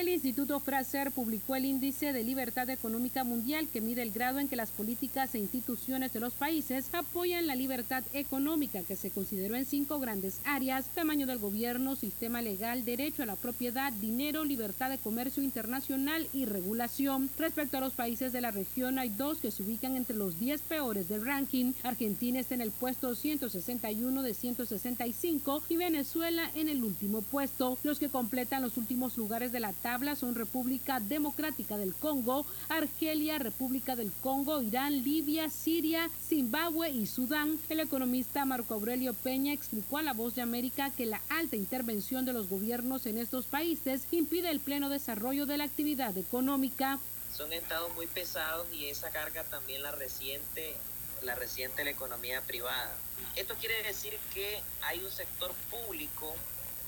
[0.00, 4.48] El Instituto Fraser publicó el Índice de Libertad Económica Mundial que mide el grado en
[4.48, 9.56] que las políticas e instituciones de los países apoyan la libertad económica que se consideró
[9.56, 14.88] en cinco grandes áreas, tamaño del gobierno, sistema legal, derecho a la propiedad, dinero, libertad
[14.88, 17.28] de comercio internacional y regulación.
[17.36, 20.62] Respecto a los países de la región, hay dos que se ubican entre los 10
[20.62, 21.74] peores del ranking.
[21.82, 27.76] Argentina está en el puesto 161 de 165 y Venezuela en el último puesto.
[27.82, 33.38] Los que completan los últimos lugares de la tabla son República Democrática del Congo, Argelia,
[33.38, 37.58] República del Congo, Irán, Libia, Siria, Zimbabue y Sudán.
[37.68, 42.24] El economista Marco Aurelio Peña explicó a La Voz de América que la alta intervención
[42.24, 47.00] de los gobiernos en estos países impide el pleno desarrollo de la actividad económica.
[47.36, 50.76] Son estados muy pesados y esa carga también la reciente
[51.22, 52.96] la reciente la economía privada.
[53.34, 56.32] Esto quiere decir que hay un sector público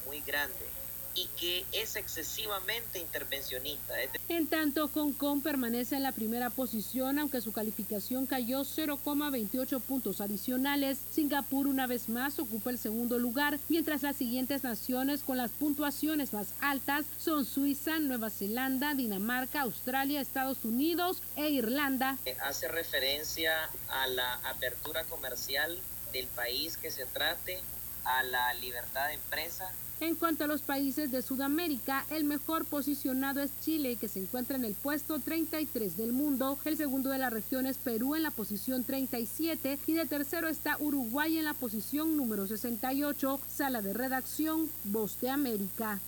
[0.07, 0.82] muy grande
[1.15, 3.95] y que es excesivamente intervencionista.
[4.29, 10.21] En tanto, Hong Kong permanece en la primera posición, aunque su calificación cayó 0,28 puntos
[10.21, 10.99] adicionales.
[11.11, 16.33] Singapur una vez más ocupa el segundo lugar, mientras las siguientes naciones con las puntuaciones
[16.33, 22.19] más altas son Suiza, Nueva Zelanda, Dinamarca, Australia, Estados Unidos e Irlanda.
[22.43, 25.79] Hace referencia a la apertura comercial
[26.13, 27.61] del país que se trate,
[28.05, 29.71] a la libertad de empresa
[30.03, 34.57] en cuanto a los países de Sudamérica, el mejor posicionado es Chile, que se encuentra
[34.57, 36.59] en el puesto 33 del mundo.
[36.65, 40.77] El segundo de la región es Perú en la posición 37 y de tercero está
[40.81, 43.41] Uruguay en la posición número 68.
[43.49, 46.01] Sala de redacción, Voz de América.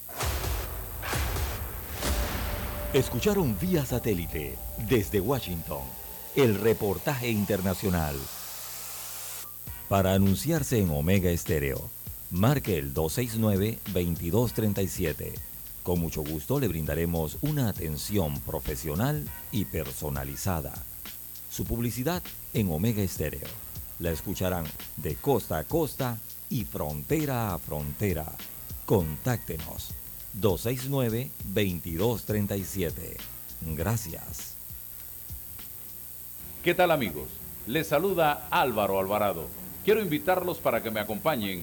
[2.93, 4.59] Escucharon vía satélite
[4.89, 5.83] desde Washington
[6.35, 8.17] el reportaje internacional.
[9.89, 11.94] Para anunciarse en Omega Estéreo
[12.35, 15.33] marque el 269-2237.
[15.85, 20.75] Con mucho gusto le brindaremos una atención profesional y personalizada.
[21.49, 23.47] Su publicidad en Omega Estéreo.
[24.01, 24.65] La escucharán
[24.97, 26.19] de costa a costa
[26.51, 28.27] y frontera a frontera.
[28.85, 29.91] Contáctenos
[30.41, 33.17] 269-2237.
[33.77, 34.55] Gracias.
[36.65, 37.29] ¿Qué tal amigos?
[37.69, 39.47] Les saluda Álvaro Alvarado.
[39.85, 41.63] Quiero invitarlos para que me acompañen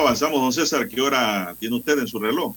[0.00, 0.88] Avanzamos, don César.
[0.88, 2.54] ¿Qué hora tiene usted en su reloj?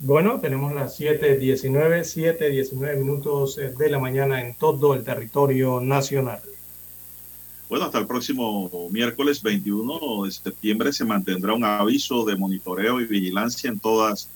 [0.00, 6.40] Bueno, tenemos las 7.19, 7.19 minutos de la mañana en todo el territorio nacional.
[7.68, 13.06] Bueno, hasta el próximo miércoles 21 de septiembre se mantendrá un aviso de monitoreo y
[13.06, 14.28] vigilancia en todas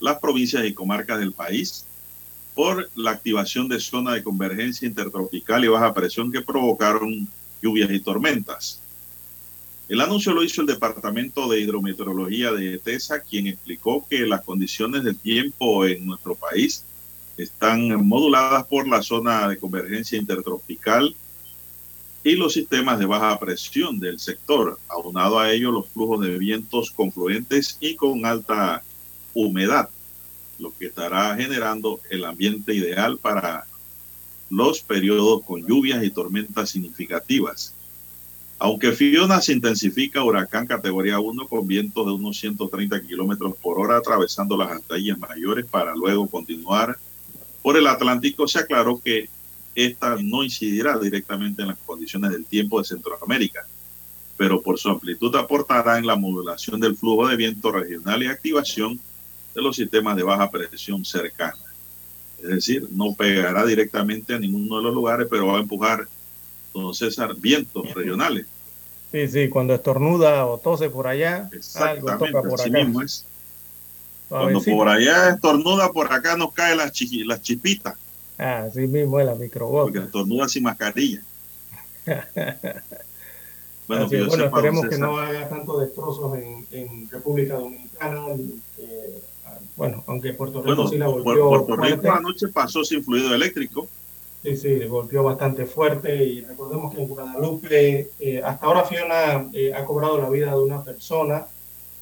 [0.00, 1.86] las provincias y comarcas del país
[2.54, 7.28] por la activación de zona de convergencia intertropical y baja presión que provocaron
[7.62, 8.80] lluvias y tormentas.
[9.86, 15.04] El anuncio lo hizo el Departamento de Hidrometeorología de ETESA, quien explicó que las condiciones
[15.04, 16.84] del tiempo en nuestro país
[17.36, 21.14] están moduladas por la zona de convergencia intertropical
[22.22, 26.90] y los sistemas de baja presión del sector, aunado a ello los flujos de vientos
[26.90, 28.82] confluentes y con alta
[29.34, 29.90] humedad,
[30.58, 33.66] lo que estará generando el ambiente ideal para
[34.48, 37.74] los periodos con lluvias y tormentas significativas.
[38.64, 43.98] Aunque Fiona se intensifica huracán categoría 1 con vientos de unos 130 kilómetros por hora
[43.98, 46.96] atravesando las Antillas mayores para luego continuar
[47.60, 49.28] por el Atlántico, se aclaró que
[49.74, 53.66] esta no incidirá directamente en las condiciones del tiempo de Centroamérica.
[54.38, 58.98] pero por su amplitud aportará en la modulación del flujo de viento regional y activación
[59.54, 61.62] de los sistemas de baja presión cercana.
[62.42, 66.08] Es decir, no pegará directamente a ninguno de los lugares, pero va a empujar,
[66.72, 68.46] don César, vientos regionales.
[69.14, 72.68] Sí, sí, cuando estornuda o tose por allá, algo toca por acá.
[72.68, 73.24] mismo es.
[74.28, 77.94] Cuando por allá estornuda, por acá nos caen las, chi- las chispitas,
[78.36, 80.00] Ah, así mismo es la porque microbota.
[80.00, 81.22] estornuda sin mascarilla.
[83.86, 88.24] Bueno, que es, bueno, esperemos que no haga tantos destrozos en, en República Dominicana.
[88.78, 89.20] eh,
[89.76, 91.96] bueno, aunque Puerto Rico Bueno, sí la golpeó Puerto fuerte.
[91.96, 93.86] Rico anoche pasó sin fluido eléctrico.
[94.44, 99.72] Sí, sí, golpeó bastante fuerte y recordemos que en Guadalupe eh, hasta ahora Fiona eh,
[99.72, 101.46] ha cobrado la vida de una persona.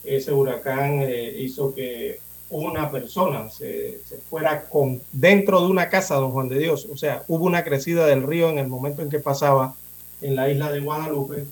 [0.02, 2.18] Ese huracán eh, hizo que
[2.50, 6.88] una persona se, fuera con, dentro de una casa, don Juan de Dios.
[6.90, 9.76] O sea, hubo una crecida del río en el momento en que pasaba
[10.20, 11.46] en la isla de Guadalupe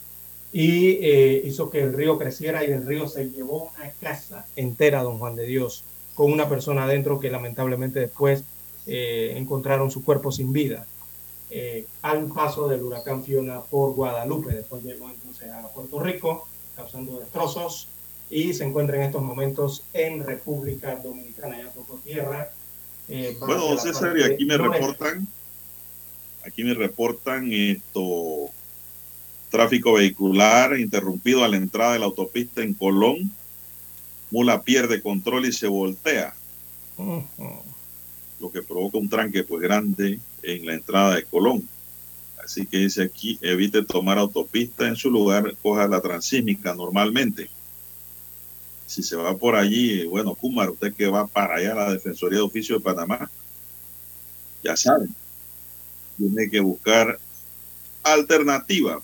[0.53, 1.07] y
[1.47, 5.37] hizo que el río creciera y el río se llevó una casa entera, don Juan
[5.37, 5.85] de Dios,
[6.17, 8.43] con una persona adentro que lamentablemente después
[8.87, 10.87] eh, encontraron su cuerpo sin vida
[11.51, 14.53] eh, al paso del huracán Fiona por Guadalupe.
[14.55, 17.89] Después llegó entonces a Puerto Rico, causando destrozos
[18.31, 21.59] y se encuentra en estos momentos en República Dominicana.
[21.59, 22.51] Ya tocó tierra.
[23.09, 24.79] eh, Bueno, César, y aquí me noreste.
[24.79, 25.27] reportan,
[26.47, 28.51] aquí me reportan esto,
[29.51, 33.33] tráfico vehicular interrumpido a la entrada de la autopista en Colón.
[34.31, 36.33] Mula pierde control y se voltea,
[36.97, 37.25] Ujú.
[38.41, 41.69] Lo que provoca un tranque pues grande en la entrada de Colón.
[42.43, 47.51] Así que dice aquí, evite tomar autopista, en su lugar coja la transísmica normalmente.
[48.87, 51.93] Si se va por allí, eh, bueno, Kumar, usted que va para allá a la
[51.93, 53.31] Defensoría de Oficio de Panamá,
[54.65, 55.15] ya saben,
[56.17, 57.19] tiene que buscar
[58.03, 59.01] alternativa.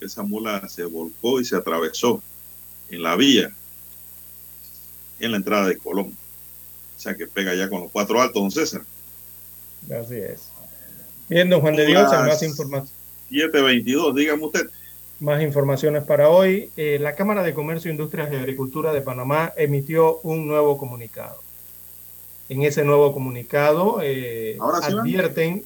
[0.00, 2.22] Esa mula se volcó y se atravesó
[2.90, 3.50] en la vía,
[5.18, 6.16] en la entrada de Colón.
[6.96, 8.82] O sea que pega ya con los cuatro altos, don César.
[9.90, 10.50] Así es.
[11.28, 12.90] Bien, don Juan de Dios, más información.
[13.28, 14.66] 722, dígame usted.
[15.18, 16.70] Más informaciones para hoy.
[16.76, 21.42] Eh, la Cámara de Comercio, Industrias y Agricultura de Panamá emitió un nuevo comunicado.
[22.48, 24.84] En ese nuevo comunicado eh, van.
[24.84, 25.64] advierten,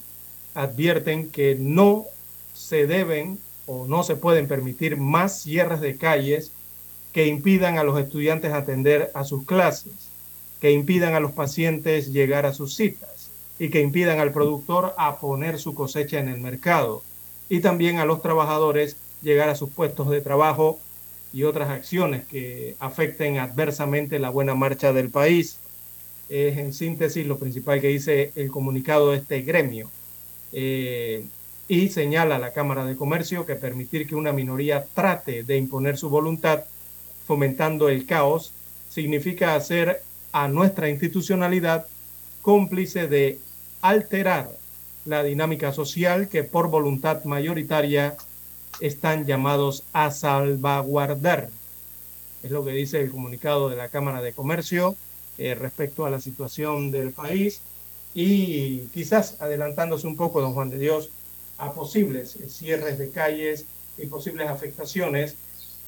[0.55, 2.07] advierten que no
[2.55, 6.53] se deben o no se pueden permitir más cierres de calles
[7.13, 10.10] que impidan a los estudiantes atender a sus clases,
[10.61, 15.19] que impidan a los pacientes llegar a sus citas y que impidan al productor a
[15.19, 17.03] poner su cosecha en el mercado
[17.49, 20.79] y también a los trabajadores llegar a sus puestos de trabajo
[21.33, 25.59] y otras acciones que afecten adversamente la buena marcha del país.
[26.29, 29.91] Es en síntesis lo principal que dice el comunicado de este gremio.
[30.53, 31.25] Eh,
[31.69, 35.97] y señala a la Cámara de Comercio que permitir que una minoría trate de imponer
[35.97, 36.65] su voluntad
[37.27, 38.53] fomentando el caos
[38.89, 41.87] significa hacer a nuestra institucionalidad
[42.43, 43.39] cómplice de
[43.83, 44.51] alterar
[45.05, 48.17] la dinámica social que por voluntad mayoritaria
[48.81, 51.49] están llamados a salvaguardar.
[52.43, 54.97] Es lo que dice el comunicado de la Cámara de Comercio
[55.39, 57.61] eh, respecto a la situación del país
[58.15, 61.11] y quizás adelantándose un poco, don Juan de Dios,
[61.59, 63.67] a posibles eh, cierres de calles
[63.99, 65.37] y posibles afectaciones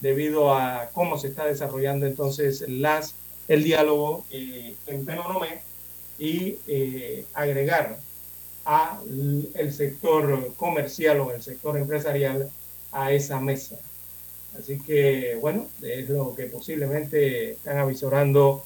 [0.00, 3.14] debido a cómo se está desarrollando entonces las,
[3.48, 5.62] el diálogo eh, en Penonomé
[6.18, 7.98] y eh, agregar
[8.64, 12.48] a l- el sector comercial o el sector empresarial
[12.92, 13.76] a esa mesa.
[14.58, 18.64] Así que, bueno, es lo que posiblemente están avisorando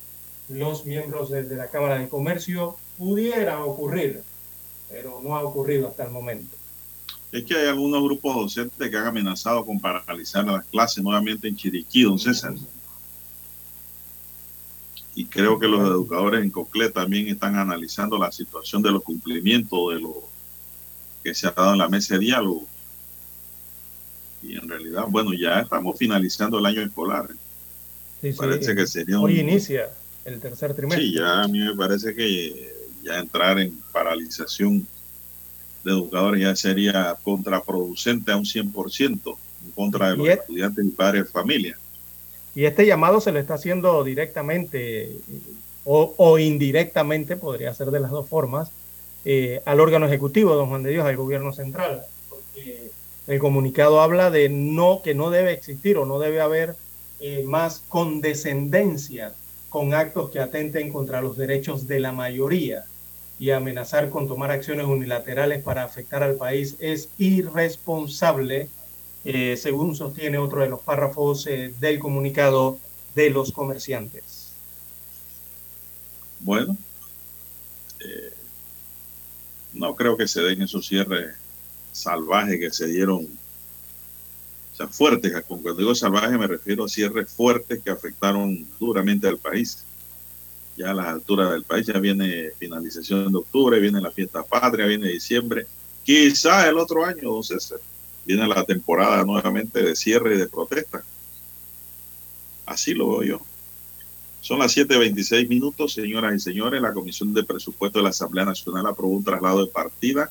[0.48, 2.76] los miembros de, de la Cámara de Comercio.
[2.98, 4.22] Pudiera ocurrir,
[4.90, 6.56] pero no ha ocurrido hasta el momento.
[7.32, 11.56] Es que hay algunos grupos docentes que han amenazado con paralizar las clases nuevamente en
[11.56, 12.54] Chiriquí, don César.
[15.16, 19.94] Y creo que los educadores en Coclé también están analizando la situación de los cumplimientos
[19.94, 20.14] de lo
[21.24, 22.66] que se ha dado en la mesa de diálogo.
[24.42, 27.28] Y en realidad, bueno, ya estamos finalizando el año escolar.
[28.20, 29.88] Sí, sí, Parece que sería Hoy un- inicia
[30.24, 31.04] el tercer trimestre.
[31.06, 32.72] Sí, ya a mí me parece que
[33.02, 34.86] ya entrar en paralización
[35.82, 40.90] de educadores ya sería contraproducente a un 100% en contra de los Y estudiantes y
[40.90, 41.78] padres de familia.
[42.56, 45.10] Y este llamado se lo está haciendo directamente
[45.84, 48.72] o, o indirectamente, podría ser de las dos formas,
[49.26, 52.06] eh, al órgano ejecutivo, don Juan de Dios, al gobierno central.
[52.30, 52.90] Porque
[53.26, 56.76] el comunicado habla de no que no debe existir o no debe haber
[57.20, 59.34] eh, más condescendencia
[59.68, 62.84] con actos que atenten contra los derechos de la mayoría
[63.38, 68.68] y amenazar con tomar acciones unilaterales para afectar al país es irresponsable
[69.28, 72.78] eh, según sostiene otro de los párrafos eh, del comunicado
[73.16, 74.52] de los comerciantes.
[76.38, 76.76] Bueno,
[77.98, 78.32] eh,
[79.72, 81.34] no creo que se den esos cierres
[81.90, 83.24] salvajes que se dieron,
[84.72, 85.32] o sea, fuertes.
[85.48, 89.82] Cuando digo salvaje me refiero a cierres fuertes que afectaron duramente al país.
[90.76, 94.86] Ya a las alturas del país ya viene finalización de octubre, viene la fiesta patria,
[94.86, 95.66] viene diciembre.
[96.04, 97.80] Quizá el otro año, don César,
[98.26, 101.04] viene la temporada nuevamente de cierre y de protesta.
[102.66, 103.40] Así lo veo yo.
[104.40, 106.82] Son las 7.26 minutos, señoras y señores.
[106.82, 110.30] La Comisión de Presupuesto de la Asamblea Nacional aprobó un traslado de partida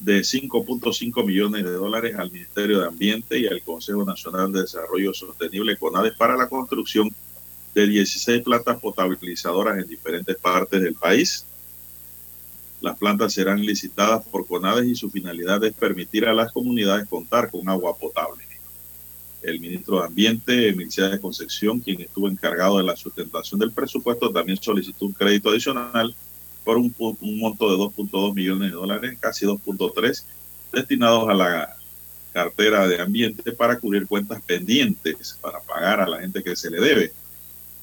[0.00, 5.12] de 5.5 millones de dólares al Ministerio de Ambiente y al Consejo Nacional de Desarrollo
[5.12, 7.12] Sostenible, CONADES, para la construcción
[7.74, 11.44] de 16 plantas potabilizadoras en diferentes partes del país.
[12.80, 17.50] Las plantas serán licitadas por CONADES y su finalidad es permitir a las comunidades contar
[17.50, 18.44] con agua potable.
[19.42, 24.58] El ministro de Ambiente, de Concepción, quien estuvo encargado de la sustentación del presupuesto, también
[24.60, 26.14] solicitó un crédito adicional
[26.64, 30.24] por un, un monto de 2.2 millones de dólares, casi 2.3,
[30.72, 31.76] destinados a la
[32.32, 36.80] cartera de ambiente para cubrir cuentas pendientes, para pagar a la gente que se le
[36.80, 37.12] debe,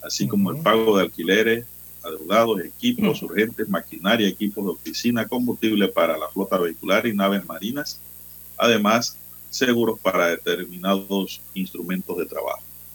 [0.02, 1.66] así como el pago de alquileres,
[2.06, 8.00] adeudados, equipos urgentes, maquinaria, equipos de oficina, combustible para la flota vehicular y naves marinas,
[8.58, 9.18] además
[9.50, 12.62] seguros para determinados instrumentos de trabajo.